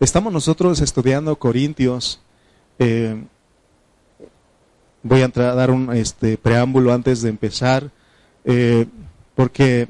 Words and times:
estamos 0.00 0.32
nosotros 0.32 0.80
estudiando 0.80 1.36
Corintios. 1.36 2.20
Eh, 2.78 3.22
voy 5.02 5.22
a 5.22 5.26
entrar 5.26 5.50
a 5.50 5.54
dar 5.54 5.70
un 5.70 5.92
este, 5.94 6.36
preámbulo 6.36 6.92
antes 6.92 7.22
de 7.22 7.30
empezar, 7.30 7.90
eh, 8.44 8.86
porque 9.34 9.88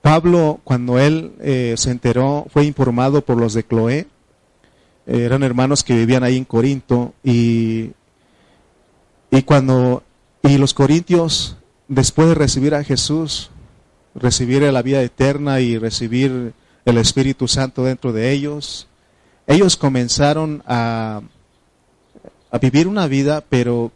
Pablo, 0.00 0.60
cuando 0.64 0.98
él 0.98 1.32
eh, 1.40 1.74
se 1.76 1.90
enteró, 1.90 2.46
fue 2.50 2.64
informado 2.64 3.24
por 3.24 3.38
los 3.38 3.54
de 3.54 3.64
Cloé, 3.64 4.06
eran 5.04 5.42
hermanos 5.42 5.82
que 5.82 5.96
vivían 5.96 6.22
ahí 6.22 6.36
en 6.36 6.44
Corinto, 6.44 7.12
y, 7.24 7.90
y 9.32 9.42
cuando, 9.42 10.04
y 10.42 10.58
los 10.58 10.74
corintios, 10.74 11.56
después 11.88 12.28
de 12.28 12.36
recibir 12.36 12.72
a 12.76 12.84
Jesús, 12.84 13.50
recibir 14.14 14.62
la 14.62 14.82
vida 14.82 15.02
eterna 15.02 15.60
y 15.60 15.76
recibir 15.76 16.54
el 16.84 16.98
Espíritu 16.98 17.48
Santo 17.48 17.84
dentro 17.84 18.12
de 18.12 18.32
ellos, 18.32 18.88
ellos 19.46 19.76
comenzaron 19.76 20.62
a, 20.66 21.22
a 22.50 22.58
vivir 22.58 22.88
una 22.88 23.06
vida, 23.06 23.44
pero 23.48 23.92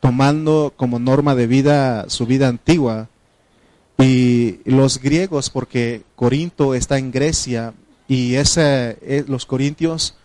tomando 0.00 0.72
como 0.76 0.98
norma 0.98 1.34
de 1.34 1.46
vida 1.46 2.08
su 2.08 2.26
vida 2.26 2.48
antigua. 2.48 3.08
Y 3.98 4.60
los 4.64 5.00
griegos, 5.00 5.50
porque 5.50 6.02
Corinto 6.16 6.74
está 6.74 6.98
en 6.98 7.10
Grecia, 7.10 7.72
y 8.08 8.34
ese, 8.34 8.98
eh, 9.02 9.24
los 9.26 9.46
corintios 9.46 10.16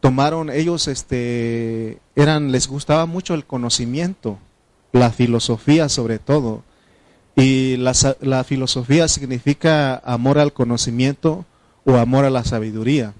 tomaron, 0.00 0.50
ellos 0.50 0.88
este, 0.88 1.98
eran, 2.14 2.52
les 2.52 2.68
gustaba 2.68 3.06
mucho 3.06 3.34
el 3.34 3.44
conocimiento, 3.44 4.38
la 4.92 5.10
filosofía 5.10 5.88
sobre 5.88 6.18
todo. 6.18 6.62
Y 7.36 7.76
la, 7.76 7.92
la 8.22 8.44
filosofía 8.44 9.08
significa 9.08 9.96
amor 9.96 10.38
al 10.38 10.52
conocimiento 10.52 11.44
o 11.84 11.96
amor 11.96 12.24
a 12.24 12.30
la 12.30 12.44
sabiduría. 12.44 13.12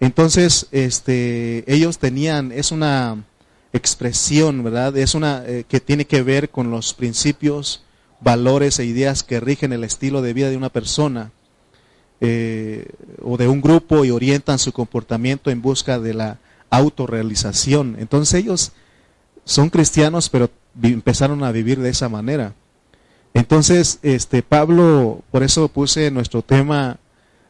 Entonces, 0.00 0.66
este, 0.72 1.64
ellos 1.72 1.98
tenían, 1.98 2.52
es 2.52 2.72
una 2.72 3.24
expresión, 3.72 4.62
¿verdad? 4.62 4.96
Es 4.96 5.14
una 5.14 5.44
eh, 5.46 5.64
que 5.66 5.80
tiene 5.80 6.04
que 6.04 6.22
ver 6.22 6.50
con 6.50 6.70
los 6.70 6.92
principios, 6.92 7.82
valores 8.20 8.78
e 8.78 8.84
ideas 8.84 9.22
que 9.22 9.40
rigen 9.40 9.72
el 9.72 9.84
estilo 9.84 10.22
de 10.22 10.32
vida 10.32 10.50
de 10.50 10.56
una 10.56 10.68
persona 10.68 11.32
eh, 12.20 12.86
o 13.22 13.36
de 13.36 13.48
un 13.48 13.60
grupo 13.60 14.04
y 14.04 14.10
orientan 14.10 14.58
su 14.58 14.72
comportamiento 14.72 15.50
en 15.50 15.62
busca 15.62 15.98
de 15.98 16.14
la 16.14 16.38
autorrealización. 16.70 17.96
Entonces 17.98 18.34
ellos 18.34 18.72
son 19.44 19.70
cristianos, 19.70 20.28
pero 20.28 20.50
empezaron 20.82 21.42
a 21.42 21.52
vivir 21.52 21.80
de 21.80 21.90
esa 21.90 22.08
manera. 22.08 22.54
Entonces, 23.34 23.98
este 24.02 24.42
Pablo, 24.42 25.22
por 25.30 25.42
eso 25.42 25.68
puse 25.68 26.10
nuestro 26.10 26.42
tema 26.42 26.98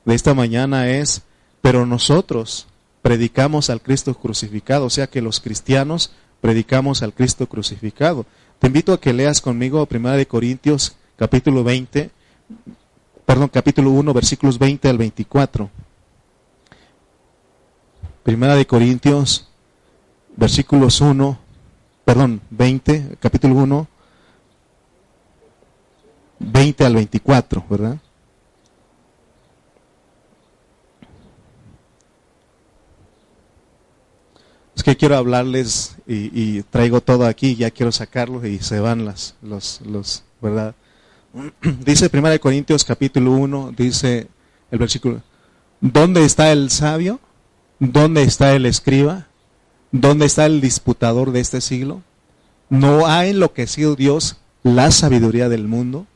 de 0.05 0.15
esta 0.15 0.35
mañana 0.35 0.89
es, 0.89 1.23
pero 1.61 1.87
nosotros 1.87 2.67
predicamos 3.03 3.69
al 3.69 3.81
Cristo 3.81 4.15
crucificado, 4.15 4.87
o 4.87 4.91
sea 4.91 5.09
que 5.09 5.23
los 5.23 5.41
cristianos 5.41 6.13
predicamos 6.41 7.03
al 7.03 7.13
Cristo 7.13 7.49
crucificado. 7.49 8.27
Te 8.59 8.69
invito 8.69 8.93
a 8.93 9.01
que 9.01 9.13
leas 9.13 9.41
conmigo 9.41 9.87
1 9.91 10.11
de 10.13 10.27
Corintios 10.27 10.97
capítulo 11.17 11.63
20, 11.63 12.11
perdón, 13.25 13.49
capítulo 13.49 13.91
1, 13.91 14.13
versículos 14.13 14.59
20 14.59 14.89
al 14.89 14.99
24. 14.99 15.71
Primera 18.23 18.57
de 18.57 18.67
Corintios, 18.67 19.49
versículos 20.37 21.01
1, 21.01 21.39
perdón, 22.05 22.41
20, 22.51 23.17
capítulo 23.21 23.57
1, 23.57 23.89
20 26.43 26.85
al 26.85 26.95
24, 26.95 27.65
¿verdad? 27.69 27.99
Es 34.75 34.83
que 34.83 34.97
quiero 34.97 35.17
hablarles 35.17 35.97
y, 36.07 36.63
traigo 36.63 37.01
todo 37.01 37.27
aquí, 37.27 37.55
ya 37.55 37.71
quiero 37.71 37.93
sacarlo 37.93 38.45
y 38.47 38.59
se 38.59 38.81
van 38.81 39.05
las, 39.05 39.37
los, 39.43 39.81
los, 39.83 40.25
¿verdad? 40.41 40.75
Dice 41.85 42.11
1 42.13 42.41
Corintios 42.41 42.85
capítulo 42.85 43.33
1, 43.33 43.73
dice 43.77 44.29
el 44.71 44.79
versículo, 44.79 45.23
¿dónde 45.81 46.25
está 46.25 46.53
el 46.53 46.71
sabio? 46.71 47.21
¿Dónde 47.79 48.23
está 48.23 48.55
el 48.55 48.67
escriba? 48.67 49.29
¿Dónde 49.93 50.27
está 50.27 50.47
el 50.47 50.61
disputador 50.61 51.33
de 51.33 51.41
este 51.41 51.61
siglo? 51.61 52.03
¿No 52.69 53.07
ha 53.07 53.27
enloquecido 53.27 53.97
Dios 53.97 54.39
la 54.63 54.91
sabiduría 54.91 55.49
del 55.49 55.69
mundo? 55.69 56.07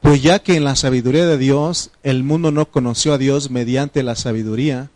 Pues 0.00 0.22
ya 0.22 0.38
que 0.38 0.56
en 0.56 0.64
la 0.64 0.76
sabiduría 0.76 1.26
de 1.26 1.38
Dios 1.38 1.90
el 2.02 2.22
mundo 2.22 2.50
no 2.50 2.70
conoció 2.70 3.12
a 3.12 3.18
Dios 3.18 3.50
mediante 3.50 4.02
la 4.02 4.14
sabiduría, 4.14 4.90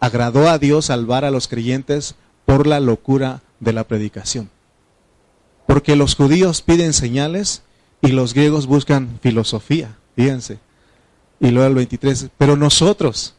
agradó 0.00 0.48
a 0.48 0.58
Dios 0.58 0.86
salvar 0.86 1.24
a 1.24 1.30
los 1.30 1.46
creyentes 1.46 2.14
por 2.46 2.66
la 2.66 2.80
locura 2.80 3.42
de 3.60 3.72
la 3.72 3.84
predicación. 3.84 4.50
Porque 5.66 5.94
los 5.94 6.16
judíos 6.16 6.62
piden 6.62 6.92
señales 6.92 7.62
y 8.00 8.08
los 8.08 8.34
griegos 8.34 8.66
buscan 8.66 9.18
filosofía, 9.22 9.96
fíjense. 10.16 10.58
Y 11.38 11.50
luego 11.50 11.68
el 11.68 11.74
23, 11.74 12.30
pero 12.38 12.56
nosotros, 12.56 13.34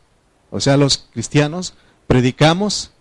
o 0.50 0.59
sea, 0.59 0.78
los 0.78 1.09
cristianos, 1.11 1.73
predicamos 2.07 2.91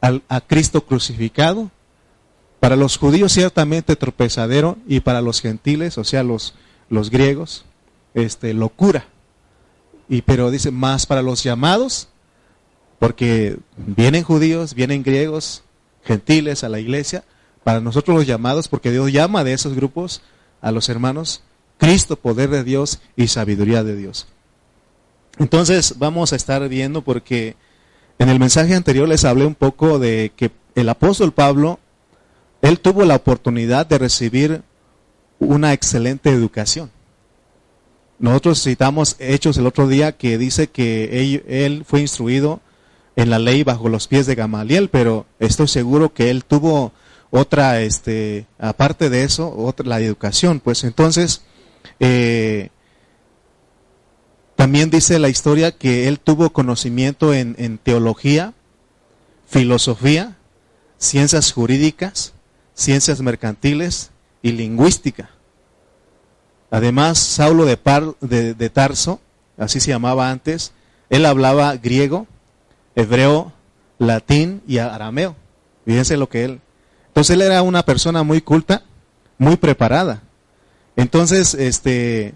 a 0.00 0.40
Cristo 0.42 0.84
crucificado, 0.84 1.70
para 2.60 2.76
los 2.76 2.96
judíos 2.96 3.32
ciertamente 3.32 3.96
tropezadero 3.96 4.78
y 4.86 5.00
para 5.00 5.22
los 5.22 5.40
gentiles, 5.40 5.98
o 5.98 6.04
sea, 6.04 6.22
los 6.22 6.54
los 6.88 7.10
griegos, 7.10 7.64
este, 8.14 8.54
locura. 8.54 9.06
Y 10.08 10.22
pero 10.22 10.50
dice, 10.50 10.70
más 10.70 11.06
para 11.06 11.22
los 11.22 11.42
llamados, 11.42 12.08
porque 12.98 13.58
vienen 13.76 14.24
judíos, 14.24 14.74
vienen 14.74 15.02
griegos, 15.02 15.62
gentiles 16.04 16.64
a 16.64 16.68
la 16.68 16.80
iglesia, 16.80 17.24
para 17.64 17.80
nosotros 17.80 18.16
los 18.16 18.26
llamados, 18.26 18.68
porque 18.68 18.90
Dios 18.90 19.12
llama 19.12 19.44
de 19.44 19.52
esos 19.52 19.74
grupos 19.74 20.22
a 20.60 20.72
los 20.72 20.88
hermanos, 20.88 21.42
Cristo, 21.76 22.16
poder 22.16 22.50
de 22.50 22.64
Dios 22.64 23.00
y 23.16 23.28
sabiduría 23.28 23.84
de 23.84 23.94
Dios. 23.94 24.26
Entonces 25.38 25.94
vamos 25.98 26.32
a 26.32 26.36
estar 26.36 26.66
viendo 26.68 27.02
porque 27.02 27.56
en 28.18 28.28
el 28.28 28.40
mensaje 28.40 28.74
anterior 28.74 29.08
les 29.08 29.24
hablé 29.24 29.46
un 29.46 29.54
poco 29.54 29.98
de 29.98 30.32
que 30.34 30.50
el 30.74 30.88
apóstol 30.88 31.32
Pablo, 31.32 31.78
él 32.62 32.80
tuvo 32.80 33.04
la 33.04 33.16
oportunidad 33.16 33.86
de 33.86 33.98
recibir 33.98 34.62
una 35.38 35.72
excelente 35.72 36.30
educación. 36.30 36.90
Nosotros 38.18 38.62
citamos 38.62 39.16
Hechos 39.20 39.56
el 39.58 39.66
otro 39.66 39.86
día 39.86 40.16
que 40.16 40.38
dice 40.38 40.68
que 40.68 41.42
él, 41.46 41.84
fue 41.86 42.00
instruido 42.00 42.60
en 43.14 43.30
la 43.30 43.38
ley 43.38 43.62
bajo 43.62 43.88
los 43.88 44.08
pies 44.08 44.26
de 44.26 44.34
Gamaliel, 44.34 44.88
pero 44.88 45.26
estoy 45.38 45.68
seguro 45.68 46.12
que 46.12 46.30
él 46.30 46.44
tuvo 46.44 46.92
otra, 47.30 47.80
este, 47.80 48.46
aparte 48.58 49.08
de 49.08 49.22
eso, 49.22 49.54
otra, 49.56 49.86
la 49.86 50.00
educación. 50.00 50.58
Pues 50.60 50.82
entonces, 50.82 51.42
eh, 52.00 52.70
también 54.56 54.90
dice 54.90 55.20
la 55.20 55.28
historia 55.28 55.70
que 55.70 56.08
él 56.08 56.18
tuvo 56.18 56.50
conocimiento 56.50 57.32
en, 57.32 57.54
en 57.58 57.78
teología, 57.78 58.54
filosofía, 59.46 60.36
ciencias 60.98 61.52
jurídicas, 61.52 62.34
ciencias 62.74 63.20
mercantiles, 63.20 64.10
y 64.42 64.52
lingüística. 64.52 65.30
Además, 66.70 67.18
Saulo 67.18 67.64
de, 67.64 68.54
de, 68.54 68.70
Tarso, 68.70 69.20
así 69.56 69.80
se 69.80 69.90
llamaba 69.90 70.30
antes, 70.30 70.72
él 71.08 71.24
hablaba 71.24 71.76
griego, 71.76 72.26
hebreo, 72.94 73.52
latín 73.98 74.62
y 74.66 74.78
arameo. 74.78 75.34
Fíjense 75.86 76.16
lo 76.16 76.28
que 76.28 76.44
él. 76.44 76.60
Entonces 77.08 77.34
él 77.34 77.42
era 77.42 77.62
una 77.62 77.84
persona 77.84 78.22
muy 78.22 78.42
culta, 78.42 78.82
muy 79.38 79.56
preparada. 79.56 80.22
Entonces, 80.96 81.54
este, 81.54 82.34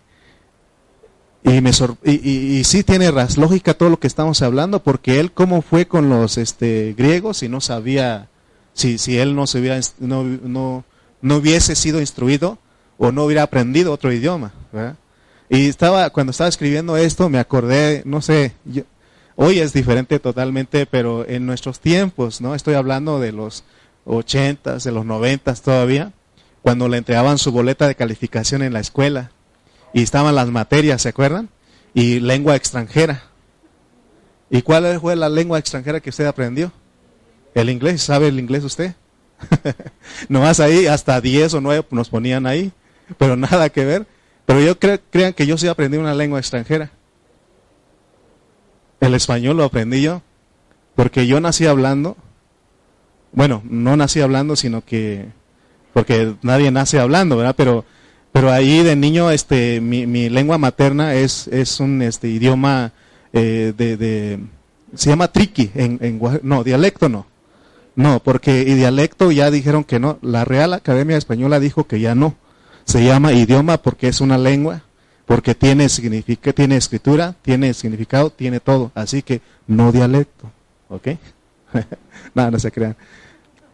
y, 1.45 1.61
me 1.61 1.71
y, 2.05 2.11
y, 2.59 2.65
sí 2.65 2.85
tiene 2.85 3.11
lógica 3.37 3.75
todo 3.75 3.91
lo 3.91 3.99
que 3.99 4.07
estamos 4.07 4.41
hablando, 4.43 4.83
porque 4.83 5.19
él 5.21 5.33
cómo 5.33 5.61
fue 5.61 5.87
con 5.87 6.09
los 6.09 6.39
este, 6.39 6.95
griegos 6.97 7.43
y 7.43 7.49
no 7.49 7.61
sabía, 7.61 8.29
si, 8.73 8.99
si 8.99 9.19
él 9.19 9.35
no 9.35 9.47
se 9.47 9.59
hubiera, 9.59 9.81
no, 9.99 10.23
no, 10.23 10.85
no 11.23 11.37
hubiese 11.37 11.75
sido 11.75 12.01
instruido 12.01 12.59
o 12.99 13.11
no 13.11 13.25
hubiera 13.25 13.45
aprendido 13.45 13.93
otro 13.93 14.13
idioma. 14.13 14.53
Y 15.49 15.69
estaba, 15.69 16.11
cuando 16.11 16.33
estaba 16.33 16.49
escribiendo 16.49 16.97
esto, 16.97 17.29
me 17.29 17.39
acordé, 17.39 18.03
no 18.05 18.21
sé, 18.21 18.55
hoy 19.37 19.61
es 19.61 19.73
diferente 19.73 20.19
totalmente, 20.19 20.87
pero 20.87 21.27
en 21.27 21.47
nuestros 21.47 21.81
tiempos, 21.81 22.41
¿no? 22.41 22.55
Estoy 22.55 22.75
hablando 22.75 23.21
de 23.21 23.33
los 23.33 23.65
ochentas, 24.05 24.85
de 24.85 24.93
los 24.93 25.05
noventas 25.05 25.63
todavía, 25.63 26.13
cuando 26.63 26.89
le 26.89 26.99
entregaban 26.99 27.39
su 27.39 27.53
boleta 27.53 27.87
de 27.87 27.95
calificación 27.95 28.63
en 28.63 28.73
la 28.73 28.81
escuela 28.81 29.31
y 29.93 30.03
estaban 30.03 30.35
las 30.35 30.49
materias, 30.49 31.03
¿se 31.03 31.09
acuerdan? 31.09 31.49
Y 31.95 32.21
lengua 32.21 32.57
extranjera. 32.57 33.25
¿Y 34.49 34.63
cuál 34.63 35.01
fue 35.01 35.17
la 35.17 35.29
lengua 35.29 35.59
extranjera 35.59 36.01
que 36.01 36.11
usted 36.11 36.27
aprendió? 36.27 36.73
El 37.55 37.69
inglés, 37.69 38.03
¿sabe 38.03 38.29
el 38.29 38.39
inglés 38.39 38.65
usted? 38.65 38.95
Nomás 40.29 40.61
ahí 40.61 40.87
hasta 40.87 41.21
10 41.21 41.55
o 41.55 41.61
9 41.61 41.87
nos 41.91 42.09
ponían 42.09 42.47
ahí, 42.47 42.73
pero 43.19 43.37
nada 43.37 43.69
que 43.71 43.85
ver. 43.85 44.07
Pero 44.47 44.61
yo 44.61 44.79
crean 44.79 45.33
que 45.33 45.47
yo 45.47 45.57
sí 45.57 45.69
aprendí 45.69 45.99
una 45.99 46.15
lengua 46.15 46.39
extranjera. 46.39 46.91
El 49.01 49.15
español 49.15 49.57
lo 49.57 49.65
aprendí 49.65 50.03
yo, 50.03 50.23
porque 50.95 51.27
yo 51.27 51.41
nací 51.41 51.67
hablando, 51.67 52.17
bueno, 53.33 53.63
no 53.65 53.97
nací 53.97 54.21
hablando, 54.21 54.57
sino 54.57 54.85
que, 54.85 55.27
porque 55.93 56.35
nadie 56.43 56.71
nace 56.71 57.01
hablando, 57.01 57.37
¿verdad? 57.37 57.55
Pero, 57.57 57.85
pero 58.31 58.53
ahí 58.53 58.83
de 58.83 58.95
niño, 58.95 59.31
este, 59.31 59.81
mi, 59.81 60.07
mi 60.07 60.29
lengua 60.29 60.59
materna 60.59 61.15
es, 61.15 61.49
es 61.49 61.81
un 61.81 62.03
este, 62.03 62.29
idioma 62.29 62.93
eh, 63.33 63.73
de, 63.77 63.97
de, 63.97 64.39
se 64.95 65.11
llama 65.11 65.29
triqui, 65.29 65.71
en, 65.75 65.99
en, 66.01 66.21
no, 66.43 66.63
dialecto 66.63 67.09
no. 67.09 67.27
No, 67.95 68.21
porque 68.23 68.63
y 68.63 68.75
dialecto 68.75 69.31
ya 69.33 69.51
dijeron 69.51 69.85
que 69.85 70.01
no. 70.01 70.19
La 70.23 70.45
Real 70.45 70.73
Academia 70.73 71.17
Española 71.17 71.61
dijo 71.61 71.87
que 71.87 72.01
ya 72.01 72.15
no. 72.15 72.37
Se 72.85 73.05
llama 73.05 73.33
idioma 73.33 73.79
porque 73.79 74.09
es 74.09 74.21
una 74.21 74.39
lengua, 74.39 74.83
porque 75.27 75.55
tiene, 75.55 75.89
significa, 75.89 76.53
tiene 76.53 76.77
escritura, 76.77 77.35
tiene 77.43 77.75
significado, 77.75 78.31
tiene 78.31 78.61
todo. 78.61 78.91
Así 78.95 79.23
que 79.23 79.41
no 79.67 79.93
dialecto. 79.93 80.51
¿Ok? 80.89 81.09
no, 82.35 82.51
no 82.51 82.59
se 82.59 82.73
crean. 82.73 82.97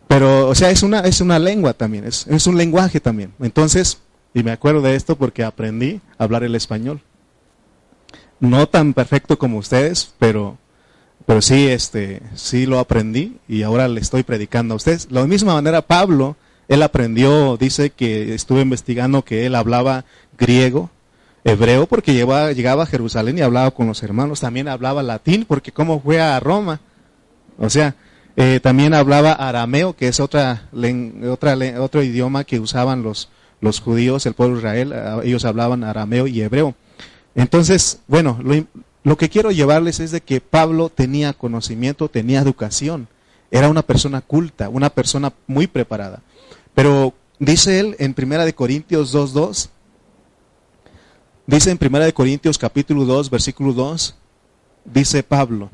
Pero, 0.09 0.49
o 0.49 0.55
sea, 0.55 0.71
es 0.71 0.83
una, 0.83 1.01
es 1.01 1.21
una 1.21 1.39
lengua 1.39 1.75
también, 1.75 2.05
es, 2.05 2.27
es 2.29 2.47
un 2.47 2.57
lenguaje 2.57 2.99
también. 2.99 3.33
Entonces, 3.41 3.99
y 4.33 4.43
me 4.43 4.53
acuerdo 4.53 4.81
de 4.81 4.95
esto 4.95 5.17
porque 5.17 5.45
aprendí 5.45 6.01
a 6.17 6.25
hablar 6.25 6.45
el 6.45 6.55
español. 6.55 7.03
No 8.41 8.69
tan 8.69 8.95
perfecto 8.95 9.39
como 9.39 9.59
ustedes, 9.59 10.15
pero 10.19 10.57
pero 11.27 11.43
sí, 11.43 11.69
este, 11.69 12.23
sí 12.35 12.67
lo 12.67 12.79
aprendí 12.79 13.37
y 13.49 13.63
ahora 13.63 13.89
le 13.89 14.01
estoy 14.01 14.23
predicando 14.23 14.75
a 14.75 14.77
ustedes. 14.77 15.09
De 15.09 15.15
la 15.15 15.27
misma 15.27 15.55
manera, 15.55 15.83
Pablo, 15.83 16.37
él 16.69 16.83
aprendió, 16.83 17.57
dice 17.57 17.91
que 17.91 18.35
estuve 18.35 18.63
investigando 18.63 19.25
que 19.25 19.47
él 19.47 19.55
hablaba 19.55 20.05
griego, 20.39 20.91
hebreo, 21.45 21.87
porque 21.87 22.15
llegaba, 22.15 22.53
llegaba 22.53 22.83
a 22.85 22.87
Jerusalén 22.87 23.39
y 23.39 23.43
hablaba 23.43 23.71
con 23.71 23.87
los 23.87 24.03
hermanos. 24.03 24.41
También 24.41 24.69
hablaba 24.69 25.03
latín, 25.03 25.45
porque 25.47 25.73
como 25.73 26.01
fue 26.01 26.21
a 26.21 26.39
Roma. 26.41 26.81
O 27.59 27.71
sea, 27.71 27.95
eh, 28.37 28.61
también 28.63 28.95
hablaba 28.95 29.33
arameo, 29.33 29.95
que 29.95 30.09
es 30.09 30.21
otra, 30.21 30.69
otra, 31.29 31.57
otro 31.81 32.03
idioma 32.03 32.45
que 32.45 32.61
usaban 32.61 33.03
los, 33.03 33.29
los 33.61 33.81
judíos, 33.81 34.27
el 34.27 34.35
pueblo 34.35 34.57
de 34.57 34.61
Israel. 34.61 34.95
Ellos 35.25 35.45
hablaban 35.45 35.85
arameo 35.85 36.27
y 36.27 36.41
hebreo. 36.43 36.75
Entonces, 37.35 38.01
bueno, 38.07 38.39
lo, 38.43 38.55
lo 39.09 39.17
que 39.17 39.31
quiero 39.31 39.51
llevarles 39.51 40.01
es 40.01 40.11
de 40.11 40.21
que 40.21 40.43
Pablo 40.43 40.91
tenía 40.91 41.33
conocimiento, 41.33 42.11
tenía 42.11 42.41
educación, 42.41 43.09
era 43.51 43.71
una 43.71 43.81
persona 43.81 44.21
culta, 44.21 44.69
una 44.69 44.91
persona 44.91 45.33
muy 45.47 45.67
preparada. 45.67 46.23
Pero 46.75 47.15
dice 47.39 47.81
él 47.81 47.97
en 47.99 48.13
Primera 48.13 48.45
de 48.45 48.55
Corintios 48.55 49.15
2:2, 49.15 49.71
dice 51.47 51.71
en 51.71 51.79
Primera 51.79 52.05
de 52.05 52.13
Corintios 52.13 52.59
capítulo 52.59 53.07
2, 53.07 53.31
versículo 53.31 53.73
2, 53.73 54.15
dice 54.85 55.23
Pablo, 55.23 55.71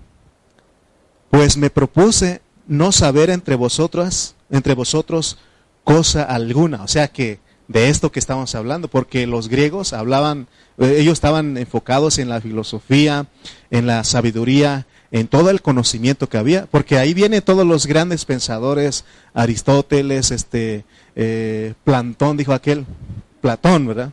pues 1.29 1.57
me 1.57 1.71
propuse 1.71 2.41
no 2.69 2.93
saber 2.93 3.31
entre 3.31 3.57
vosotras, 3.57 4.37
entre 4.49 4.75
vosotros 4.75 5.39
cosa 5.83 6.23
alguna, 6.23 6.85
o 6.85 6.89
sea 6.89 7.09
que 7.09 7.41
de 7.69 7.88
esto 7.88 8.12
que 8.12 8.19
estamos 8.19 8.55
hablando, 8.55 8.88
porque 8.88 9.26
los 9.26 9.49
griegos 9.49 9.93
hablaban, 9.93 10.49
eh, 10.78 10.96
ellos 10.99 11.14
estaban 11.14 11.56
enfocados 11.56 12.19
en 12.19 12.28
la 12.28 12.40
filosofía, 12.40 13.26
en 13.70 13.87
la 13.87 14.05
sabiduría, 14.05 14.87
en 15.11 15.28
todo 15.28 15.50
el 15.50 15.62
conocimiento 15.62 16.28
que 16.28 16.38
había, 16.38 16.66
porque 16.66 16.99
ahí 16.99 17.14
vienen 17.14 17.43
todos 17.43 17.66
los 17.66 17.87
grandes 17.87 18.25
pensadores, 18.25 19.05
Aristóteles, 19.32 20.31
este, 20.31 20.84
eh, 21.14 21.75
Plantón, 21.84 22.37
dijo 22.37 22.52
aquel, 22.52 22.84
Platón, 23.40 23.87
¿verdad? 23.87 24.11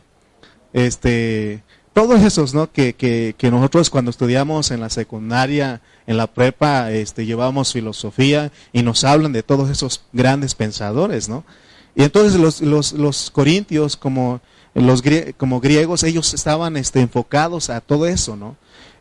Este, 0.72 1.62
todos 1.92 2.22
esos, 2.22 2.54
¿no? 2.54 2.70
Que, 2.70 2.94
que, 2.94 3.34
que, 3.36 3.50
nosotros 3.50 3.90
cuando 3.90 4.10
estudiamos 4.10 4.70
en 4.70 4.80
la 4.80 4.90
secundaria, 4.90 5.82
en 6.06 6.16
la 6.16 6.26
prepa, 6.26 6.90
este, 6.90 7.26
llevamos 7.26 7.72
filosofía 7.72 8.50
y 8.72 8.82
nos 8.82 9.04
hablan 9.04 9.32
de 9.32 9.42
todos 9.42 9.70
esos 9.70 10.04
grandes 10.12 10.54
pensadores, 10.54 11.28
¿no? 11.28 11.44
Y 11.94 12.02
entonces 12.04 12.40
los, 12.40 12.60
los, 12.60 12.92
los 12.92 13.30
corintios, 13.30 13.96
como, 13.96 14.40
los, 14.74 15.02
como 15.36 15.60
griegos, 15.60 16.02
ellos 16.02 16.32
estaban 16.34 16.76
este, 16.76 17.00
enfocados 17.00 17.70
a 17.70 17.80
todo 17.80 18.06
eso, 18.06 18.36
¿no? 18.36 18.56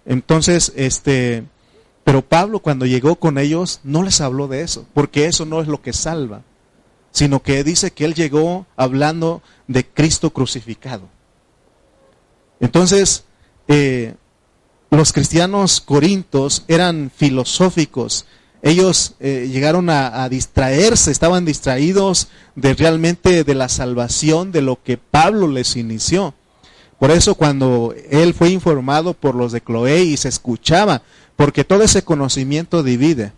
Entonces, 0.06 0.74
este, 0.76 1.44
pero 2.04 2.22
Pablo 2.22 2.60
cuando 2.60 2.86
llegó 2.86 3.16
con 3.16 3.38
ellos 3.38 3.80
no 3.84 4.04
les 4.04 4.22
habló 4.22 4.48
de 4.48 4.62
eso, 4.62 4.86
porque 4.94 5.26
eso 5.26 5.46
no 5.46 5.62
es 5.62 5.68
lo 5.68 5.82
que 5.82 5.94
salva, 5.94 6.42
sino 7.12 7.42
que 7.42 7.64
dice 7.64 7.92
que 7.92 8.06
él 8.06 8.16
llegó 8.16 8.66
hablando 8.76 9.42
de 9.68 9.86
Cristo 9.86 10.32
crucificado. 10.32 11.08
Entonces, 12.60 13.26
eh, 13.68 14.16
los 14.90 15.14
cristianos 15.14 15.80
corintos 15.82 16.66
eran 16.68 17.12
filosóficos, 17.16 18.26
ellos 18.64 19.16
eh, 19.20 19.50
llegaron 19.52 19.90
a, 19.90 20.30
distraerse, 20.30 21.10
estaban 21.12 21.46
distraídos 21.46 22.28
de 22.56 22.76
realmente 22.76 23.44
de 23.44 23.56
la 23.56 23.70
salvación, 23.70 24.52
de 24.52 24.62
lo 24.62 24.82
que 24.84 24.98
Pablo 24.98 25.48
les 25.48 25.76
inició. 25.76 26.36
Por 27.00 27.10
eso 27.10 27.34
cuando 27.34 27.96
él 28.12 28.36
fue 28.36 28.52
informado 28.52 29.16
por 29.16 29.34
los 29.34 29.52
de 29.52 29.62
Cloé 29.62 30.04
y 30.04 30.18
se 30.18 30.30
escuchaba, 30.30 31.02
porque 31.36 31.64
todo 31.64 31.82
ese 31.82 32.04
conocimiento 32.04 32.84
divide. 32.84 33.34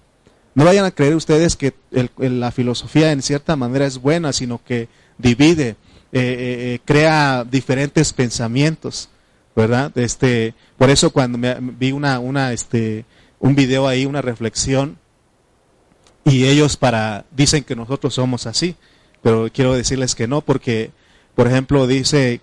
No 0.55 0.65
vayan 0.65 0.85
a 0.85 0.91
creer 0.91 1.15
ustedes 1.15 1.55
que 1.55 1.73
la 2.17 2.51
filosofía 2.51 3.13
en 3.13 3.21
cierta 3.21 3.55
manera 3.55 3.85
es 3.85 3.99
buena, 3.99 4.33
sino 4.33 4.61
que 4.61 4.89
divide, 5.17 5.69
eh, 5.69 5.75
eh, 6.11 6.79
crea 6.83 7.45
diferentes 7.49 8.11
pensamientos, 8.11 9.09
¿verdad? 9.55 9.97
Este, 9.97 10.53
por 10.77 10.89
eso 10.89 11.11
cuando 11.11 11.37
me, 11.37 11.55
vi 11.59 11.93
una, 11.93 12.19
una, 12.19 12.51
este, 12.51 13.05
un 13.39 13.55
video 13.55 13.87
ahí, 13.87 14.05
una 14.05 14.21
reflexión, 14.21 14.97
y 16.25 16.45
ellos 16.45 16.77
para 16.77 17.25
dicen 17.31 17.63
que 17.63 17.75
nosotros 17.75 18.13
somos 18.13 18.47
así, 18.47 18.75
pero 19.21 19.49
quiero 19.53 19.73
decirles 19.73 20.15
que 20.15 20.27
no 20.27 20.41
porque 20.41 20.91
por 21.35 21.47
ejemplo 21.47 21.87
dice 21.87 22.41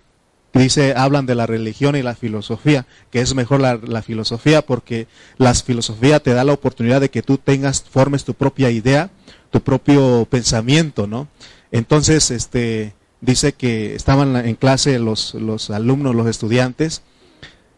dice 0.52 0.94
hablan 0.96 1.26
de 1.26 1.34
la 1.34 1.46
religión 1.46 1.96
y 1.96 2.02
la 2.02 2.14
filosofía, 2.14 2.86
que 3.10 3.20
es 3.20 3.34
mejor 3.34 3.60
la, 3.60 4.02
filosofía 4.02 4.62
porque 4.62 5.06
la 5.38 5.54
filosofía 5.54 6.20
te 6.20 6.32
da 6.32 6.44
la 6.44 6.52
oportunidad 6.52 7.00
de 7.00 7.10
que 7.10 7.22
tú 7.22 7.38
tengas 7.38 7.82
formes 7.82 8.24
tu 8.24 8.34
propia 8.34 8.70
idea, 8.70 9.10
tu 9.50 9.60
propio 9.60 10.26
pensamiento, 10.28 11.06
¿no? 11.06 11.28
Entonces, 11.70 12.30
este 12.30 12.94
dice 13.20 13.52
que 13.52 13.94
estaban 13.94 14.34
en 14.36 14.56
clase 14.56 14.98
los, 14.98 15.34
los 15.34 15.70
alumnos, 15.70 16.14
los 16.14 16.26
estudiantes, 16.26 17.02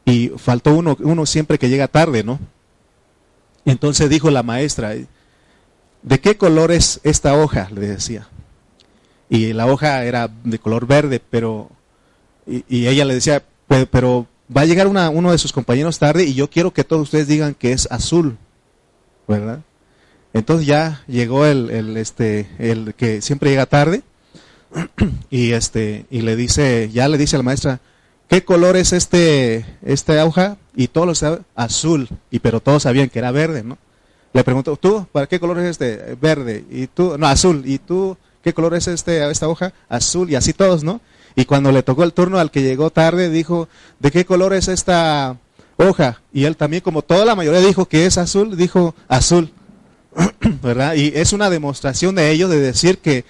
y 0.04 0.28
faltó 0.36 0.72
uno, 0.74 0.96
uno 1.00 1.26
siempre 1.26 1.58
que 1.58 1.68
llega 1.68 1.88
tarde, 1.88 2.24
¿no? 2.24 2.38
Entonces 3.64 4.08
dijo 4.10 4.30
la 4.30 4.42
maestra, 4.42 4.94
¿de 6.02 6.20
qué 6.20 6.36
color 6.36 6.72
es 6.72 7.00
esta 7.02 7.34
hoja? 7.34 7.68
Le 7.72 7.88
decía. 7.88 8.28
Y 9.28 9.52
la 9.52 9.66
hoja 9.66 10.04
era 10.04 10.28
de 10.44 10.58
color 10.58 10.86
verde, 10.86 11.20
pero, 11.30 11.70
y, 12.46 12.86
ella 12.86 13.04
le 13.04 13.14
decía, 13.14 13.42
pero, 13.90 14.26
va 14.54 14.62
a 14.62 14.66
llegar 14.66 14.86
uno 14.86 15.32
de 15.32 15.38
sus 15.38 15.52
compañeros 15.52 15.98
tarde 15.98 16.24
y 16.24 16.34
yo 16.34 16.50
quiero 16.50 16.72
que 16.72 16.84
todos 16.84 17.02
ustedes 17.02 17.26
digan 17.26 17.54
que 17.54 17.72
es 17.72 17.88
azul, 17.90 18.36
¿verdad? 19.26 19.60
Entonces 20.34 20.66
ya 20.66 21.02
llegó 21.06 21.46
el, 21.46 21.96
este, 21.96 22.48
el 22.58 22.92
que 22.94 23.22
siempre 23.22 23.48
llega 23.50 23.64
tarde 23.64 24.02
y 25.30 25.52
este, 25.52 26.04
y 26.10 26.20
le 26.20 26.36
dice, 26.36 26.90
ya 26.92 27.08
le 27.08 27.16
dice 27.16 27.36
a 27.36 27.38
la 27.38 27.44
maestra, 27.44 27.80
¿qué 28.28 28.44
color 28.44 28.76
es 28.76 28.92
este, 28.92 29.64
esta 29.82 30.22
hoja? 30.26 30.58
Y 30.76 30.88
todos 30.88 31.06
lo 31.06 31.14
saben, 31.14 31.46
azul, 31.54 32.08
y 32.30 32.40
pero 32.40 32.60
todos 32.60 32.82
sabían 32.82 33.08
que 33.08 33.18
era 33.18 33.30
verde, 33.30 33.62
¿no? 33.62 33.78
Le 34.32 34.44
pregunto, 34.44 34.76
¿tú 34.76 35.06
para 35.12 35.26
qué 35.26 35.38
color 35.38 35.58
es 35.58 35.70
este? 35.70 36.16
Verde. 36.20 36.64
Y 36.70 36.86
tú, 36.86 37.16
no, 37.18 37.26
azul. 37.26 37.62
¿Y 37.66 37.78
tú 37.78 38.16
qué 38.42 38.54
color 38.54 38.74
es 38.74 38.88
este, 38.88 39.30
esta 39.30 39.48
hoja? 39.48 39.72
Azul. 39.88 40.30
Y 40.30 40.36
así 40.36 40.52
todos, 40.52 40.82
¿no? 40.82 41.00
Y 41.34 41.44
cuando 41.44 41.72
le 41.72 41.82
tocó 41.82 42.04
el 42.04 42.12
turno 42.12 42.38
al 42.38 42.50
que 42.50 42.62
llegó 42.62 42.90
tarde, 42.90 43.30
dijo, 43.30 43.68
¿de 43.98 44.10
qué 44.10 44.24
color 44.24 44.54
es 44.54 44.68
esta 44.68 45.36
hoja? 45.76 46.20
Y 46.32 46.44
él 46.44 46.56
también, 46.56 46.82
como 46.82 47.02
toda 47.02 47.24
la 47.24 47.34
mayoría 47.34 47.60
dijo 47.60 47.86
que 47.86 48.06
es 48.06 48.18
azul, 48.18 48.56
dijo 48.56 48.94
azul. 49.08 49.50
¿Verdad? 50.62 50.94
Y 50.94 51.12
es 51.14 51.32
una 51.32 51.50
demostración 51.50 52.14
de 52.14 52.30
ello 52.30 52.48
de 52.48 52.60
decir 52.60 52.98
que, 52.98 53.24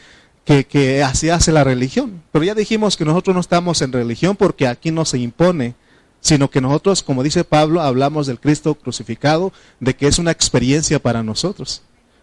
que, 0.44 0.64
que 0.64 1.02
así 1.02 1.30
hace 1.30 1.52
la 1.52 1.64
religión. 1.64 2.23
Pero 2.32 2.44
ya 2.44 2.54
dijimos 2.54 2.97
que 2.97 3.04
nosotros 3.04 3.35
no 3.35 3.40
estamos 3.40 3.82
en 3.82 3.92
religión 3.92 4.37
porque 4.37 4.66
aquí 4.66 4.90
no 4.90 5.04
se 5.04 5.18
impone 5.18 5.75
sino 6.23 6.49
que 6.49 6.61
nosotros, 6.61 7.02
como 7.02 7.23
dice 7.23 7.43
Pablo, 7.45 7.83
hablamos 7.83 8.29
del 8.29 8.38
Cristo 8.38 8.76
crucificado, 8.76 9.52
de 9.81 9.95
que 9.95 10.07
es 10.07 10.19
una 10.19 10.31
experiencia 10.31 11.00
para 11.00 11.23
nosotros. 11.23 11.83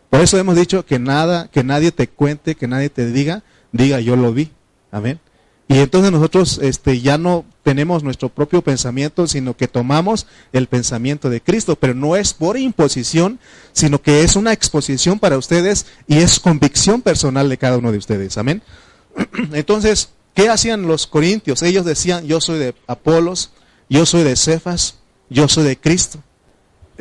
Por 0.10 0.22
eso 0.22 0.38
hemos 0.40 0.56
dicho 0.56 0.86
que 0.86 0.98
nada, 0.98 1.50
que 1.52 1.64
nadie 1.64 1.92
te 1.92 2.08
cuente, 2.08 2.56
que 2.56 2.68
nadie 2.68 2.90
te 2.90 3.12
diga, 3.12 3.44
diga 3.74 4.00
yo 4.00 4.16
lo 4.16 4.34
vi. 4.34 4.52
Amén. 4.90 5.20
Y 5.68 5.78
entonces 5.78 6.12
nosotros 6.12 6.60
este, 6.64 7.00
ya 7.02 7.20
no 7.20 7.46
tenemos 7.62 8.02
nuestro 8.02 8.30
propio 8.30 8.64
pensamiento, 8.64 9.28
sino 9.28 9.56
que 9.56 9.68
tomamos 9.68 10.26
el 10.54 10.66
pensamiento 10.66 11.30
de 11.30 11.42
Cristo, 11.42 11.76
pero 11.76 11.94
no 11.94 12.16
es 12.16 12.34
por 12.34 12.58
imposición, 12.58 13.38
sino 13.74 14.02
que 14.02 14.24
es 14.24 14.36
una 14.36 14.54
exposición 14.54 15.20
para 15.20 15.38
ustedes 15.38 15.86
y 16.08 16.20
es 16.20 16.40
convicción 16.40 17.02
personal 17.04 17.50
de 17.50 17.58
cada 17.58 17.78
uno 17.78 17.92
de 17.92 18.00
ustedes. 18.00 18.38
Amén. 18.38 18.64
Entonces, 19.54 20.10
¿qué 20.34 20.50
hacían 20.50 20.88
los 20.88 21.06
corintios? 21.06 21.62
Ellos 21.62 21.86
decían, 21.86 22.26
yo 22.26 22.42
soy 22.42 22.58
de 22.58 22.74
Apolos, 22.88 23.52
yo 23.90 24.06
soy 24.06 24.24
de 24.24 24.36
Cefas, 24.36 24.96
yo 25.30 25.48
soy 25.48 25.66
de 25.66 25.78
Cristo. 25.78 26.20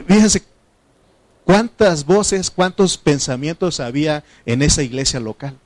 fíjense 0.06 0.42
cuántas 1.44 2.04
voces, 2.04 2.50
cuántos 2.50 2.96
pensamientos 2.96 3.80
había 3.80 4.24
en 4.46 4.62
esa 4.62 4.82
iglesia 4.82 5.20
local. 5.20 5.56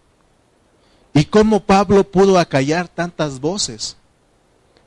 Y 1.15 1.25
cómo 1.25 1.65
Pablo 1.65 2.05
pudo 2.05 2.39
acallar 2.39 2.89
tantas 2.89 3.41
voces. 3.41 3.97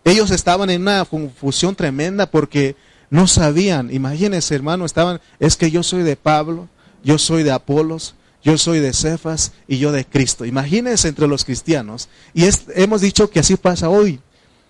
Ellos 0.04 0.32
estaban 0.32 0.70
en 0.70 0.82
una 0.82 1.06
confusión 1.06 1.75
tremenda 1.75 2.30
porque 2.30 2.75
no 3.10 3.27
sabían. 3.27 3.94
Imagínense, 3.94 4.56
hermano, 4.56 4.86
estaban, 4.86 5.22
es 5.39 5.56
que 5.56 5.72
yo 5.72 5.84
soy 5.84 6.04
de 6.04 6.15
Pablo, 6.15 6.68
yo 7.04 7.18
soy 7.18 7.44
de 7.44 7.51
Apolos, 7.51 8.15
yo 8.44 8.58
soy 8.58 8.80
de 8.80 8.94
Cefas 8.94 9.51
y 9.68 9.77
yo 9.77 9.92
de 9.92 10.06
Cristo. 10.06 10.46
Imagínense 10.46 11.08
entre 11.08 11.27
los 11.27 11.44
cristianos. 11.46 12.10
Y 12.34 12.48
hemos 12.75 13.01
dicho 13.01 13.30
que 13.30 13.39
así 13.39 13.56
pasa 13.56 13.89
hoy. 13.89 14.20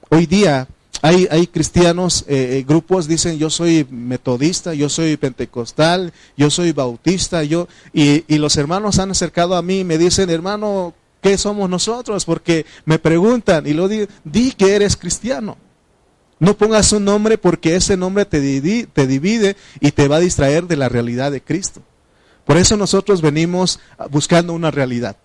Hoy 0.09 0.25
día 0.25 0.67
hay, 1.01 1.27
hay 1.29 1.47
cristianos, 1.47 2.25
eh, 2.27 2.57
eh, 2.57 2.65
grupos 2.67 3.07
dicen 3.07 3.37
yo 3.37 3.49
soy 3.49 3.85
metodista, 3.89 4.73
yo 4.73 4.89
soy 4.89 5.17
pentecostal, 5.17 6.13
yo 6.37 6.49
soy 6.49 6.71
bautista, 6.71 7.43
yo 7.43 7.67
y, 7.93 8.23
y 8.33 8.37
los 8.37 8.57
hermanos 8.57 8.99
han 8.99 9.11
acercado 9.11 9.55
a 9.55 9.61
mí 9.61 9.79
y 9.79 9.83
me 9.83 9.97
dicen, 9.97 10.29
hermano, 10.29 10.93
¿qué 11.21 11.37
somos 11.37 11.69
nosotros? 11.69 12.25
Porque 12.25 12.65
me 12.85 12.99
preguntan 12.99 13.65
y 13.67 13.73
lo 13.73 13.87
di, 13.87 14.07
di 14.23 14.51
que 14.51 14.75
eres 14.75 14.95
cristiano. 14.95 15.57
No 16.39 16.57
pongas 16.57 16.91
un 16.91 17.05
nombre 17.05 17.37
porque 17.37 17.75
ese 17.75 17.97
nombre 17.97 18.25
te, 18.25 18.39
te 18.93 19.07
divide 19.07 19.55
y 19.79 19.91
te 19.91 20.07
va 20.07 20.17
a 20.17 20.19
distraer 20.19 20.67
de 20.67 20.75
la 20.75 20.89
realidad 20.89 21.31
de 21.31 21.41
Cristo. 21.41 21.81
Por 22.45 22.57
eso 22.57 22.77
nosotros 22.77 23.21
venimos 23.21 23.79
buscando 24.11 24.53
una 24.53 24.69
realidad. 24.69 25.15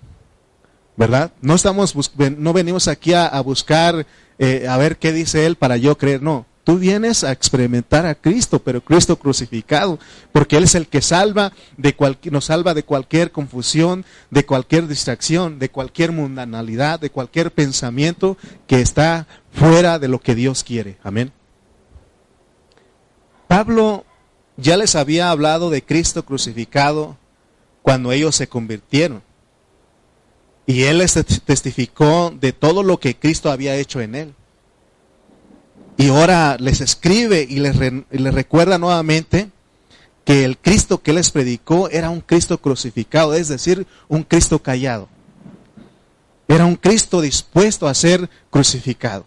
¿Verdad? 1.00 1.32
No 1.40 1.54
estamos 1.54 1.94
no 2.36 2.52
venimos 2.52 2.86
aquí 2.86 3.14
a, 3.14 3.40
buscar 3.40 4.06
eh, 4.38 4.66
a 4.68 4.76
ver 4.76 4.98
qué 4.98 5.14
dice 5.14 5.46
él 5.46 5.56
para 5.56 5.78
yo 5.78 5.96
creer, 5.96 6.20
no. 6.20 6.44
Tú 6.62 6.78
vienes 6.78 7.24
a 7.24 7.32
experimentar 7.32 8.04
a 8.04 8.14
Cristo, 8.14 8.58
pero 8.58 8.84
Cristo 8.84 9.18
crucificado, 9.18 9.98
porque 10.30 10.58
Él 10.58 10.64
es 10.64 10.74
el 10.74 10.88
que 10.88 11.00
salva 11.00 11.54
de 11.78 11.96
nos 12.24 12.44
salva 12.44 12.74
de 12.74 12.82
cualquier 12.82 13.32
confusión, 13.32 14.04
de 14.28 14.44
cualquier 14.44 14.88
distracción, 14.88 15.58
de 15.58 15.70
cualquier 15.70 16.12
mundanalidad, 16.12 17.00
de 17.00 17.08
cualquier 17.08 17.50
pensamiento 17.50 18.36
que 18.66 18.82
está 18.82 19.26
fuera 19.54 19.98
de 19.98 20.08
lo 20.08 20.20
que 20.20 20.34
Dios 20.34 20.62
quiere. 20.64 20.98
Amén. 21.02 21.32
Pablo 23.48 24.04
ya 24.58 24.76
les 24.76 24.96
había 24.96 25.30
hablado 25.30 25.70
de 25.70 25.82
Cristo 25.82 26.26
crucificado 26.26 27.16
cuando 27.80 28.12
ellos 28.12 28.36
se 28.36 28.48
convirtieron. 28.50 29.22
Y 30.70 30.84
él 30.84 30.98
les 30.98 31.14
testificó 31.14 32.32
de 32.40 32.52
todo 32.52 32.84
lo 32.84 33.00
que 33.00 33.16
Cristo 33.16 33.50
había 33.50 33.74
hecho 33.74 34.00
en 34.00 34.14
él. 34.14 34.34
Y 35.96 36.10
ahora 36.10 36.58
les 36.60 36.80
escribe 36.80 37.44
y 37.48 37.58
les, 37.58 37.76
recuerda 38.32 38.78
nuevamente 38.78 39.50
que 40.24 40.44
el 40.44 40.58
Cristo 40.58 41.02
que 41.02 41.12
les 41.12 41.32
predicó 41.32 41.90
era 41.90 42.08
un 42.08 42.20
Cristo 42.20 42.58
crucificado, 42.58 43.34
es 43.34 43.48
decir, 43.48 43.84
un 44.06 44.22
Cristo 44.22 44.60
callado. 44.60 45.08
Era 46.46 46.66
un 46.66 46.76
Cristo 46.76 47.20
dispuesto 47.20 47.88
a 47.88 47.94
ser 47.94 48.30
crucificado. 48.50 49.26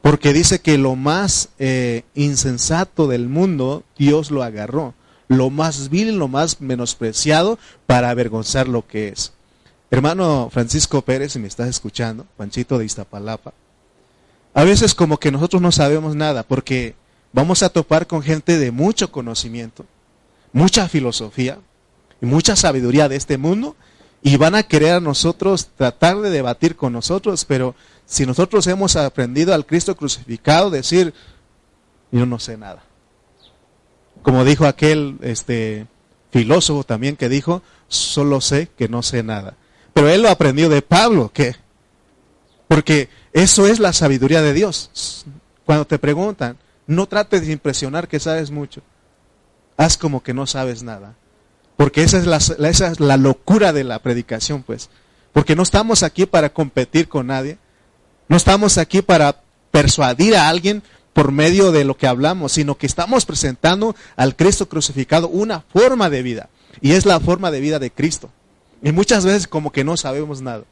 Porque 0.00 0.32
dice 0.32 0.62
que 0.62 0.78
lo 0.78 0.96
más 0.96 1.50
eh, 1.58 2.04
insensato 2.14 3.06
del 3.06 3.28
mundo, 3.28 3.84
Dios 3.98 4.30
lo 4.30 4.42
agarró. 4.42 4.94
Lo 5.28 5.50
más 5.50 5.90
vil, 5.90 6.16
lo 6.16 6.26
más 6.26 6.62
menospreciado 6.62 7.58
para 7.84 8.08
avergonzar 8.08 8.66
lo 8.66 8.86
que 8.86 9.08
es. 9.08 9.35
Hermano 9.90 10.48
Francisco 10.52 11.02
Pérez, 11.02 11.32
si 11.32 11.38
me 11.38 11.46
estás 11.46 11.68
escuchando, 11.68 12.26
Panchito 12.36 12.78
de 12.78 12.84
Iztapalapa, 12.84 13.52
a 14.52 14.64
veces 14.64 14.94
como 14.94 15.18
que 15.18 15.30
nosotros 15.30 15.62
no 15.62 15.70
sabemos 15.70 16.16
nada, 16.16 16.42
porque 16.42 16.94
vamos 17.32 17.62
a 17.62 17.68
topar 17.68 18.06
con 18.06 18.22
gente 18.22 18.58
de 18.58 18.72
mucho 18.72 19.12
conocimiento, 19.12 19.84
mucha 20.52 20.88
filosofía 20.88 21.58
y 22.20 22.26
mucha 22.26 22.56
sabiduría 22.56 23.08
de 23.08 23.16
este 23.16 23.38
mundo, 23.38 23.76
y 24.22 24.36
van 24.38 24.56
a 24.56 24.64
querer 24.64 24.94
a 24.94 25.00
nosotros 25.00 25.68
tratar 25.76 26.18
de 26.18 26.30
debatir 26.30 26.74
con 26.74 26.92
nosotros, 26.92 27.44
pero 27.44 27.76
si 28.06 28.26
nosotros 28.26 28.66
hemos 28.66 28.96
aprendido 28.96 29.54
al 29.54 29.66
Cristo 29.66 29.96
crucificado, 29.96 30.70
decir, 30.70 31.14
yo 32.10 32.26
no 32.26 32.40
sé 32.40 32.56
nada. 32.56 32.82
Como 34.22 34.44
dijo 34.44 34.66
aquel 34.66 35.18
este, 35.20 35.86
filósofo 36.32 36.82
también 36.82 37.16
que 37.16 37.28
dijo, 37.28 37.62
solo 37.86 38.40
sé 38.40 38.68
que 38.76 38.88
no 38.88 39.02
sé 39.02 39.22
nada. 39.22 39.54
Pero 39.96 40.10
él 40.10 40.20
lo 40.20 40.28
aprendió 40.28 40.68
de 40.68 40.82
Pablo, 40.82 41.30
¿qué? 41.32 41.56
Porque 42.68 43.08
eso 43.32 43.66
es 43.66 43.78
la 43.78 43.94
sabiduría 43.94 44.42
de 44.42 44.52
Dios. 44.52 45.24
Cuando 45.64 45.86
te 45.86 45.98
preguntan, 45.98 46.58
no 46.86 47.06
trates 47.06 47.46
de 47.46 47.52
impresionar 47.54 48.06
que 48.06 48.20
sabes 48.20 48.50
mucho. 48.50 48.82
Haz 49.78 49.96
como 49.96 50.22
que 50.22 50.34
no 50.34 50.46
sabes 50.46 50.82
nada. 50.82 51.14
Porque 51.78 52.02
esa 52.02 52.18
es 52.18 52.26
la, 52.26 52.36
esa 52.36 52.88
es 52.88 53.00
la 53.00 53.16
locura 53.16 53.72
de 53.72 53.84
la 53.84 54.00
predicación, 54.00 54.62
pues. 54.64 54.90
Porque 55.32 55.56
no 55.56 55.62
estamos 55.62 56.02
aquí 56.02 56.26
para 56.26 56.50
competir 56.50 57.08
con 57.08 57.28
nadie. 57.28 57.56
No 58.28 58.36
estamos 58.36 58.76
aquí 58.76 59.00
para 59.00 59.40
persuadir 59.70 60.36
a 60.36 60.50
alguien 60.50 60.82
por 61.14 61.32
medio 61.32 61.72
de 61.72 61.86
lo 61.86 61.96
que 61.96 62.06
hablamos, 62.06 62.52
sino 62.52 62.76
que 62.76 62.84
estamos 62.84 63.24
presentando 63.24 63.96
al 64.14 64.36
Cristo 64.36 64.68
crucificado 64.68 65.28
una 65.28 65.62
forma 65.62 66.10
de 66.10 66.20
vida. 66.20 66.50
Y 66.82 66.92
es 66.92 67.06
la 67.06 67.18
forma 67.18 67.50
de 67.50 67.60
vida 67.60 67.78
de 67.78 67.90
Cristo. 67.90 68.30
Y 68.86 68.92
muchas 68.92 69.24
veces 69.24 69.48
como 69.48 69.72
que 69.72 69.82
no 69.82 69.96
sabemos 69.96 70.40
nada. 70.40 70.62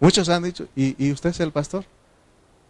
Muchos 0.00 0.28
han 0.28 0.42
dicho, 0.42 0.68
¿y, 0.76 1.10
usted 1.10 1.30
es 1.30 1.40
el 1.40 1.50
pastor? 1.50 1.86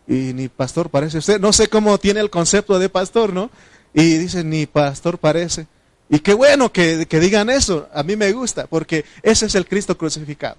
Y 0.06 0.32
ni 0.32 0.46
pastor 0.46 0.88
parece 0.88 1.18
usted. 1.18 1.40
No 1.40 1.52
sé 1.52 1.66
cómo 1.66 1.98
tiene 1.98 2.20
el 2.20 2.30
concepto 2.30 2.78
de 2.78 2.88
pastor, 2.88 3.32
¿no? 3.32 3.50
Y 3.92 4.18
dicen, 4.18 4.48
ni 4.50 4.66
pastor 4.66 5.18
parece. 5.18 5.66
Y 6.08 6.20
qué 6.20 6.32
bueno 6.32 6.70
que, 6.70 7.06
que 7.06 7.18
digan 7.18 7.50
eso. 7.50 7.88
A 7.92 8.04
mí 8.04 8.14
me 8.14 8.30
gusta, 8.30 8.68
porque 8.68 9.04
ese 9.24 9.46
es 9.46 9.56
el 9.56 9.66
Cristo 9.66 9.98
crucificado. 9.98 10.58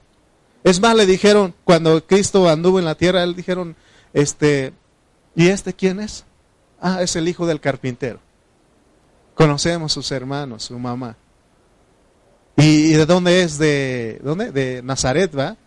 Es 0.65 0.81
más, 0.81 0.97
le 0.97 1.05
dijeron, 1.05 1.55
cuando 1.63 2.05
Cristo 2.05 2.49
anduvo 2.49 2.77
en 2.77 2.83
la 2.83 2.95
tierra, 2.95 3.25
le 3.25 3.33
dijeron, 3.33 3.77
este, 4.11 4.73
¿y 5.33 5.47
este 5.47 5.73
quién 5.73 6.01
es? 6.01 6.25
Ah, 6.81 7.01
es 7.01 7.15
el 7.15 7.29
hijo 7.29 7.47
del 7.47 7.61
carpintero. 7.61 8.19
Conocemos 9.33 9.93
sus 9.93 10.11
hermanos, 10.11 10.63
su 10.63 10.77
mamá. 10.77 11.15
¿Y 12.59 12.91
de 12.91 13.05
dónde 13.05 13.41
es? 13.41 13.57
De, 13.57 14.19
¿dónde? 14.23 14.51
De 14.51 14.81
Nazaret, 14.83 15.35
¿va? 15.37 15.57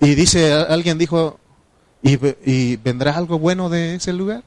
Y 0.00 0.14
dice, 0.14 0.52
alguien 0.52 0.98
dijo, 0.98 1.40
¿y, 2.02 2.18
¿y 2.44 2.76
vendrá 2.76 3.16
algo 3.16 3.38
bueno 3.38 3.68
de 3.68 3.94
ese 3.94 4.12
lugar? 4.12 4.42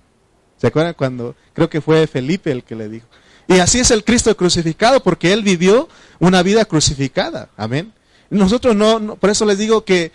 ¿Se 0.57 0.67
acuerdan 0.67 0.93
cuando, 0.93 1.35
creo 1.53 1.69
que 1.69 1.81
fue 1.81 2.05
Felipe 2.05 2.51
el 2.51 2.63
que 2.63 2.75
le 2.75 2.87
dijo? 2.87 3.07
Y 3.47 3.59
así 3.59 3.79
es 3.79 3.89
el 3.89 4.03
Cristo 4.03 4.35
crucificado, 4.37 5.01
porque 5.01 5.33
Él 5.33 5.41
vivió 5.41 5.89
una 6.19 6.43
vida 6.43 6.65
crucificada. 6.65 7.49
Amén. 7.57 7.93
Nosotros 8.29 8.75
no, 8.75 9.15
por 9.15 9.31
eso 9.31 9.43
les 9.43 9.57
digo 9.57 9.83
que 9.83 10.11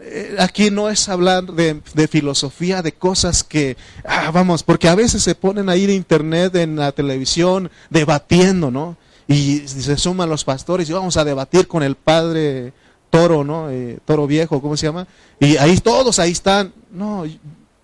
eh, 0.00 0.36
aquí 0.38 0.70
no 0.70 0.88
es 0.88 1.08
hablar 1.08 1.44
de, 1.44 2.08
filosofía, 2.08 2.80
de 2.80 2.92
cosas 2.92 3.44
que, 3.44 3.76
ah, 4.04 4.30
vamos, 4.30 4.62
porque 4.62 4.88
a 4.88 4.94
veces 4.94 5.22
se 5.22 5.34
ponen 5.34 5.68
ahí 5.68 5.84
en 5.84 5.90
internet, 5.90 6.54
en 6.56 6.76
la 6.76 6.92
televisión, 6.92 7.70
debatiendo, 7.90 8.70
¿no? 8.70 8.96
Y 9.30 9.60
se 9.68 9.96
suman 9.96 10.28
los 10.28 10.42
pastores 10.42 10.90
y 10.90 10.92
vamos 10.92 11.16
a 11.16 11.24
debatir 11.24 11.68
con 11.68 11.84
el 11.84 11.94
padre 11.94 12.72
toro, 13.10 13.44
¿no? 13.44 13.70
Eh, 13.70 14.00
toro 14.04 14.26
viejo, 14.26 14.60
¿cómo 14.60 14.76
se 14.76 14.86
llama? 14.86 15.06
Y 15.38 15.56
ahí 15.56 15.78
todos 15.78 16.18
ahí 16.18 16.32
están. 16.32 16.74
No, 16.90 17.24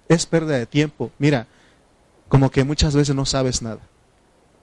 es 0.09 0.27
pérdida 0.27 0.59
de 0.59 0.67
tiempo. 0.67 1.13
Mira, 1.19 1.47
como 2.27 2.51
que 2.51 2.65
muchas 2.65 2.97
veces 2.97 3.15
no 3.15 3.25
sabes 3.25 3.63
nada. 3.63 3.79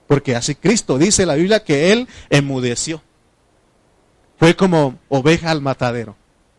Porque 0.06 0.36
así 0.36 0.54
Cristo 0.54 0.98
dice 0.98 1.24
la 1.24 1.36
Biblia 1.36 1.64
que 1.64 1.90
Él 1.90 2.06
enmudeció. 2.28 3.00
Fue 4.38 4.54
como 4.54 4.98
oveja 5.08 5.50
al 5.50 5.62
matadero. 5.62 6.16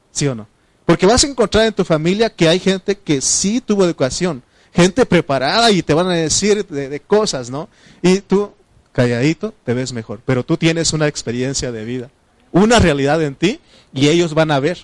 ¿Sí 0.09 0.25
o 0.27 0.33
no? 0.33 0.47
Porque 0.87 1.05
vas 1.05 1.23
a 1.23 1.27
encontrar 1.27 1.67
en 1.67 1.73
tu 1.73 1.85
familia 1.85 2.31
que 2.31 2.49
hay 2.49 2.59
gente 2.59 2.97
que 2.97 3.21
sí 3.21 3.61
tuvo 3.61 3.85
educación, 3.85 4.41
gente 4.73 5.05
preparada 5.05 5.69
y 5.69 5.83
te 5.83 5.93
van 5.93 6.07
a 6.07 6.13
decir 6.13 6.65
de, 6.65 6.99
cosas, 6.99 7.51
¿no? 7.51 7.69
Y 8.01 8.21
tú, 8.21 8.51
calladito, 8.95 9.53
te 9.63 9.73
ves 9.73 9.93
mejor. 9.93 10.21
Pero 10.25 10.43
tú 10.43 10.57
tienes 10.57 10.93
una 10.93 11.07
experiencia 11.07 11.71
de 11.71 11.83
vida, 11.85 12.09
una 12.51 12.79
realidad 12.79 13.21
en 13.21 13.35
ti 13.35 13.59
y 13.93 14.07
ellos 14.07 14.33
van 14.33 14.49
a 14.51 14.59
ver. 14.59 14.79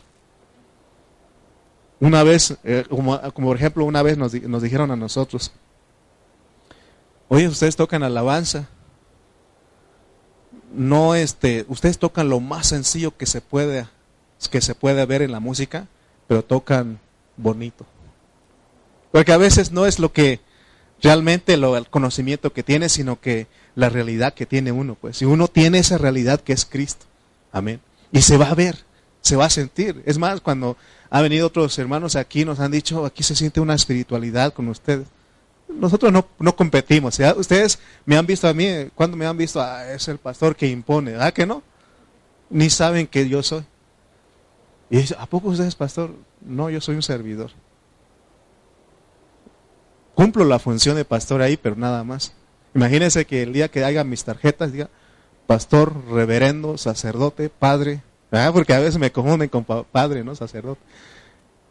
Una 2.00 2.24
vez, 2.24 2.58
eh, 2.64 2.84
como, 2.90 3.20
por 3.34 3.56
ejemplo, 3.56 3.86
una 3.86 4.04
vez 4.04 4.18
nos, 4.18 4.34
nos 4.34 4.62
dijeron 4.62 4.92
a 4.92 4.96
nosotros, 4.96 5.52
oye, 7.30 7.48
ustedes 7.48 7.76
tocan 7.76 8.04
alabanza 8.04 8.68
no 10.74 11.16
este, 11.16 11.66
ustedes 11.68 11.98
tocan 11.98 12.30
lo 12.30 12.40
más 12.40 12.68
sencillo 12.68 13.16
que 13.16 13.26
se 13.26 13.42
puede 13.42 13.88
que 14.50 14.62
se 14.62 14.74
puede 14.74 15.06
ver 15.06 15.22
en 15.22 15.32
la 15.32 15.40
música, 15.40 15.88
pero 16.28 16.44
tocan 16.44 17.00
bonito. 17.38 17.86
Porque 19.12 19.34
a 19.34 19.38
veces 19.38 19.72
no 19.72 19.86
es 19.86 20.00
lo 20.00 20.12
que 20.14 20.40
realmente 21.00 21.58
lo, 21.58 21.78
el 21.78 21.88
conocimiento 21.88 22.52
que 22.52 22.64
tiene, 22.64 22.90
sino 22.90 23.22
que 23.22 23.46
la 23.76 23.90
realidad 23.90 24.34
que 24.34 24.46
tiene 24.46 24.72
uno, 24.72 24.96
pues. 24.96 25.18
Si 25.18 25.26
uno 25.26 25.48
tiene 25.48 25.80
esa 25.80 25.98
realidad 25.98 26.42
que 26.42 26.54
es 26.54 26.66
Cristo. 26.66 27.06
Amén. 27.52 27.80
Y 28.12 28.22
se 28.22 28.38
va 28.38 28.50
a 28.50 28.56
ver, 28.56 28.78
se 29.22 29.36
va 29.36 29.46
a 29.46 29.50
sentir. 29.50 30.02
Es 30.06 30.18
más, 30.18 30.42
cuando 30.42 30.78
ha 31.10 31.22
venido 31.22 31.48
otros 31.48 31.78
hermanos 31.80 32.16
aquí, 32.16 32.46
nos 32.46 32.60
han 32.60 32.72
dicho, 32.72 33.06
aquí 33.06 33.24
se 33.24 33.36
siente 33.36 33.60
una 33.60 33.76
espiritualidad 33.76 34.54
con 34.54 34.68
ustedes. 34.68 35.08
nosotros 35.68 36.12
no, 36.12 36.28
no 36.40 36.56
competimos. 36.56 37.20
Ustedes 37.38 37.80
me 38.06 38.18
han 38.18 38.26
visto 38.26 38.48
a 38.48 38.54
mí, 38.54 38.90
cuando 38.96 39.16
me 39.18 39.26
han 39.26 39.38
visto, 39.38 39.62
ah, 39.62 39.92
es 39.92 40.08
el 40.08 40.18
pastor 40.18 40.56
que 40.56 40.68
impone, 40.68 41.12
¿verdad 41.12 41.34
que 41.34 41.46
no? 41.46 41.64
Ni 42.50 42.70
saben 42.70 43.08
que 43.08 43.28
yo 43.30 43.42
soy. 43.44 43.64
Y 44.90 44.98
dice, 44.98 45.16
¿a 45.18 45.26
poco 45.26 45.50
usted 45.50 45.66
es 45.66 45.76
pastor? 45.76 46.14
No, 46.42 46.70
yo 46.70 46.82
soy 46.82 46.96
un 46.96 47.04
servidor. 47.04 47.52
Cumplo 50.16 50.44
la 50.44 50.60
función 50.60 50.98
de 50.98 51.06
pastor 51.06 51.42
ahí, 51.42 51.56
pero 51.56 51.78
nada 51.78 52.04
más. 52.04 52.34
Imagínense 52.74 53.26
que 53.26 53.44
el 53.44 53.54
día 53.54 53.70
que 53.70 53.84
haga 53.84 54.04
mis 54.04 54.24
tarjetas 54.24 54.72
diga 54.72 54.90
pastor, 55.48 55.94
reverendo, 56.10 56.78
sacerdote, 56.78 57.50
padre, 57.50 58.02
porque 58.54 58.74
a 58.74 58.80
veces 58.80 58.98
me 58.98 59.12
confunden 59.12 59.50
con 59.50 59.66
padre, 59.66 60.24
¿no? 60.24 60.36
Sacerdote. 60.36 60.80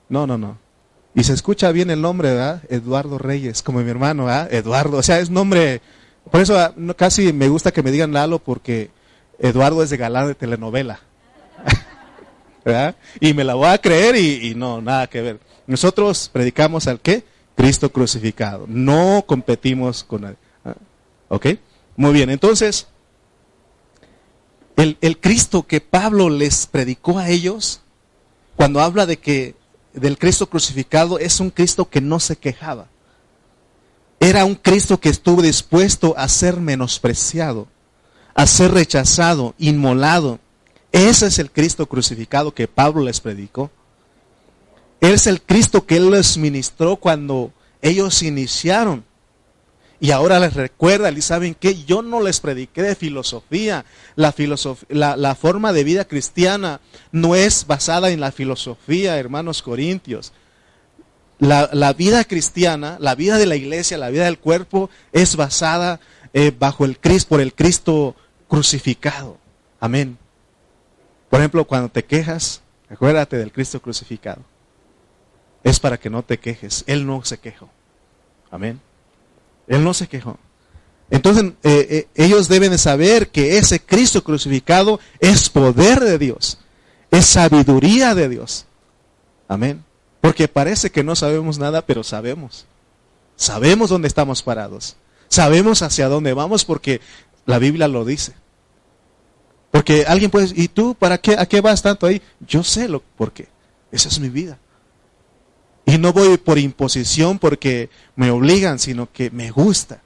No, 0.08 0.26
no, 0.26 0.36
no. 0.36 0.58
Y 1.14 1.24
se 1.24 1.32
escucha 1.32 1.72
bien 1.72 1.90
el 1.90 2.02
nombre, 2.02 2.30
¿verdad? 2.30 2.62
Eduardo 2.68 3.18
Reyes, 3.18 3.62
como 3.62 3.80
mi 3.80 3.90
hermano, 3.90 4.26
¿verdad? 4.26 4.52
Eduardo, 4.52 4.98
o 4.98 5.02
sea, 5.02 5.18
es 5.18 5.30
nombre, 5.30 5.80
por 6.30 6.40
eso 6.40 6.58
ah, 6.58 6.74
casi 6.96 7.32
me 7.32 7.48
gusta 7.48 7.72
que 7.72 7.82
me 7.82 7.90
digan 7.90 8.12
Lalo, 8.12 8.38
porque 8.38 8.90
Eduardo 9.38 9.82
es 9.82 9.90
de 9.90 9.96
galán 9.96 10.28
de 10.28 10.34
telenovela. 10.34 11.00
¿verdad? 12.64 12.94
Y 13.18 13.32
me 13.32 13.44
la 13.44 13.54
voy 13.54 13.68
a 13.68 13.78
creer 13.78 14.16
y, 14.16 14.50
y 14.50 14.54
no, 14.54 14.82
nada 14.82 15.06
que 15.06 15.22
ver. 15.22 15.40
Nosotros 15.66 16.28
predicamos 16.30 16.86
al 16.86 17.00
qué? 17.00 17.24
Cristo 17.56 17.90
crucificado. 17.90 18.66
No 18.68 19.24
competimos 19.26 20.04
con 20.04 20.22
nadie. 20.22 20.36
¿Ok? 21.30 21.46
Muy 21.96 22.12
bien, 22.12 22.28
entonces, 22.28 22.88
el, 24.76 24.98
el, 25.00 25.18
Cristo 25.20 25.62
que 25.62 25.80
Pablo 25.80 26.28
les 26.28 26.66
predicó 26.66 27.18
a 27.18 27.28
ellos, 27.28 27.82
cuando 28.56 28.80
habla 28.80 29.06
de 29.06 29.18
que 29.18 29.54
del 29.92 30.18
Cristo 30.18 30.48
crucificado, 30.48 31.18
es 31.20 31.38
un 31.38 31.50
Cristo 31.50 31.88
que 31.88 32.00
no 32.00 32.18
se 32.18 32.36
quejaba. 32.36 32.88
Era 34.18 34.44
un 34.44 34.56
Cristo 34.56 34.98
que 35.00 35.08
estuvo 35.08 35.40
dispuesto 35.40 36.14
a 36.18 36.28
ser 36.28 36.56
menospreciado, 36.56 37.68
a 38.34 38.46
ser 38.46 38.72
rechazado, 38.72 39.54
inmolado. 39.56 40.40
Ese 40.90 41.28
es 41.28 41.38
el 41.38 41.52
Cristo 41.52 41.86
crucificado 41.86 42.52
que 42.52 42.66
Pablo 42.66 43.02
les 43.02 43.20
predicó. 43.20 43.70
Es 45.00 45.28
el 45.28 45.40
Cristo 45.40 45.86
que 45.86 45.96
Él 45.96 46.10
les 46.10 46.36
ministró 46.36 46.96
cuando 46.96 47.52
ellos 47.82 48.22
iniciaron. 48.22 49.04
Y 50.00 50.12
ahora 50.12 50.40
les 50.40 50.54
recuerda, 50.54 51.10
y 51.10 51.20
saben 51.20 51.54
que 51.54 51.84
yo 51.84 52.00
no 52.00 52.22
les 52.22 52.40
prediqué 52.40 52.82
de 52.82 52.94
filosofía. 52.94 53.84
La, 54.16 54.34
la, 55.16 55.34
forma 55.34 55.72
de 55.72 55.84
vida 55.84 56.06
cristiana 56.06 56.80
no 57.12 57.34
es 57.34 57.66
basada 57.66 58.10
en 58.10 58.20
la 58.20 58.32
filosofía, 58.32 59.18
hermanos 59.18 59.60
corintios. 59.62 60.32
La, 61.38 61.92
vida 61.92 62.24
cristiana, 62.24 62.96
la 62.98 63.14
vida 63.14 63.36
de 63.36 63.46
la 63.46 63.56
iglesia, 63.56 63.98
la 63.98 64.10
vida 64.10 64.24
del 64.24 64.38
cuerpo 64.38 64.88
es 65.12 65.36
basada 65.36 66.00
eh, 66.32 66.52
bajo 66.58 66.86
el 66.86 66.98
Cristo, 66.98 67.28
por 67.28 67.40
el 67.42 67.54
Cristo 67.54 68.16
crucificado. 68.48 69.36
Amén. 69.80 70.16
Por 71.28 71.40
ejemplo, 71.40 71.66
cuando 71.66 71.90
te 71.90 72.04
quejas, 72.04 72.62
acuérdate 72.88 73.36
del 73.36 73.52
Cristo 73.52 73.80
crucificado 73.80 74.42
es 75.62 75.80
para 75.80 75.98
que 75.98 76.10
no 76.10 76.22
te 76.22 76.38
quejes. 76.38 76.84
Él 76.86 77.06
no 77.06 77.24
se 77.24 77.38
quejó. 77.38 77.68
Amén. 78.50 78.80
Él 79.70 79.84
no 79.84 79.94
se 79.94 80.08
quejó. 80.08 80.36
Entonces 81.10 81.44
eh, 81.62 81.86
eh, 81.90 82.08
ellos 82.16 82.48
deben 82.48 82.72
de 82.72 82.78
saber 82.78 83.28
que 83.30 83.56
ese 83.56 83.80
Cristo 83.80 84.22
crucificado 84.22 85.00
es 85.20 85.48
poder 85.48 86.00
de 86.00 86.18
Dios, 86.18 86.58
es 87.10 87.26
sabiduría 87.26 88.14
de 88.14 88.28
Dios. 88.28 88.66
Amén. 89.48 89.84
Porque 90.20 90.48
parece 90.48 90.90
que 90.90 91.04
no 91.04 91.16
sabemos 91.16 91.58
nada, 91.58 91.86
pero 91.86 92.02
sabemos. 92.02 92.66
Sabemos 93.36 93.90
dónde 93.90 94.08
estamos 94.08 94.42
parados. 94.42 94.96
Sabemos 95.28 95.82
hacia 95.82 96.08
dónde 96.08 96.34
vamos 96.34 96.64
porque 96.64 97.00
la 97.46 97.58
Biblia 97.58 97.88
lo 97.88 98.04
dice. 98.04 98.34
Porque 99.70 100.04
alguien 100.06 100.32
puede 100.32 100.48
decir, 100.48 100.62
¿y 100.64 100.68
tú 100.68 100.96
para 100.96 101.18
qué, 101.18 101.36
a 101.38 101.46
qué 101.46 101.60
vas 101.60 101.80
tanto 101.80 102.06
ahí? 102.06 102.20
Yo 102.40 102.64
sé 102.64 102.88
lo 102.88 103.00
por 103.00 103.32
qué. 103.32 103.48
Esa 103.92 104.08
es 104.08 104.18
mi 104.18 104.28
vida. 104.28 104.58
Y 105.90 105.98
no 105.98 106.12
voy 106.12 106.36
por 106.36 106.58
imposición 106.58 107.38
porque 107.38 107.90
me 108.14 108.30
obligan, 108.30 108.78
sino 108.78 109.10
que 109.10 109.30
me 109.30 109.50
gusta. 109.50 110.02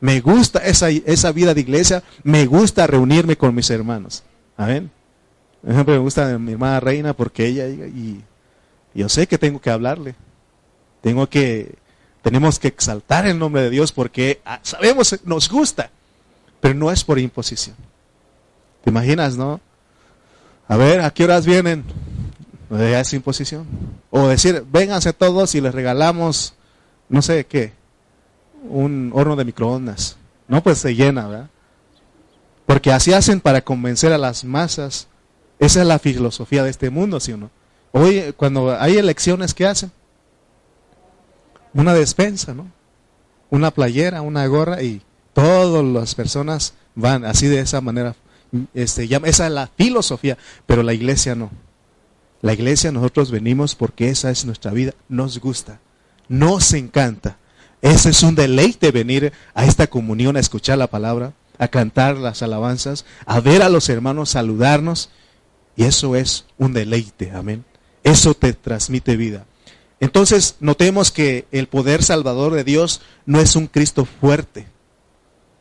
Me 0.00 0.20
gusta 0.20 0.58
esa, 0.60 0.88
esa 0.88 1.30
vida 1.30 1.54
de 1.54 1.60
iglesia, 1.60 2.02
me 2.24 2.46
gusta 2.46 2.86
reunirme 2.86 3.36
con 3.36 3.54
mis 3.54 3.70
hermanos. 3.70 4.24
Amén. 4.56 4.90
Por 5.62 5.86
me 5.86 5.98
gusta 5.98 6.38
mi 6.38 6.52
hermana 6.52 6.80
Reina 6.80 7.12
porque 7.12 7.46
ella, 7.46 7.68
y 7.68 8.24
yo 8.94 9.08
sé 9.08 9.28
que 9.28 9.38
tengo 9.38 9.60
que 9.60 9.70
hablarle. 9.70 10.16
Tengo 11.02 11.28
que, 11.28 11.76
tenemos 12.22 12.58
que 12.58 12.68
exaltar 12.68 13.26
el 13.26 13.38
nombre 13.38 13.62
de 13.62 13.70
Dios 13.70 13.92
porque 13.92 14.40
ah, 14.44 14.58
sabemos, 14.62 15.20
nos 15.24 15.48
gusta, 15.48 15.90
pero 16.60 16.74
no 16.74 16.90
es 16.90 17.04
por 17.04 17.18
imposición. 17.18 17.76
¿Te 18.82 18.90
imaginas, 18.90 19.36
no? 19.36 19.60
A 20.66 20.76
ver, 20.76 21.00
¿a 21.02 21.10
qué 21.10 21.24
horas 21.24 21.46
vienen? 21.46 21.84
Ya 22.70 23.00
es 23.00 23.12
imposición. 23.12 23.66
O 24.10 24.26
decir, 24.26 24.64
vénganse 24.70 25.12
todos 25.12 25.54
y 25.54 25.60
les 25.60 25.74
regalamos, 25.74 26.54
no 27.08 27.22
sé 27.22 27.46
qué, 27.46 27.72
un 28.68 29.12
horno 29.14 29.36
de 29.36 29.44
microondas. 29.44 30.16
No, 30.48 30.62
pues 30.62 30.78
se 30.78 30.94
llena, 30.94 31.28
¿verdad? 31.28 31.50
Porque 32.66 32.92
así 32.92 33.12
hacen 33.12 33.40
para 33.40 33.62
convencer 33.62 34.12
a 34.12 34.18
las 34.18 34.44
masas. 34.44 35.08
Esa 35.58 35.80
es 35.82 35.86
la 35.86 35.98
filosofía 35.98 36.64
de 36.64 36.70
este 36.70 36.90
mundo, 36.90 37.20
¿sí 37.20 37.32
o 37.32 37.36
no? 37.36 37.50
Hoy, 37.92 38.34
cuando 38.36 38.76
hay 38.78 38.96
elecciones, 38.96 39.54
¿qué 39.54 39.66
hacen? 39.66 39.92
Una 41.74 41.94
despensa, 41.94 42.54
¿no? 42.54 42.70
Una 43.50 43.70
playera, 43.70 44.22
una 44.22 44.46
gorra 44.46 44.82
y 44.82 45.02
todas 45.32 45.84
las 45.84 46.14
personas 46.14 46.74
van 46.94 47.24
así 47.24 47.46
de 47.46 47.60
esa 47.60 47.80
manera. 47.80 48.14
Este, 48.74 49.04
esa 49.04 49.46
es 49.46 49.52
la 49.52 49.68
filosofía, 49.68 50.36
pero 50.66 50.82
la 50.82 50.94
iglesia 50.94 51.34
no. 51.34 51.50
La 52.42 52.54
iglesia 52.54 52.90
nosotros 52.90 53.30
venimos 53.30 53.74
porque 53.74 54.08
esa 54.08 54.30
es 54.30 54.44
nuestra 54.44 54.70
vida, 54.70 54.94
nos 55.08 55.38
gusta, 55.40 55.80
nos 56.28 56.72
encanta. 56.72 57.38
Ese 57.82 58.10
es 58.10 58.22
un 58.22 58.34
deleite 58.34 58.90
venir 58.90 59.32
a 59.54 59.64
esta 59.64 59.86
comunión 59.86 60.36
a 60.36 60.40
escuchar 60.40 60.78
la 60.78 60.86
palabra, 60.86 61.32
a 61.58 61.68
cantar 61.68 62.16
las 62.16 62.42
alabanzas, 62.42 63.04
a 63.26 63.40
ver 63.40 63.62
a 63.62 63.68
los 63.68 63.88
hermanos 63.88 64.30
saludarnos. 64.30 65.10
Y 65.76 65.84
eso 65.84 66.16
es 66.16 66.46
un 66.58 66.72
deleite, 66.72 67.30
amén. 67.30 67.64
Eso 68.02 68.34
te 68.34 68.52
transmite 68.52 69.16
vida. 69.16 69.46
Entonces, 69.98 70.56
notemos 70.60 71.10
que 71.10 71.46
el 71.52 71.68
poder 71.68 72.02
salvador 72.02 72.54
de 72.54 72.64
Dios 72.64 73.02
no 73.26 73.40
es 73.40 73.54
un 73.54 73.66
Cristo 73.66 74.06
fuerte. 74.06 74.66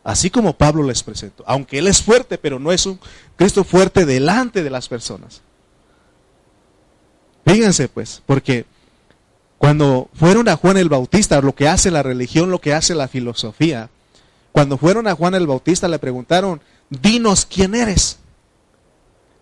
Así 0.03 0.29
como 0.29 0.57
Pablo 0.57 0.83
les 0.83 1.03
presentó. 1.03 1.43
Aunque 1.45 1.77
Él 1.79 1.87
es 1.87 2.01
fuerte, 2.01 2.37
pero 2.37 2.57
no 2.57 2.71
es 2.71 2.85
un 2.85 2.99
Cristo 3.35 3.65
fuerte 3.65 4.05
delante 4.05 4.63
de 4.63 4.69
las 4.69 4.87
personas. 4.87 5.41
Fíjense 7.51 7.87
pues, 7.87 8.21
porque 8.25 8.65
cuando 9.57 10.09
fueron 10.13 10.47
a 10.49 10.55
Juan 10.55 10.77
el 10.77 10.87
Bautista, 10.87 11.41
lo 11.41 11.55
que 11.55 11.67
hace 11.67 11.89
la 11.89 12.03
religión, 12.03 12.51
lo 12.51 12.61
que 12.61 12.73
hace 12.73 12.93
la 12.93 13.07
filosofía, 13.07 13.89
cuando 14.51 14.77
fueron 14.77 15.07
a 15.07 15.15
Juan 15.15 15.33
el 15.35 15.47
Bautista 15.47 15.87
le 15.87 15.99
preguntaron, 15.99 16.61
dinos 16.89 17.45
quién 17.45 17.73
eres. 17.75 18.19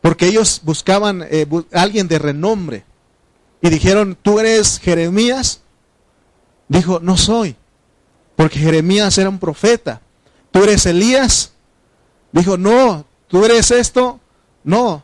Porque 0.02 0.28
ellos 0.28 0.62
buscaban 0.64 1.26
eh, 1.30 1.46
alguien 1.74 2.08
de 2.08 2.20
renombre. 2.20 2.86
Y 3.62 3.70
dijeron, 3.70 4.18
¿tú 4.22 4.40
eres 4.40 4.80
Jeremías? 4.80 5.62
Dijo, 6.70 7.00
no 7.02 7.18
soy. 7.18 7.56
Porque 8.36 8.60
Jeremías 8.60 9.18
era 9.18 9.30
un 9.30 9.40
profeta. 9.40 10.02
¿Tú 10.52 10.64
eres 10.64 10.86
Elías? 10.86 11.52
Dijo, 12.32 12.58
no. 12.58 13.06
¿Tú 13.28 13.44
eres 13.44 13.72
esto? 13.72 14.20
No. 14.64 15.04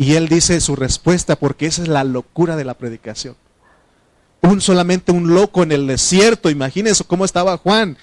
Y 0.00 0.14
él 0.14 0.30
dice 0.30 0.58
su 0.62 0.76
respuesta 0.76 1.36
porque 1.36 1.66
esa 1.66 1.82
es 1.82 1.88
la 1.88 2.04
locura 2.04 2.56
de 2.56 2.64
la 2.64 2.72
predicación. 2.72 3.36
Un 4.40 4.62
solamente 4.62 5.12
un 5.12 5.34
loco 5.34 5.62
en 5.62 5.72
el 5.72 5.86
desierto, 5.86 6.48
imagínense 6.48 7.04
cómo 7.04 7.26
estaba 7.26 7.58
Juan 7.58 7.98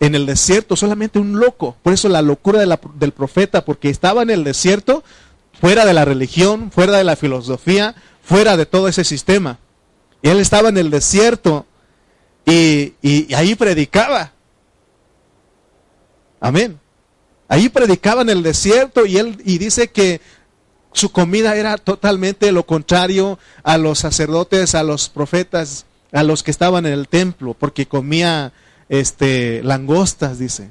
en 0.00 0.16
el 0.16 0.26
desierto, 0.26 0.74
solamente 0.74 1.20
un 1.20 1.38
loco. 1.38 1.76
Por 1.84 1.92
eso 1.92 2.08
la 2.08 2.22
locura 2.22 2.66
del 2.96 3.12
profeta, 3.12 3.64
porque 3.64 3.88
estaba 3.88 4.22
en 4.22 4.30
el 4.30 4.42
desierto, 4.42 5.04
fuera 5.60 5.84
de 5.84 5.94
la 5.94 6.04
religión, 6.04 6.72
fuera 6.72 6.98
de 6.98 7.04
la 7.04 7.14
filosofía, 7.14 7.94
fuera 8.20 8.56
de 8.56 8.66
todo 8.66 8.88
ese 8.88 9.04
sistema. 9.04 9.60
Y 10.22 10.30
él 10.30 10.40
estaba 10.40 10.70
en 10.70 10.78
el 10.78 10.90
desierto 10.90 11.66
y, 12.46 12.94
y 13.00 13.32
ahí 13.32 13.54
predicaba. 13.54 14.32
Amén. 16.40 16.80
Ahí 17.46 17.68
predicaba 17.68 18.22
en 18.22 18.30
el 18.30 18.42
desierto 18.42 19.06
y 19.06 19.18
él 19.18 19.40
y 19.44 19.58
dice 19.58 19.88
que 19.88 20.20
su 20.92 21.12
comida 21.12 21.56
era 21.56 21.76
totalmente 21.76 22.50
lo 22.52 22.64
contrario 22.64 23.38
a 23.62 23.78
los 23.78 23.98
sacerdotes, 23.98 24.74
a 24.74 24.82
los 24.82 25.08
profetas, 25.08 25.86
a 26.12 26.22
los 26.22 26.42
que 26.42 26.50
estaban 26.50 26.86
en 26.86 26.92
el 26.92 27.08
templo, 27.08 27.54
porque 27.54 27.86
comía 27.86 28.52
este 28.88 29.62
langostas, 29.62 30.38
dice. 30.38 30.70